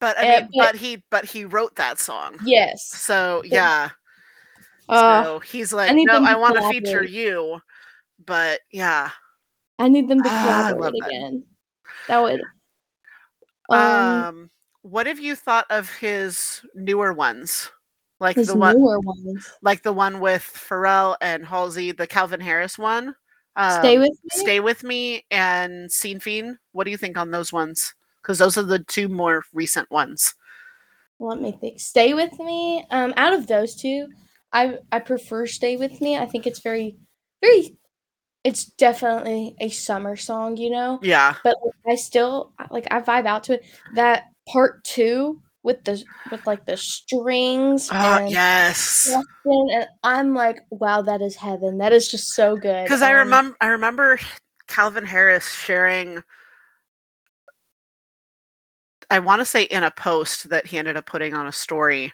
[0.00, 2.38] But I Eh, mean, but- but he but he wrote that song.
[2.44, 2.86] Yes.
[2.88, 3.90] So yeah.
[4.88, 7.60] Uh, so he's like, no, I want to feature you.
[8.24, 9.10] But yeah.
[9.78, 11.06] I need them to Ah, collaborate that.
[11.08, 11.44] again.
[12.08, 12.40] That would.
[13.68, 14.50] Um, Um,
[14.82, 17.70] what have you thought of his newer ones?
[18.18, 19.50] Like the one ones.
[19.62, 23.14] like the one with Pharrell and Halsey, the Calvin Harris one.
[23.80, 24.30] Stay Um, with me.
[24.30, 26.58] Stay with me and Sin Fin.
[26.72, 27.94] What do you think on those ones?
[28.22, 30.34] Because those are the two more recent ones.
[31.18, 31.80] Let me think.
[31.80, 32.84] Stay with me.
[32.90, 34.08] Um, out of those two,
[34.52, 36.16] I I prefer Stay with me.
[36.16, 36.96] I think it's very,
[37.42, 37.76] very.
[38.44, 41.00] It's definitely a summer song, you know.
[41.02, 41.34] Yeah.
[41.42, 43.64] But like, I still like I vibe out to it.
[43.94, 49.12] That part two with the with like the strings Oh and yes.
[49.44, 51.78] And I'm like, wow, that is heaven.
[51.78, 52.84] That is just so good.
[52.84, 54.18] Because I Um, remember I remember
[54.68, 56.22] Calvin Harris sharing
[59.10, 62.12] I want to say in a post that he ended up putting on a story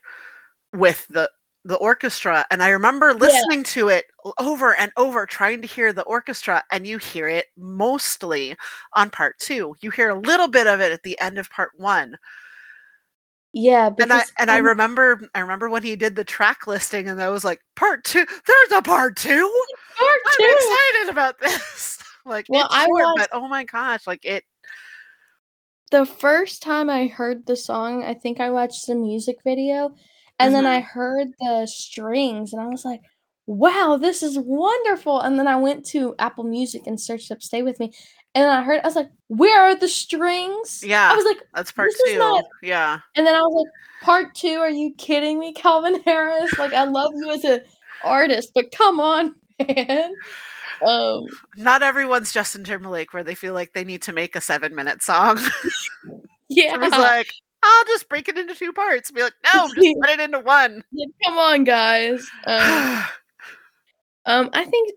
[0.73, 1.31] with the
[1.65, 4.07] the orchestra and I remember listening to it
[4.41, 8.57] over and over trying to hear the orchestra and you hear it mostly
[8.95, 9.77] on part 2.
[9.81, 12.17] You hear a little bit of it at the end of part 1.
[13.53, 17.23] Yeah, And I and I remember I remember when he did the track listing and
[17.23, 19.29] I was like part 2 there's a part 2.
[19.99, 20.45] part two.
[20.45, 22.03] I'm excited about this.
[22.25, 24.45] like Well, I short, watched- but oh my gosh, like it
[25.91, 29.95] the first time I heard the song, I think I watched the music video
[30.39, 30.89] and then I mm-hmm.
[30.89, 33.03] heard the strings and I was like,
[33.47, 35.21] wow, this is wonderful.
[35.21, 37.93] And then I went to Apple Music and searched up Stay With Me.
[38.35, 40.83] And I heard, I was like, where are the strings?
[40.85, 41.11] Yeah.
[41.13, 42.19] I was like, that's part 2.
[42.19, 43.01] not- yeah.
[43.15, 43.73] and then I was like,
[44.03, 46.59] part two, are you kidding me, Calvin Harris?
[46.59, 47.61] Like, I love you as an
[48.05, 49.35] artist, but come on,
[49.69, 50.15] man.
[50.85, 51.27] Um,
[51.57, 55.39] Not everyone's Justin Timberlake where they feel like they need to make a 7-minute song.
[56.49, 56.75] yeah.
[56.75, 57.33] I was like,
[57.63, 59.09] I'll just break it into two parts.
[59.11, 60.83] And Be like, no, just put it into one.
[60.91, 62.29] Yeah, come on, guys.
[62.45, 63.05] Um,
[64.27, 64.95] um, I think,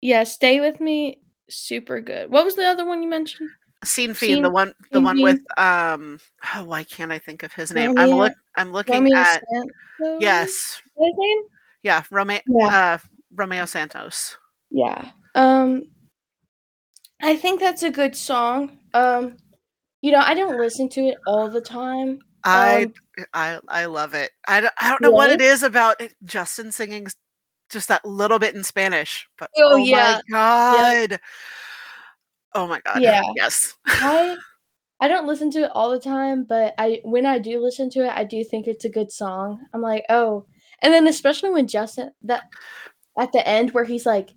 [0.00, 1.20] yeah, stay with me.
[1.48, 2.30] Super good.
[2.30, 3.50] What was the other one you mentioned?
[3.82, 6.20] Sin Fin, the one the Scene one with um
[6.54, 7.98] oh why can't I think of his name?
[7.98, 10.20] I'm look I'm looking Romeo at Santos?
[10.20, 10.82] yes.
[10.98, 11.38] His name?
[11.82, 12.66] Yeah, Romeo Yeah.
[12.66, 12.98] uh
[13.34, 14.36] Romeo Santos.
[14.70, 15.10] Yeah.
[15.34, 15.84] Um,
[17.22, 18.78] I think that's a good song.
[18.92, 19.36] Um,
[20.02, 22.18] you know, I don't listen to it all the time.
[22.44, 22.94] I Um,
[23.34, 24.30] I I love it.
[24.46, 27.06] I don't, I don't know what it is about it, Justin singing
[27.70, 30.20] just that little bit in Spanish, but Oh, oh, yeah.
[30.28, 30.36] my
[31.08, 31.20] god.
[32.54, 33.00] Oh my god.
[33.02, 33.22] Yeah.
[33.36, 33.74] Yes.
[33.86, 34.36] I
[35.02, 38.04] I don't listen to it all the time, but I when I do listen to
[38.04, 39.60] it, I do think it's a good song.
[39.72, 40.44] I'm like, oh,
[40.82, 42.44] and then especially when Justin that
[43.18, 44.30] at the end where he's like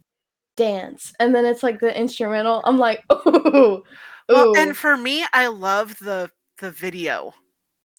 [0.55, 2.61] dance, and then it's like the instrumental.
[2.65, 3.83] I'm like, oh,
[4.29, 4.55] Well, oh.
[4.57, 6.29] and for me, I love the
[6.59, 7.33] the video.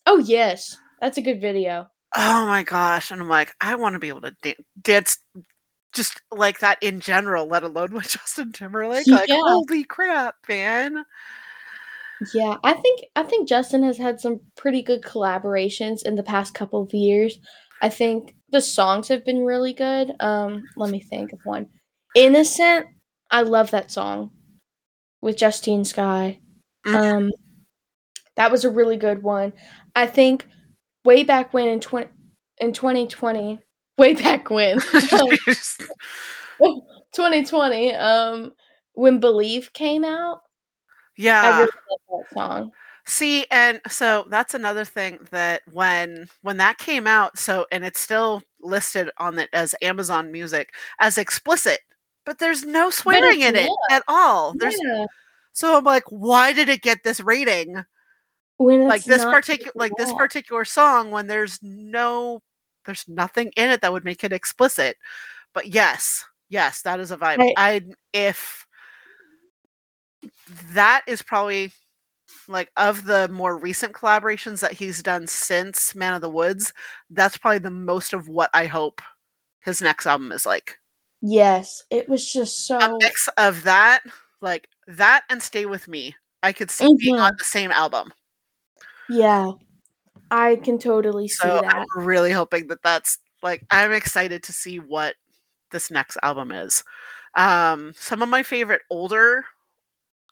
[0.06, 1.88] oh yes, that's a good video.
[2.16, 3.10] Oh my gosh.
[3.10, 5.18] And I'm like, I want to be able to dan- dance
[5.92, 9.06] just like that in general, let alone with Justin Timberlake.
[9.06, 9.40] Like, Yeah.
[9.42, 11.04] holy crap, man.
[12.32, 16.54] Yeah, I think I think Justin has had some pretty good collaborations in the past
[16.54, 17.38] couple of years.
[17.82, 20.12] I think the songs have been really good.
[20.20, 21.66] Um, let me think of one.
[22.14, 22.86] Innocent,
[23.30, 24.30] I love that song
[25.20, 26.38] with Justine Skye.
[26.86, 26.94] Mhm.
[26.94, 27.32] Um,
[28.36, 29.52] that was a really good one.
[29.96, 30.46] I think
[31.04, 32.08] way back when in twenty
[32.58, 33.58] in twenty twenty,
[33.98, 34.80] way back when,
[37.14, 38.52] twenty twenty, um,
[38.94, 40.40] when Believe came out, I
[41.16, 41.58] yeah.
[41.58, 41.70] really
[42.10, 42.72] that song.
[43.06, 48.00] See, and so that's another thing that when when that came out, so and it's
[48.00, 51.80] still listed on it as Amazon Music as explicit,
[52.24, 54.54] but there's no swearing in it at all.
[54.58, 55.04] There's Yeah.
[55.52, 57.84] so I'm like, why did it get this rating?
[58.58, 62.40] When like this particular like this particular song when there's no
[62.86, 64.96] there's nothing in it that would make it explicit
[65.52, 67.80] but yes yes that is a vibe I- i
[68.12, 68.66] if
[70.72, 71.72] that is probably
[72.48, 76.72] like of the more recent collaborations that he's done since man of the woods
[77.10, 79.00] that's probably the most of what i hope
[79.60, 80.78] his next album is like
[81.26, 82.78] Yes, it was just so.
[82.78, 84.02] a mix of that
[84.42, 87.22] like that and stay with me i could see being Mhm.
[87.28, 88.12] on the same album
[89.10, 89.52] Yeah,
[90.30, 91.86] I can totally see So that.
[91.96, 95.14] I'm really hoping that that's like I'm excited to see what
[95.70, 96.82] this next album is.
[97.36, 99.44] Um, some of my favorite older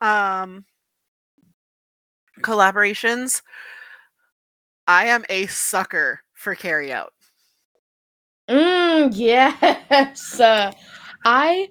[0.00, 0.64] um,
[2.40, 3.42] collaborations.
[4.86, 7.12] I am a sucker for Carry Out.
[8.48, 10.72] Mm, yes, uh,
[11.24, 11.68] I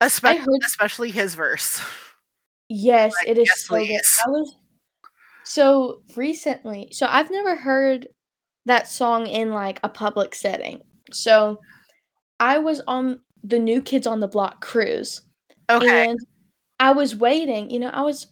[0.00, 1.80] Especially, heard- especially his verse.
[2.68, 4.00] yes, Like, it is yes, so good.
[4.26, 4.56] I was
[5.50, 6.88] so recently.
[6.92, 8.06] So I've never heard
[8.66, 10.80] that song in like a public setting.
[11.10, 11.58] So
[12.38, 15.22] I was on the New Kids on the Block cruise.
[15.68, 16.08] Okay.
[16.08, 16.20] And
[16.78, 18.28] I was waiting, you know, I was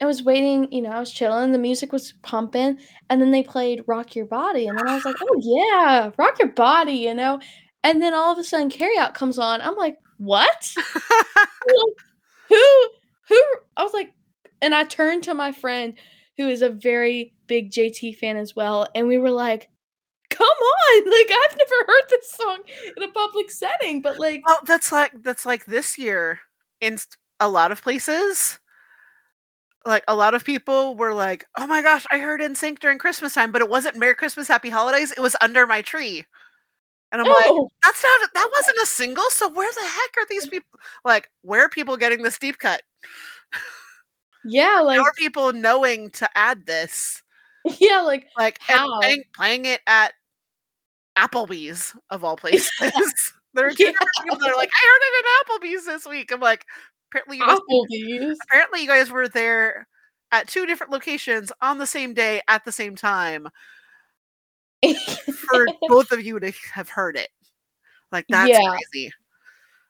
[0.00, 2.78] I was waiting, you know, I was chilling, the music was pumping,
[3.10, 6.38] and then they played Rock Your Body, and then I was like, Oh yeah, rock
[6.38, 7.40] your body, you know.
[7.82, 9.60] And then all of a sudden Carry Out comes on.
[9.60, 10.72] I'm like, what?
[12.48, 12.88] who
[13.28, 13.42] who
[13.76, 14.12] I was like,
[14.62, 15.94] and I turned to my friend
[16.40, 19.68] who is a very big JT fan as well, and we were like,
[20.30, 22.58] come on, like I've never heard this song
[22.96, 26.40] in a public setting, but like well, that's like that's like this year
[26.80, 26.98] in
[27.40, 28.58] a lot of places.
[29.86, 33.34] like a lot of people were like, "Oh my gosh, I heard NSYNC during Christmas
[33.34, 35.12] time, but it wasn't Merry Christmas, Happy Holidays.
[35.12, 36.24] It was under my tree."
[37.12, 39.24] And I'm like, Oh, "That's not that wasn't a single.
[39.30, 40.78] So where the heck are these people?
[41.04, 42.82] Like, where are people getting this deep cut?
[44.44, 47.22] Yeah, like How are people knowing to add this?
[47.78, 49.00] yeah, like Like, How?
[49.00, 50.12] playing, playing it at
[51.18, 52.70] Applebee's of all places.
[53.54, 53.92] there are two Yeah.
[54.22, 56.64] people that are like, "I heard it at Applebee's this week." I'm like,
[57.10, 58.38] apparently you guys Applebee's.
[58.48, 59.86] apparently you guys were there
[60.32, 63.48] at two different locations on the same day at the same time
[65.26, 67.28] for both of you to have heard it.
[68.12, 68.76] Like that's Yeah.
[68.92, 69.12] crazy.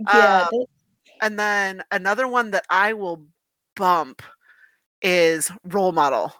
[0.00, 0.64] yeah, Um,
[1.22, 3.26] And then another one that I will
[3.76, 4.22] bump
[5.02, 6.32] is role model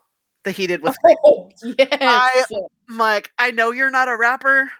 [0.44, 2.52] that he did with oh, yes.
[2.88, 4.70] I'm like, I know you're not a rapper,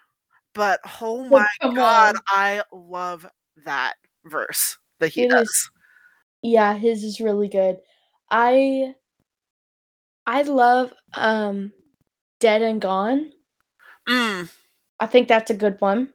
[0.55, 2.23] but oh my come god, on.
[2.29, 3.27] I love
[3.65, 3.95] that
[4.25, 5.49] verse that he It does.
[5.49, 5.71] is-
[6.43, 7.79] yeah, his is really good.
[8.31, 8.95] I
[10.27, 11.73] I love um
[12.39, 13.33] Dead and Gone.
[14.09, 14.51] Mm,
[14.99, 16.13] I think that's a good one.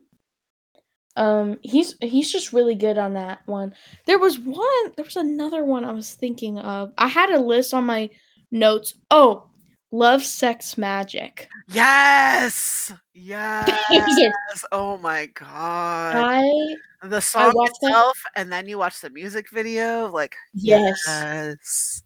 [1.18, 3.74] Um he's he's just really good on that one.
[4.06, 6.92] There was one there was another one I was thinking of.
[6.98, 8.10] I had a list on my
[8.52, 8.96] notes.
[9.12, 9.48] Oh,
[9.92, 11.48] Love Sex Magic.
[11.70, 12.92] yes.
[13.18, 14.66] Yes.
[14.74, 16.16] Oh my god.
[16.18, 21.02] I the song that- itself and then you watch the music video like yes.
[21.08, 22.04] yes.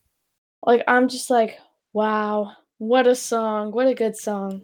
[0.64, 1.57] Like I'm just like,
[1.94, 3.72] wow, what a song.
[3.72, 4.61] What a good song.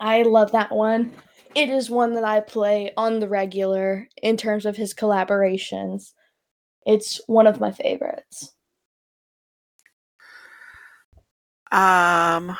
[0.00, 1.12] I love that one.
[1.56, 6.12] It is one that I play on the regular in terms of his collaborations.
[6.84, 8.52] It's one of my favorites.
[11.72, 12.54] Um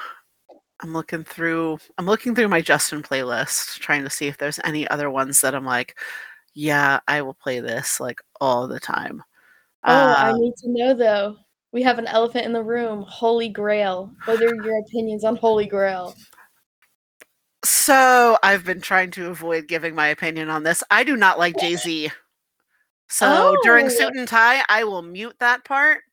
[0.81, 4.89] I'm looking through I'm looking through my Justin playlist trying to see if there's any
[4.89, 5.98] other ones that I'm like
[6.55, 9.23] yeah, I will play this like all the time.
[9.85, 11.36] Oh, I Um, need to know though.
[11.70, 14.10] We have an elephant in the room, Holy Grail.
[14.24, 16.14] What are your opinions on Holy Grail?
[17.66, 20.84] So I've been trying to avoid giving my opinion on this.
[20.88, 22.12] I do not like Jay Z.
[23.09, 23.88] So during Oh.
[23.88, 26.05] suit and tie, I will mute that part.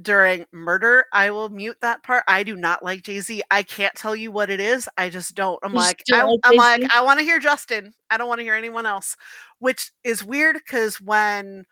[0.00, 2.22] During murder, I will mute that part.
[2.28, 3.42] I do not like Jay Z.
[3.50, 4.90] I can't tell you what it is.
[4.98, 5.58] I just don't.
[5.62, 6.94] I'm You like, I, like I'm like?
[6.94, 7.94] I want to hear Justin.
[8.10, 9.16] I don't want to hear anyone else,
[9.60, 11.64] which is weird because when,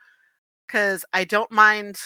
[0.67, 1.99] because I don't mind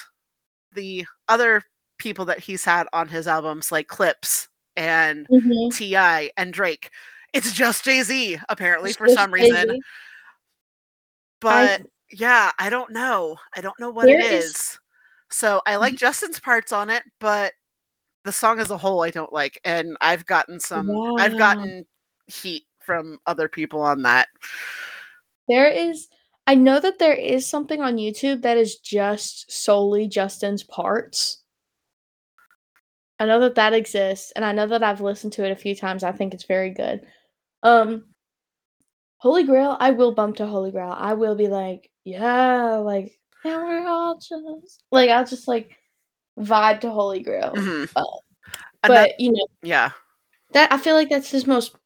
[0.73, 1.63] the other
[1.99, 5.75] people that he's had on his albums, like Clipse and Mhm.
[5.77, 6.91] Ti and Drake.
[7.33, 9.69] It's just Jay Z apparently It's for some reason.
[9.69, 9.81] Jay-Z.
[11.41, 13.37] But yeah, I don't know.
[13.55, 14.79] I don't know what it is- is.
[15.31, 17.53] So I like Justin's parts on it, but
[18.25, 19.61] the song as a whole I don't like.
[19.65, 21.87] And I've gotten some I've gotten
[22.27, 24.29] heat from other people on that.
[25.49, 26.09] There is
[26.47, 31.40] I know that there is something on YouTube that is just solely Justin's parts.
[33.21, 35.77] I know that that exists and I know that I've listened to it a few
[35.77, 36.03] times.
[36.03, 37.07] I think it's very good.
[37.63, 38.07] Um
[39.19, 40.95] Holy Grail, I will bump to Holy Grail.
[40.97, 43.13] I will be like, yeah, like
[43.45, 45.77] and we're all just like I'll just like
[46.39, 47.53] vibe to Holy Grail.
[47.55, 47.91] Mhm.
[47.95, 48.03] Uh,
[48.83, 49.91] But you know, yeah.
[50.53, 51.77] that I feel like that's his most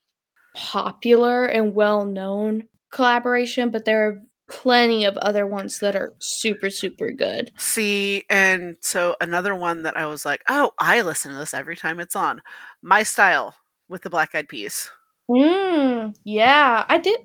[0.55, 7.10] popular and well-known collaboration, but there are plenty of other ones that are super super
[7.10, 7.52] good.
[7.56, 11.76] See, and so another one that I was like, oh, I listen to this every
[11.76, 12.42] time it's on.
[12.82, 13.54] My style
[13.88, 14.90] with the black eyed peas.
[15.30, 17.20] Mm, yeah, I did.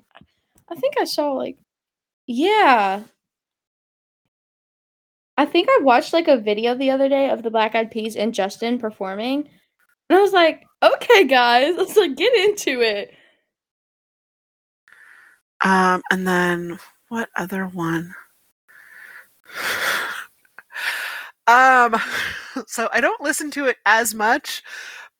[0.70, 1.58] I think I saw like,
[2.26, 3.02] yeah.
[5.36, 8.14] I think I watched like a video the other day of the Black Eyed Peas
[8.14, 9.48] and Justin performing,
[10.08, 13.14] and I was like, okay, guys, let's like get into it.
[15.62, 16.78] Um, and then
[17.10, 18.14] what other one?
[21.46, 22.00] um,
[22.66, 24.62] so I don't listen to it as much,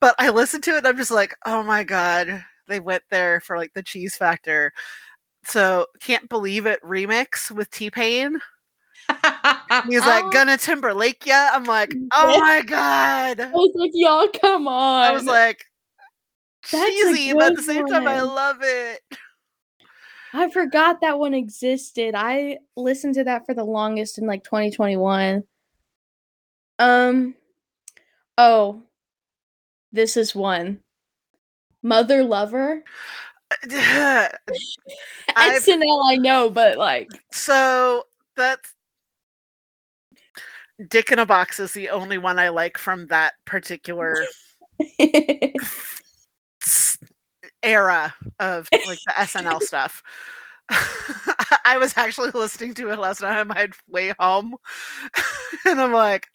[0.00, 0.78] but I listen to it.
[0.78, 4.72] And I'm just like, oh my god, they went there for like the cheese factor.
[5.44, 8.38] So can't believe it remix with T Pain.
[9.88, 11.50] He's like gonna Timberlake ya.
[11.52, 13.40] I'm like, oh my god.
[13.40, 15.02] I was like, y'all, come on.
[15.02, 15.64] I was like,
[16.62, 19.00] cheesy, but at the same time, I love it.
[20.32, 22.14] I forgot that one existed.
[22.14, 25.42] I listened to that for the longest in like 2021.
[26.78, 27.34] Um
[28.38, 28.82] oh.
[29.92, 30.80] This is one.
[31.82, 32.84] Mother Lover.
[33.66, 34.30] SNL
[35.36, 38.04] I know, but like So
[38.36, 38.72] that's
[40.88, 44.24] Dick in a Box is the only one I like from that particular
[47.62, 50.02] era of like the SNL stuff.
[51.64, 54.56] I was actually listening to it last night on my way home,
[55.66, 56.28] and I'm like,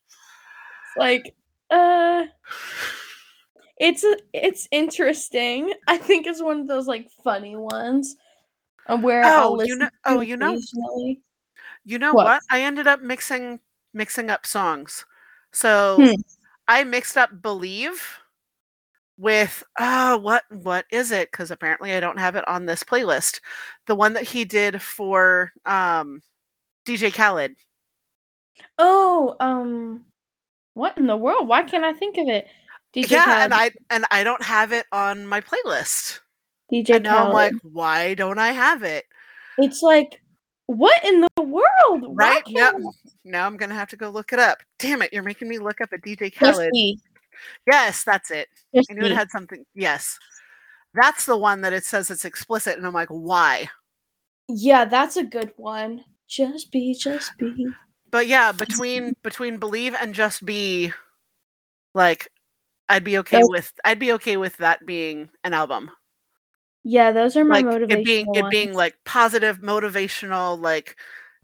[0.98, 1.36] like,
[1.70, 2.26] uh,
[3.78, 5.74] it's a, it's interesting.
[5.88, 8.16] I think it's one of those like funny ones,
[8.88, 9.90] uh, where I'll Oh, you know.
[10.06, 10.58] Oh, you know.
[11.86, 12.26] You know What?
[12.26, 12.44] what?
[12.50, 13.60] I ended up mixing
[13.94, 15.06] mixing up songs.
[15.54, 16.22] So Hmm.
[16.68, 18.20] I mixed up "Believe"
[19.18, 21.32] with oh, what what is it?
[21.32, 23.40] Because apparently I don't have it on this playlist.
[23.88, 26.22] The one that he did for um,
[26.88, 27.56] DJ Khaled.
[28.78, 30.06] Oh, um,
[30.74, 31.48] what in the world?
[31.48, 32.48] Why can't I think of it?
[32.96, 33.44] DJ yeah, Khaled.
[33.44, 36.20] and I and I don't have it on my playlist.
[36.72, 39.06] DJ And now I'm like, why don't I have it?
[39.58, 40.22] it's like,
[40.66, 42.06] what in the world?
[42.10, 42.42] Right?
[42.50, 42.86] Now, can't
[43.24, 44.58] now I'm gonna have to go look it up.
[44.80, 45.14] Damn it!
[45.14, 46.72] You're making me look up a DJ Khaled.
[47.68, 48.48] Yes, that's it.
[48.90, 49.66] I knew it had something.
[49.74, 50.18] Yes,
[50.94, 53.70] that's the one that it says it's explicit, and I'm like, why?
[54.48, 56.04] Yeah, that's a good one.
[56.28, 57.68] Just be, just be.
[58.12, 60.92] But yeah, between between believe and just be,
[61.94, 62.30] like,
[62.88, 65.92] I'd be okay with I'd be okay with that being an album.
[66.84, 70.60] Yeah, those are my Like motivational it being it being like positive, motivational.
[70.60, 70.96] Like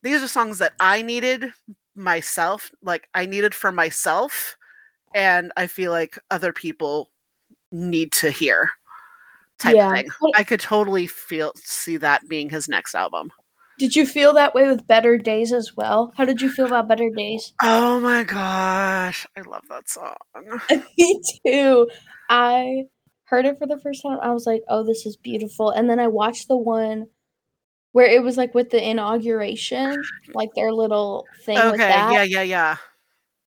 [0.04, 1.52] these are songs that I needed
[1.96, 2.72] myself.
[2.84, 4.56] Like I needed for myself,
[5.14, 7.10] and I feel like other people
[7.72, 8.70] need to hear.
[9.60, 9.88] Type Yeah.
[9.94, 10.10] of thing.
[10.36, 13.32] I could totally feel see that being his next album.
[13.78, 16.14] Did you feel that way with Better Days as well?
[16.18, 17.54] How did you feel about Better Days?
[17.62, 20.16] Oh my gosh, I love that song.
[20.98, 21.90] Me too.
[22.30, 22.84] I
[23.26, 24.20] heard it for the first time.
[24.22, 27.08] I was like, "Oh, this is beautiful." And then I watched the one
[27.94, 30.02] where it was like with the inauguration,
[30.34, 32.78] like their little thing with Okay, that, yeah, yeah, yeah.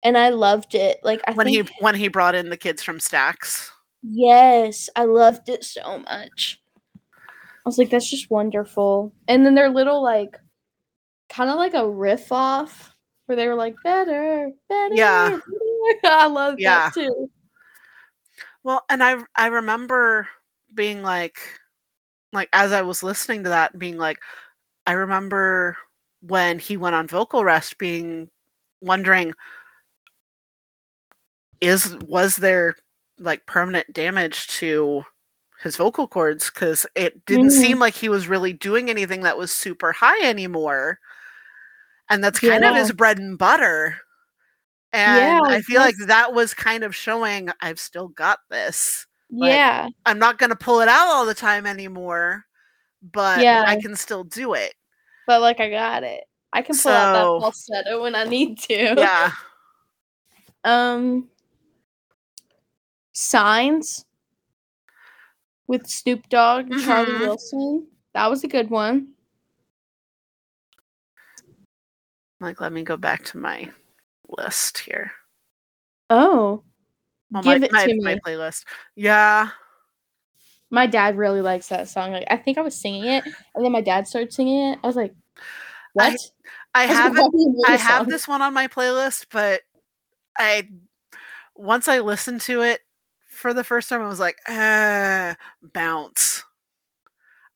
[0.03, 0.99] And I loved it.
[1.03, 3.69] Like I When think he when he brought in the kids from Stax.
[4.01, 6.61] yes, I loved it so much.
[6.95, 6.99] I
[7.65, 10.37] was like, "That's just wonderful." And then their little like,
[11.29, 12.95] kind of like a riff off
[13.25, 15.29] where they were like, "Better, better." Yeah.
[15.29, 15.41] better."
[16.05, 16.85] I love Yeah.
[16.85, 17.29] that too.
[18.63, 20.27] Well, and I I remember
[20.73, 21.39] being like
[22.33, 24.19] like as I was listening to that being like
[24.87, 25.77] I remember
[26.21, 28.29] when he went on vocal rest being
[28.81, 29.33] wondering
[31.61, 32.75] is was there
[33.17, 35.03] like permanent damage to
[35.61, 37.61] his vocal cords cuz it didn't Mhm.
[37.61, 40.99] seem like he was really doing anything that was super high anymore.
[42.09, 43.97] And that's kind of his bread and butter.
[44.93, 49.05] And Yeah, I feel like that was kind of showing I've still got this.
[49.29, 49.89] Like, yeah.
[50.05, 52.45] I'm not going to pull it out all the time anymore,
[53.03, 53.63] but Yeah.
[53.67, 54.73] I can still do it.
[55.27, 56.23] But like I got it.
[56.51, 58.95] I can pull out that falsetto when I need to.
[58.97, 59.31] Yeah.
[60.65, 61.29] Um
[63.19, 64.05] Signs
[65.67, 67.11] with Snoop Dogg and Charlie.
[67.11, 67.19] Mm-hmm.
[67.23, 67.87] Wilson.
[68.13, 69.09] That was a good one.
[72.39, 73.69] Like, let me go back to my
[74.29, 75.11] list here.
[76.09, 76.63] Oh.
[77.29, 78.21] Well, Give my, it my, to my me.
[78.25, 78.63] playlist.
[78.95, 79.49] Yeah.
[80.69, 82.13] My dad really likes that song.
[82.13, 84.79] Like I think I was singing it and then my dad started singing it.
[84.81, 85.13] I was like,
[85.93, 86.17] What?
[86.73, 87.31] I like, have "Why it.
[87.31, 89.61] do you know I this have song?" this one on my playlist, but
[90.37, 90.69] I
[91.55, 92.79] once I listened to it
[93.39, 95.33] for the first time, I was like, uh,
[95.73, 96.43] bounce.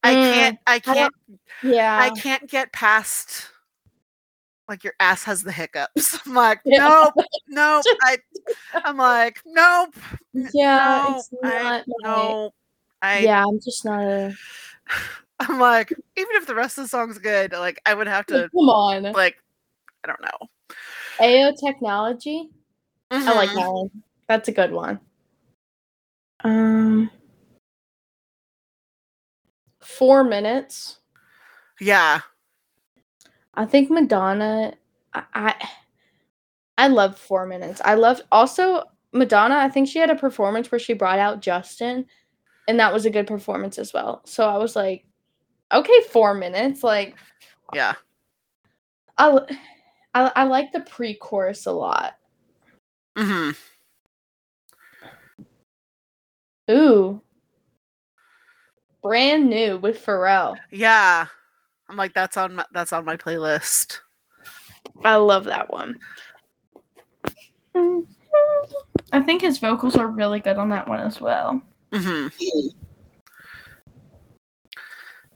[0.01, 0.59] I Mm, can't.
[0.65, 1.13] I can't.
[1.61, 1.99] Yeah.
[1.99, 3.49] I can't get past.
[4.69, 6.17] Like your ass has the hiccups.
[6.25, 6.79] I'm like, Yeah.
[6.79, 7.13] nope,
[7.49, 7.85] nope.
[8.01, 8.17] I,
[8.75, 9.93] I'm like, nope,
[10.53, 12.51] yeah, no, it's I, not my- no.
[13.01, 14.33] I, Yeah, I'm just not a
[15.41, 18.49] I'm like, even if the rest of the song's good, like I would have to,
[18.53, 19.03] Come on.
[19.11, 19.35] like,
[20.05, 20.47] I don't know.
[21.19, 22.49] Ayo Technology.
[23.11, 23.55] I like Mhm.
[23.55, 23.89] that one.
[24.29, 24.99] That's a good one.
[26.43, 27.09] Um,
[29.79, 30.99] four minutes.
[31.79, 32.21] Yeah,
[33.53, 34.73] I think Madonna.
[35.13, 35.69] I, I
[36.77, 37.81] I love four minutes.
[37.85, 38.83] I love also
[39.13, 39.55] Madonna.
[39.57, 42.05] I think she had a performance where she brought out Justin,
[42.67, 44.21] and that was a good performance as well.
[44.25, 45.05] So I was like,
[45.73, 46.83] okay, four minutes.
[46.83, 47.15] Like
[47.73, 47.93] yeah.
[49.17, 49.39] I
[50.13, 52.15] I like the pre-chorus a lot.
[53.17, 53.51] hmm
[56.71, 57.21] Ooh.
[59.01, 60.57] Brand new with Pharrell.
[60.71, 61.27] Yeah.
[61.89, 63.99] I'm like, that's on my, that's on my playlist.
[65.03, 65.99] I love that one.
[69.11, 71.61] I think his vocals are really good on that one as well.
[71.91, 72.27] hmm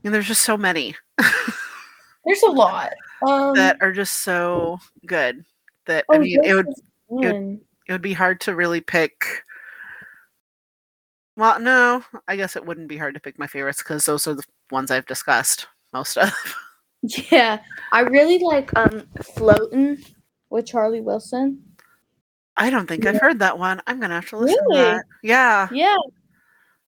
[0.04, 0.96] And there's just so many
[2.24, 2.92] There's a lot.
[3.26, 5.44] Um, that are just so good
[5.86, 7.60] that oh, I mean, it would is one.
[7.86, 9.44] it would be hard to really pick.
[11.38, 14.34] Well, no, I guess it wouldn't be hard to pick my favorites because those are
[14.34, 14.42] the
[14.72, 16.32] ones I've discussed most of.
[17.30, 17.60] Yeah,
[17.92, 20.02] I really like um "Floatin"
[20.50, 21.62] with Charlie Wilson.
[22.56, 23.80] I don't think I've heard that one.
[23.86, 24.78] I'm gonna have to listen Really?
[24.78, 25.04] to that.
[25.22, 25.68] Yeah.
[25.70, 25.94] Yeah.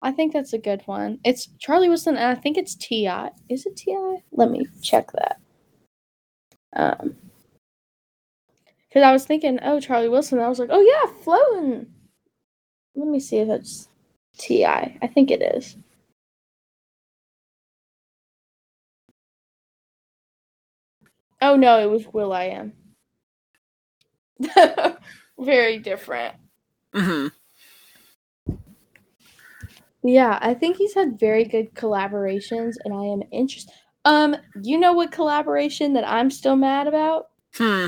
[0.02, 1.20] I think that's a good one.
[1.24, 3.30] It's Charlie Wilson and I think it's T.I.
[3.48, 4.24] Is it T.I.?
[4.32, 5.40] Let me check that.
[6.74, 7.14] Um
[8.88, 10.40] because I was thinking, oh, Charlie Wilson.
[10.40, 11.86] I was like, oh yeah, floating.
[12.96, 13.88] Let me see if it's
[14.42, 14.98] T.I.
[15.00, 15.76] I think it is.
[21.40, 22.72] Oh no, it was will.i.am.
[25.38, 26.34] Very different.
[26.92, 27.28] hmm
[30.02, 33.72] Yeah, I think he's had very good collaborations, and I am interested.
[34.04, 37.28] Um, you know what collaboration that I'm still mad about?
[37.54, 37.86] Hmm.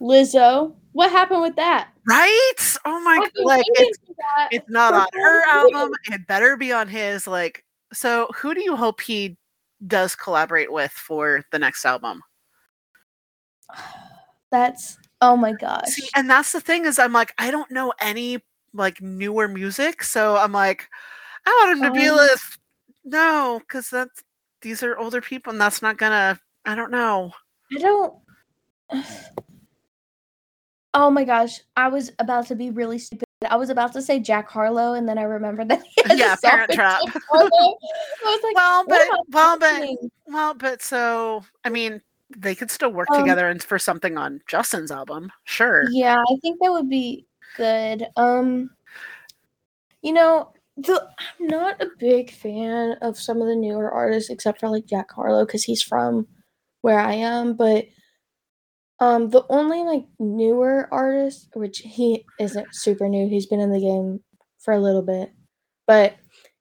[0.00, 0.74] Lizzo.
[0.92, 1.88] What happened with that?
[2.06, 2.52] Right?
[2.84, 3.98] Oh my I've like it's
[4.50, 5.92] it's not on her album.
[6.10, 7.26] It better be on his.
[7.26, 9.36] Like, so who do you hope he
[9.86, 12.22] does collaborate with for the next album?
[14.50, 15.86] That's oh my gosh.
[15.90, 18.40] See, and that's the thing is, I'm like, I don't know any
[18.74, 20.88] like newer music, so I'm like,
[21.46, 22.58] I want him to be Um, with
[23.04, 24.24] no, because that's
[24.60, 26.40] these are older people, and that's not gonna.
[26.64, 27.32] I don't know.
[27.72, 28.14] I don't.
[30.92, 33.24] Oh my gosh, I was about to be really stupid.
[33.48, 35.82] I was about to say Jack Harlow, and then I remembered that
[36.14, 37.00] Yeah, Parent Trap.
[37.32, 37.42] I
[38.24, 39.88] was like, Well, but well, but
[40.26, 42.02] well, but so I mean,
[42.36, 45.88] they could still work Um, together and for something on Justin's album, sure.
[45.90, 47.26] Yeah, I think that would be
[47.56, 48.06] good.
[48.16, 48.70] Um
[50.02, 54.60] you know, the I'm not a big fan of some of the newer artists except
[54.60, 56.26] for like Jack Harlow cuz he's from
[56.82, 57.86] where I am, but
[59.00, 63.80] um the only like newer artist which he isn't super new, he's been in the
[63.80, 64.20] game
[64.58, 65.32] for a little bit.
[65.86, 66.14] But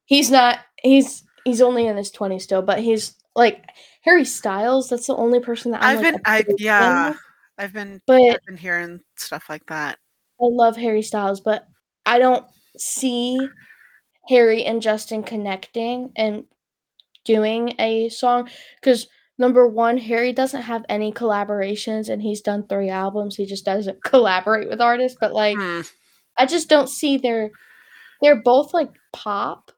[0.06, 3.64] he's not he's he's only in his 20s still, but he's like
[4.02, 7.14] Harry Styles, that's the only person that I'm I've like, been, I yeah,
[7.58, 9.98] I've been, but I've been hearing stuff like that.
[10.42, 11.68] I love Harry Styles, but
[12.06, 12.46] I don't
[12.78, 13.38] see
[14.30, 16.46] Harry and Justin connecting and
[17.26, 18.50] doing a song
[18.82, 19.08] because
[19.40, 23.36] number one, Harry doesn't have any collaborations and he's done three albums.
[23.36, 25.82] He just doesn't collaborate with artists, but like Hmm.
[26.38, 27.52] I just don't see their
[28.22, 29.72] they're both like pop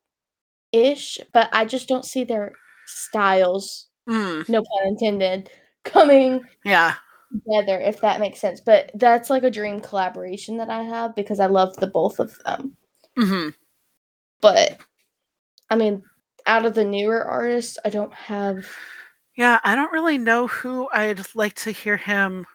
[0.72, 2.54] ish, but I just don't see their
[2.88, 4.42] styles, Hmm.
[4.50, 5.50] no pun intended,
[5.84, 6.96] coming Yeah.
[7.34, 11.40] together if that makes sense but that's like a dream collaboration that i have because
[11.40, 12.76] i love the both of them
[13.18, 13.50] hmm
[14.42, 14.78] but
[15.70, 16.04] i mean
[16.46, 18.66] out of the newer artists i don't have
[19.38, 22.46] Yeah, I don't really know who I'd like to hear him.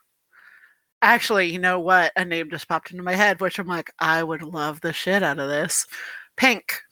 [1.03, 2.13] Actually, you know what?
[2.17, 5.23] A name just popped into my head, which I'm like, I would love the shit
[5.23, 5.87] out of this.
[6.37, 6.83] Pink,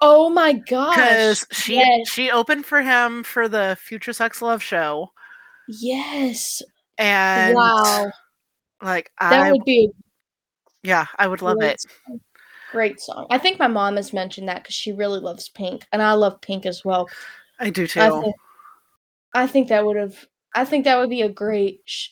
[0.00, 4.62] oh my gosh because she yes she opened for him for the Future Sex Love
[4.62, 5.10] show,
[5.68, 6.62] yes
[6.98, 8.10] and wow
[8.82, 9.90] like that I would be
[10.82, 11.80] yeah, I would love it.
[11.80, 12.20] song.
[12.70, 16.02] great song i think my mom has mentioned that because she really loves pink and
[16.02, 17.08] i love pink as well
[17.58, 18.00] I do too.
[18.02, 18.36] I think,
[19.36, 22.08] I think that would have i think that would be a great sh-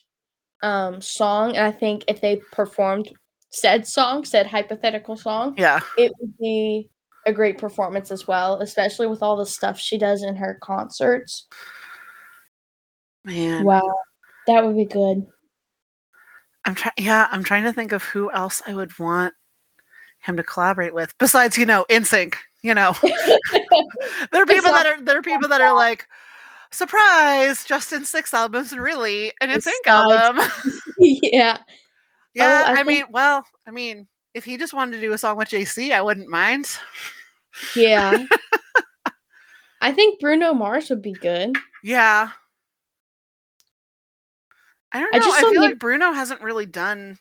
[0.62, 3.10] um song and i think if they performed
[3.51, 6.88] said song said hypothetical song yeah, it would be
[7.26, 11.46] a great performance as well, especially with all the stuff she does in her concerts.
[13.24, 13.64] man.
[13.64, 13.94] Wow,
[14.46, 15.26] that would be good.
[16.64, 16.94] I'm trying.
[16.98, 19.34] Yeah, I'm trying to think of who else I would want
[20.20, 22.34] him to collaborate with besides, you know, NSYNC.
[22.62, 26.06] You know, there are people that are there are people that are like,
[26.74, 30.44] surprise, Justin six albums and really an Besides- album.
[30.98, 31.64] yeah, oh,
[32.34, 35.18] yeah, I I, think- mean, well, I mean, if he just wanted to do a
[35.18, 36.68] song with JC, I wouldn't mind.
[37.76, 38.24] yeah.
[39.80, 41.55] I think Bruno Mars would be good.
[41.82, 42.30] Yeah.
[44.92, 45.24] I don't I know.
[45.24, 47.18] just I, feel like Bruno hasn't really done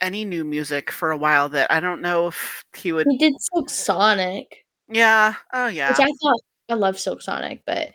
[0.00, 3.06] any new music for a while that I don't know if he would.
[3.10, 5.34] He did Silk Sonic, Yeah.
[5.52, 5.90] Oh, yeah.
[5.90, 7.90] which I thought I love Silk Sonic, but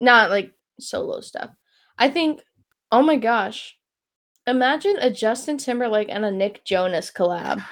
[0.00, 1.50] not like solo stuff.
[1.98, 2.40] I think,
[2.90, 3.76] oh my gosh,
[4.46, 7.64] imagine a Justin Timberlake and a Nick Jonas collab.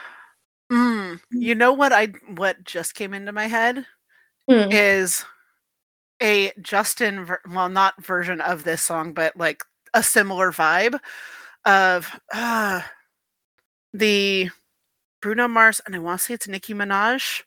[0.70, 3.86] Mm, you know what I what just came into my head
[4.48, 4.70] Hmm.
[4.70, 5.24] is
[6.22, 9.62] a Justin ver- well not version of this song but like
[9.94, 10.98] a similar vibe
[11.64, 12.82] of uh
[13.94, 14.50] the
[15.22, 17.42] Bruno Mars and I want to say it's Nicki Minaj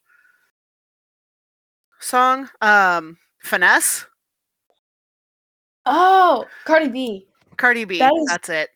[2.00, 4.06] song um finesse
[5.86, 7.28] Oh, Cardi B.
[7.58, 8.70] Cardi B That is- that's it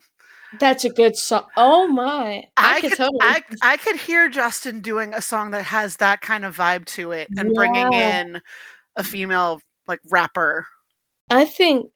[0.60, 1.46] That's a good song.
[1.58, 2.44] Oh my.
[2.58, 3.20] I, I could could, totally.
[3.22, 7.12] I, I could hear Justin doing a song that has that kind of vibe to
[7.12, 8.42] it and bringing in
[8.96, 10.66] a female like rapper.
[11.30, 11.90] I think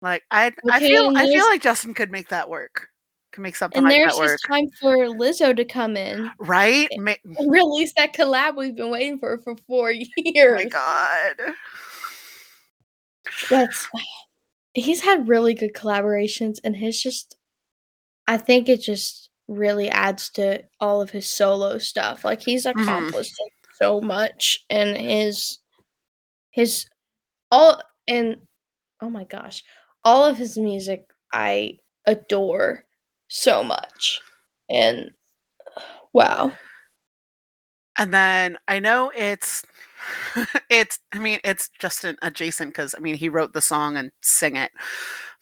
[0.00, 2.88] Like I I feel I feel like Justin could make that work.
[3.32, 4.30] Can make something And like there's that work.
[4.32, 6.88] just time for Lizzo to come in Right?
[6.98, 7.14] Ma-
[7.46, 10.64] release that collab we've been waiting for for four oh years.
[10.64, 11.54] my god.
[13.48, 13.86] That's
[14.74, 17.36] he's had really good collaborations and his just
[18.28, 22.24] I think it just really adds to all of his solo stuff.
[22.24, 22.80] Like he's Mhm.
[22.80, 25.58] accomplished like, so much and his
[26.52, 26.86] his
[27.52, 28.36] all and
[29.02, 29.64] oh my gosh,
[30.04, 32.84] all of his music I adore
[33.28, 34.20] so much.
[34.70, 35.12] And
[36.14, 36.52] wow.
[37.98, 39.64] And then I know it's
[40.70, 44.10] it's I mean it's just an adjacent because I mean he wrote the song and
[44.20, 44.70] sing it.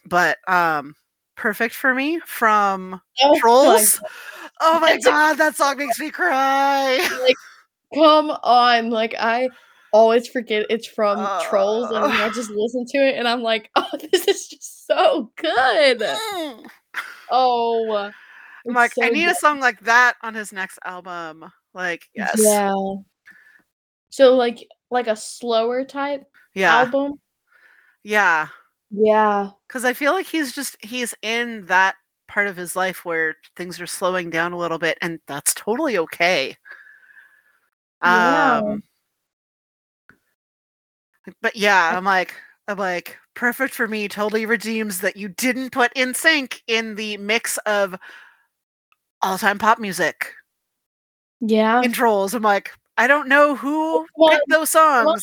[0.07, 0.95] But um
[1.37, 3.99] perfect for me from Oh Trolls.
[3.99, 4.11] God.
[4.61, 6.99] Oh my god, that song makes me cry.
[7.23, 7.37] Like
[7.95, 8.91] come on.
[8.91, 9.49] Like I
[9.93, 11.19] always forget it's from
[11.49, 12.32] Trolls and I Oh.
[12.35, 15.99] just listen to it and I'm like, oh, this is just so good.
[16.01, 16.66] Mm.
[17.31, 18.11] Oh,
[18.69, 19.32] I'm like, I need good.
[19.32, 21.51] a song like that on his next album.
[21.73, 22.39] Like, yes.
[22.39, 22.73] Yeah.
[24.11, 26.82] So like like a slower type Yeah.
[26.82, 27.15] album.
[28.03, 28.49] Yeah.
[28.91, 29.51] Yeah.
[29.69, 31.95] Cause I feel like he's just he's in that
[32.28, 35.97] part of his life where things are slowing down a little bit, and that's totally
[35.99, 36.57] okay.
[38.03, 38.59] Yeah.
[38.65, 38.82] Um
[41.43, 42.35] but yeah, I'm like
[42.69, 47.59] I'm like, perfect for me, totally redeems that you didn't put NSYNC in the mix
[47.66, 47.97] of
[49.23, 50.32] all time pop music
[51.41, 51.82] Yeah.
[51.82, 52.35] Controls.
[52.35, 55.23] I'm like, I don't know who Well, picked those songs,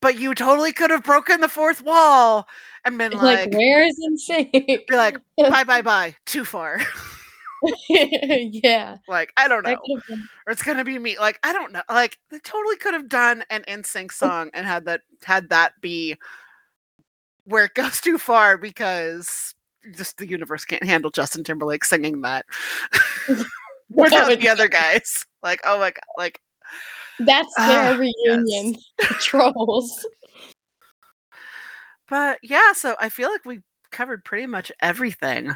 [0.00, 2.48] but you totally could have broken the fourth wall
[2.86, 4.86] and been Like, like, where is NSYNC?
[4.86, 6.80] be like, bye bye bye, too far.
[7.90, 8.96] yeah.
[9.06, 9.72] like, I don't know.
[9.72, 11.18] That could have been Or it's gonna be me.
[11.18, 11.82] Like, I don't know.
[11.90, 16.16] Like, they totally could have done an NSYNC song and had that had that be
[17.44, 19.54] where it goes too far because
[19.94, 22.46] just the universe can't handle Justin Timberlake singing that
[23.90, 25.26] without the other guys.
[25.42, 26.40] Like, oh my god, like
[27.18, 28.76] that's Ah, their reunion.
[29.20, 30.06] Trolls.
[32.08, 33.60] But yeah, so I feel like we
[33.90, 35.54] covered pretty much everything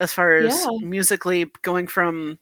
[0.00, 0.78] as far as Yeah.
[0.82, 2.38] musically going from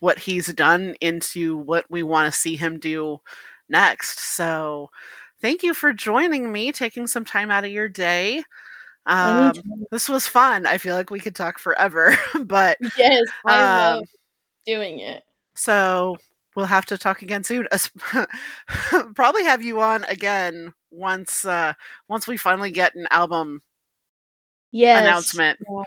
[0.00, 3.18] what he's done into what we want to see him do
[3.68, 4.20] next.
[4.20, 4.90] So
[5.40, 8.42] thank you for joining me, taking some time out of your day.
[9.06, 9.52] Um,
[9.90, 10.66] this was fun.
[10.66, 14.04] I feel like we could talk forever, but yes, I um, love
[14.66, 15.22] doing it.
[15.54, 16.16] so
[16.56, 17.66] we'll have to talk again soon.
[19.14, 21.72] Probably have you on again once uh
[22.08, 23.62] once we finally get an album
[24.72, 25.00] Yes.
[25.00, 25.82] announcement yeah.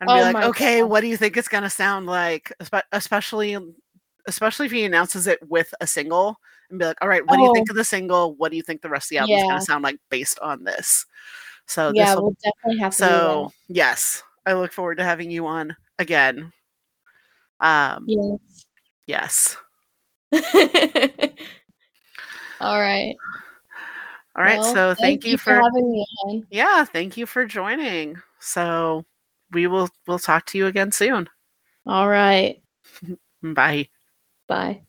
[0.00, 0.90] and be Oh like, okay, God.
[0.90, 2.52] what do you think it's gonna sound like?
[2.92, 3.56] Especially,
[4.26, 6.36] especially if he announces it with a single,
[6.70, 7.72] and be like, all right, what do you think Oh.
[7.72, 8.34] of the single?
[8.36, 9.48] What do you think the rest of the album is Yeah.
[9.48, 11.06] gonna sound like based on this?
[11.66, 15.30] So yeah, this will, we'll definitely have to so yes, I look forward to having
[15.30, 16.52] you on again.
[17.60, 18.66] Um, yes.
[19.06, 19.56] Yes.
[22.60, 23.14] All right.
[24.36, 24.58] All right.
[24.58, 26.46] Well, so thank, you for, having me on.
[26.50, 28.16] yeah, thank you for joining.
[28.40, 29.04] So
[29.52, 31.28] we will we'll talk to you again soon.
[31.86, 32.60] All right.
[33.42, 33.88] Bye.
[34.48, 34.82] Bye.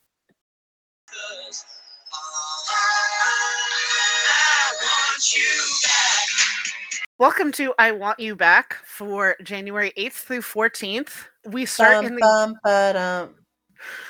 [7.20, 11.26] Welcome to I Want You Back for January 8th through 14th.
[11.46, 13.36] We start in the bum, ba-dum.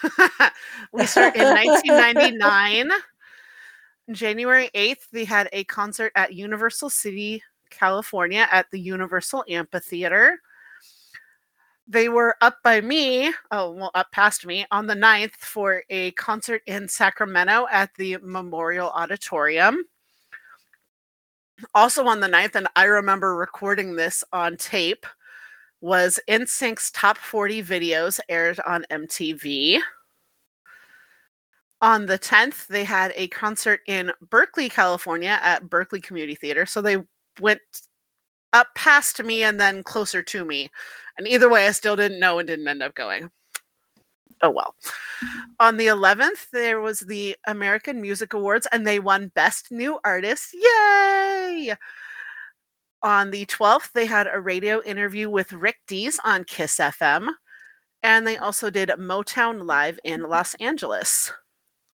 [0.91, 2.91] we start in 1999.
[4.11, 10.39] January 8th, they had a concert at Universal City, California at the Universal Amphitheater.
[11.88, 16.11] They were up by me, oh, well, up past me on the 9th for a
[16.11, 19.84] concert in Sacramento at the Memorial Auditorium.
[21.73, 25.06] Also on the 9th, and I remember recording this on tape,
[25.85, 29.79] was NSYNC's top 40 videos aired on MTV.
[31.79, 36.65] On the 10th, they had a concert in Berkeley, California at Berkeley Community Theater.
[36.65, 36.97] So they
[37.39, 37.61] went
[38.51, 40.71] up past me and then closer to me.
[41.19, 43.29] And either way, I still didn't know and didn't end up going.
[44.41, 44.73] Oh well.
[45.59, 50.49] On the 11th, there was the American Music Awards and they won Best New Artist.
[50.51, 51.75] Yay!
[53.06, 57.30] On the 12th, they had a radio interview with Rick Dees on Kiss FM.
[58.02, 61.32] And they also did Motown Live in Los Angeles.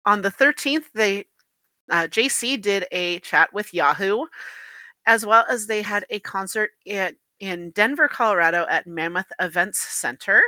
[0.06, 1.24] On the 13th, they
[1.90, 4.26] uh, JC did a chat with Yahoo,
[5.04, 10.40] as well as they had a concert in, in Denver, Colorado at Mammoth Events Center.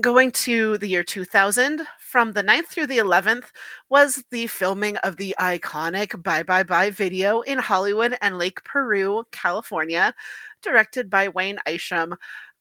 [0.00, 3.44] going to the year 2000, from the 9th through the 11th,
[3.88, 9.22] was the filming of the iconic Bye Bye Bye video in Hollywood and Lake Piru,
[9.30, 10.12] California,
[10.60, 12.16] directed by Wayne Isham.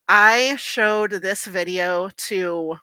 [0.07, 2.77] I showed this video to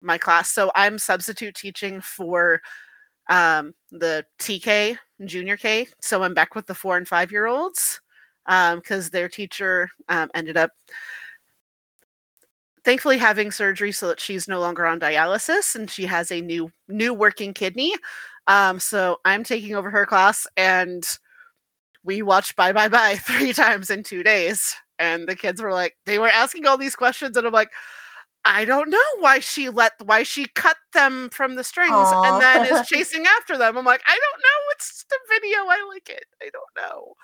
[0.00, 0.50] my class.
[0.50, 2.62] So I'm substitute teaching for
[3.28, 4.96] um, the TK
[5.26, 5.88] junior K.
[6.00, 8.00] So I'm back with the four and five year olds
[8.46, 10.70] because um, their teacher um, ended up
[12.84, 16.70] thankfully having surgery so that she's no longer on dialysis and she has a new
[16.88, 17.92] new working kidney
[18.46, 21.18] um, so i'm taking over her class and
[22.04, 24.74] we watched bye bye bye three times in two days.
[24.98, 27.70] And the kids were like they were asking all these questions and i'm like
[28.44, 32.26] i don't know why she let why she cut them from the strings Aww.
[32.26, 33.76] and then is chasing after them.
[33.76, 34.72] I'm like i don't know.
[34.72, 35.58] It's just a video.
[35.58, 36.24] I like it.
[36.42, 37.14] I don't know.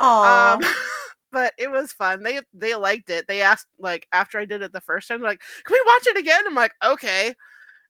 [0.00, 0.54] Aww.
[0.54, 0.74] Um,
[1.34, 2.22] but it was fun.
[2.22, 3.26] They they liked it.
[3.28, 6.16] They asked like after I did it the first time, like, "Can we watch it
[6.16, 7.34] again?" I'm like, "Okay."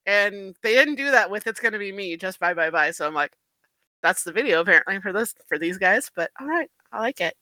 [0.06, 2.90] And they didn't do that with "It's Gonna Be Me," just bye bye bye.
[2.92, 3.32] So I'm like,
[4.02, 7.36] "That's the video apparently for this for these guys." But all right, I like it.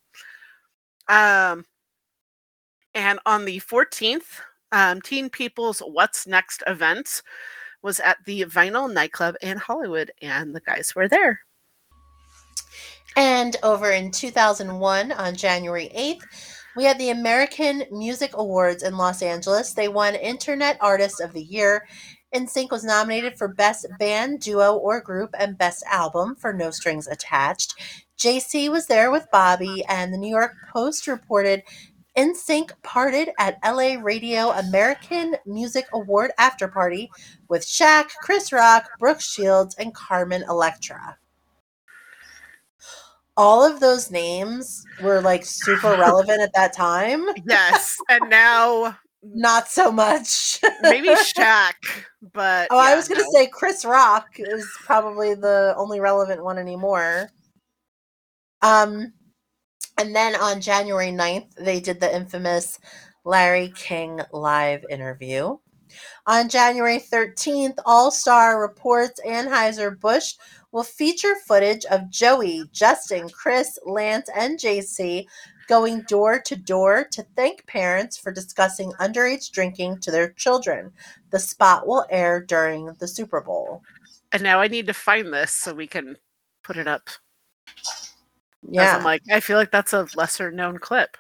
[1.09, 1.65] Um,
[2.95, 4.41] and on the 14th,
[4.73, 7.23] um, Teen People's What's Next event
[7.83, 11.41] was at the Vinyl nightclub in Hollywood, and the guys were there.
[13.17, 16.23] And over in 2001, on January 8th,
[16.75, 19.75] we had the American Music Awards in Los Angeles.
[19.75, 21.87] They won Internet Artist of the Year.
[22.35, 27.07] NSYNC was nominated for Best Band, Duo, or Group and Best Album for No Strings
[27.07, 27.75] Attached.
[28.19, 31.63] JC was there with Bobby, and the New York Post reported
[32.17, 37.11] NSYNC parted at LA Radio American Music Award after party
[37.49, 41.19] with Shaq, Chris Rock, Brooke Shields, and Carmen Electra
[43.37, 47.25] all of those names were like super relevant at that time.
[47.47, 50.61] Yes, and now not so much.
[50.83, 51.75] maybe Shaq,
[52.33, 56.59] but oh, yeah, I was gonna say Chris Rock is probably the only relevant one
[56.59, 57.31] anymore.
[58.63, 59.13] Um,
[59.99, 62.79] and then on January 9th, they did the infamous
[63.25, 65.57] Larry King live interview.
[66.27, 70.35] On January 13th, All Star reports Anheuser-Busch
[70.73, 75.27] will feature footage of Joey, Justin, Chris, Lance, and JC
[75.69, 80.91] going door to door to thank parents for discussing underage drinking to their children.
[81.31, 83.83] The spot will air during the Super Bowl.
[84.33, 86.17] And now I need to find this so we can
[86.65, 87.09] put it up.
[88.69, 88.97] Yeah.
[88.97, 91.17] I'm like, I feel like that's a lesser known clip.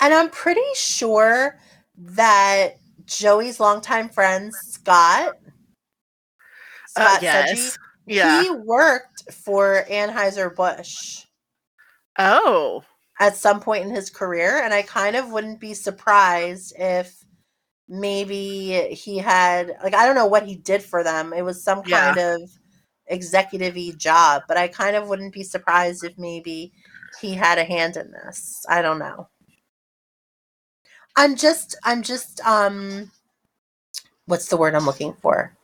[0.00, 1.58] And I'm pretty sure
[1.96, 5.34] that Joey's longtime friend Scott,
[6.96, 7.78] uh, Scott uh, yes.
[8.06, 8.42] Yeah.
[8.42, 11.24] He worked for Anheuser-Busch.
[12.18, 12.84] Oh.
[13.18, 14.62] At some point in his career.
[14.62, 17.24] And I kind of wouldn't be surprised if
[17.88, 21.32] maybe he had, like, I don't know what he did for them.
[21.32, 22.34] It was some kind yeah.
[22.34, 22.50] of
[23.08, 26.72] executive job, but I kind of wouldn't be surprised if maybe
[27.20, 28.64] he had a hand in this.
[28.68, 29.28] I don't know.
[31.16, 33.10] I'm just, I'm just, um,
[34.26, 35.56] what's the word I'm looking for?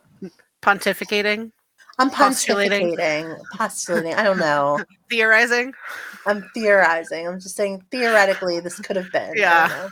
[0.62, 1.52] Pontificating.
[2.02, 4.14] I'm pontificating, postulating.
[4.14, 4.80] I don't know.
[5.10, 5.72] Theorizing.
[6.26, 7.26] I'm theorizing.
[7.26, 9.32] I'm just saying theoretically this could have been.
[9.36, 9.88] Yeah.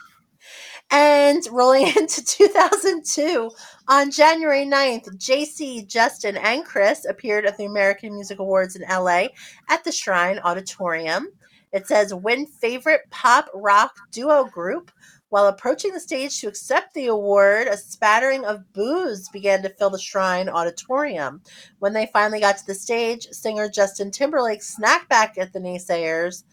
[0.90, 3.50] And rolling into 2002,
[3.88, 9.26] on January 9th, JC, Justin, and Chris appeared at the American Music Awards in LA
[9.68, 11.28] at the Shrine Auditorium.
[11.72, 14.90] It says win favorite pop rock duo group
[15.30, 19.90] while approaching the stage to accept the award, a spattering of boos began to fill
[19.90, 21.40] the Shrine auditorium.
[21.78, 26.44] When they finally got to the stage, singer Justin Timberlake snapped back at the naysayers.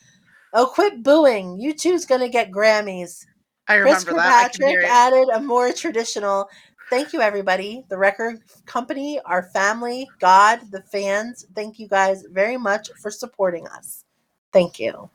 [0.54, 1.60] Oh, quit booing.
[1.60, 3.26] You two's going to get Grammys.
[3.68, 6.48] I remember Chris Kirkpatrick added a more traditional
[6.90, 12.56] thank you everybody the record company our family god the fans thank you guys very
[12.56, 14.06] much for supporting us
[14.54, 15.10] thank you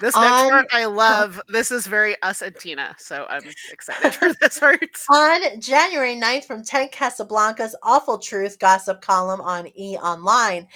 [0.00, 1.40] this next on, part I uh love.
[1.48, 4.80] This is very us and Tina, so I'm excited for this part.
[5.12, 9.96] On January 9th from Ted Casablanca's Awful Truth gossip column on E!
[9.96, 10.66] Online.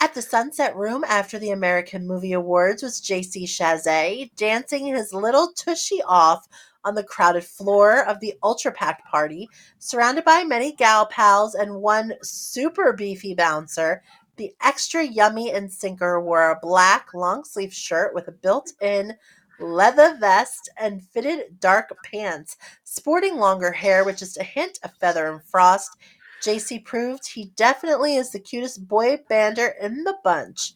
[0.00, 5.52] At the Sunset Room after the American Movie Awards was JC Chasez dancing his little
[5.52, 6.46] tushy off
[6.84, 11.74] on the crowded floor of the ultra packed party, surrounded by many gal pals and
[11.74, 14.02] one super beefy bouncer
[14.36, 19.14] the extra yummy NSYNCer wore a black long sleeve shirt with a built in
[19.60, 22.56] leather vest and fitted dark pants.
[22.84, 25.96] Sporting longer hair with just a hint of feather and frost,
[26.42, 30.74] JC proved he definitely is the cutest boy bander in the bunch.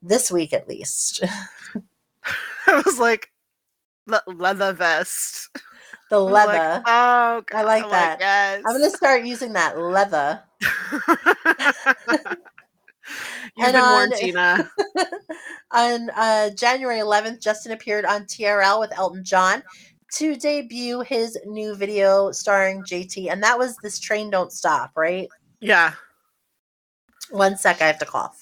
[0.00, 1.24] This week, at least.
[2.66, 3.32] I was like,
[4.06, 5.48] the leather vest.
[6.10, 6.82] The was like, leather.
[6.86, 8.16] oh, I like God, that.
[8.20, 8.62] yes.
[8.66, 10.42] I'm gonna start using that leather.
[13.56, 14.70] You've And been warned, on- Tina.
[15.72, 19.62] on uh, January 11th, Justin appeared on TRL with Elton John
[20.14, 25.28] to debut his new video starring JT, and that was "This Train Don't Stop." Right?
[25.60, 25.92] Yeah.
[27.30, 28.40] One sec, I have to cough.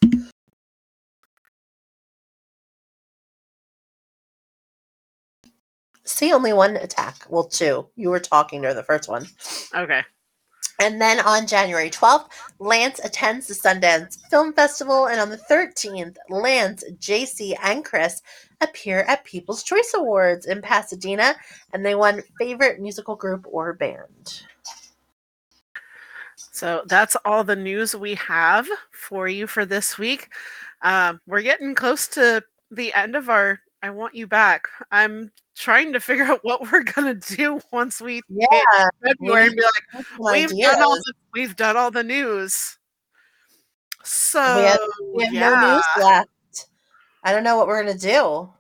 [6.05, 7.27] See, only one attack.
[7.29, 7.89] Well, two.
[7.97, 9.27] You were talking during the first one.
[9.75, 10.03] Okay.
[10.81, 12.27] And then on January 12th,
[12.59, 15.09] Lance attends the Sundance Film Festival.
[15.09, 18.23] And on the 13th, Lance, JC, and Chris
[18.61, 21.35] appear at People's Choice Awards in Pasadena.
[21.73, 24.43] And they won Favorite Musical Group or Band.
[26.37, 30.29] So that's all the news we have for you for this week.
[30.83, 34.69] Um, we're getting close to the end of our I Want You Back.
[34.91, 38.47] I'm trying to figure out what we're going to do once we Yeah.
[38.51, 38.65] hit
[39.19, 40.73] February and be like, we've ideas.
[40.73, 42.79] done, all the, we've done all the news.
[44.05, 44.79] So, We have-
[45.15, 45.51] We have yeah.
[45.51, 46.69] no news left.
[47.25, 48.51] I don't know what we're going to do.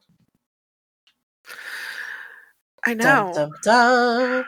[2.84, 3.32] I Dun, know.
[3.34, 4.44] dun, dun.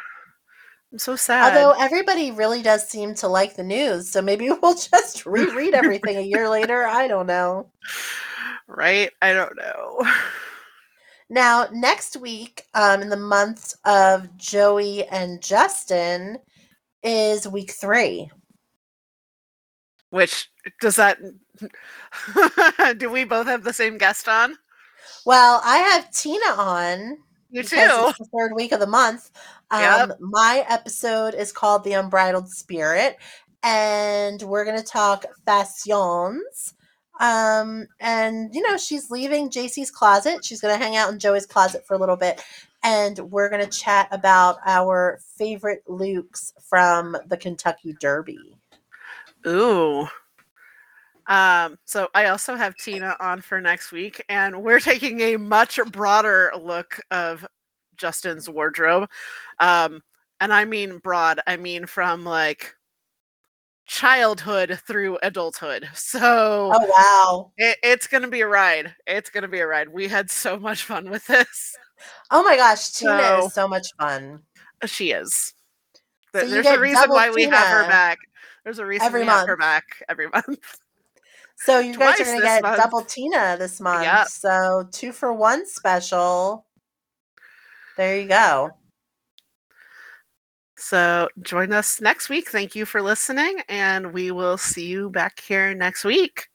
[0.92, 1.56] I'm so sad.
[1.56, 6.16] Although everybody really does seem to like the news, so maybe we'll just reread everything
[6.16, 6.84] a year later.
[6.86, 7.70] I don't know.
[8.68, 9.10] right?
[9.22, 10.00] I don't know.
[11.30, 16.38] Now, next week, um, in the month of Joey and Justin,
[17.02, 18.30] is week three.
[20.10, 20.50] Which
[20.80, 21.18] does that
[22.98, 24.56] do we both have the same guest on?
[25.26, 27.18] Well, I have Tina on.
[27.50, 27.76] You too.
[27.78, 29.30] It's the third week of the month.
[29.70, 30.18] Um, Yep.
[30.20, 33.16] My episode is called The Unbridled Spirit,
[33.62, 36.74] and we're going to talk fashions.
[37.20, 40.44] Um, and you know, she's leaving JC's closet.
[40.44, 42.42] She's to hang out in Joey's closet for a little bit,
[42.82, 48.56] and we're to chat about our favorite looks from the Kentucky Derby.
[49.46, 50.08] Ooh.
[51.26, 55.78] Um, so I also have Tina on for next week, and we're taking a much
[55.92, 57.46] broader look of
[57.96, 59.08] Justin's wardrobe.
[59.60, 60.02] Um,
[60.40, 62.74] and I mean broad, I mean from like
[63.88, 65.88] childhood through adulthood.
[65.94, 67.52] So Oh wow!
[67.58, 68.94] it, it's gonna be a ride.
[69.06, 69.88] It's gonna be a ride.
[69.88, 71.76] We had so much fun with this.
[72.30, 74.42] Oh my gosh, Tina So- is so much fun.
[74.80, 75.54] Uh, she is.
[76.34, 78.18] So There's a reason why we have her back.
[78.62, 79.60] There's a reason every we have her month.
[79.60, 80.78] back every month.
[81.56, 82.76] So you guys are to get month.
[82.76, 84.04] double Tina this month.
[84.04, 84.28] Yep.
[84.28, 86.66] So two for one special.
[87.96, 88.70] There you go.
[90.78, 92.48] So join us next week.
[92.48, 96.48] Thank you for listening, and we will see you back here next week.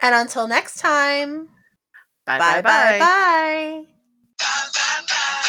[0.00, 1.48] And until next time,
[2.24, 2.62] bye bye bye.
[2.62, 2.98] bye.
[2.98, 3.84] bye.
[4.38, 5.42] bye.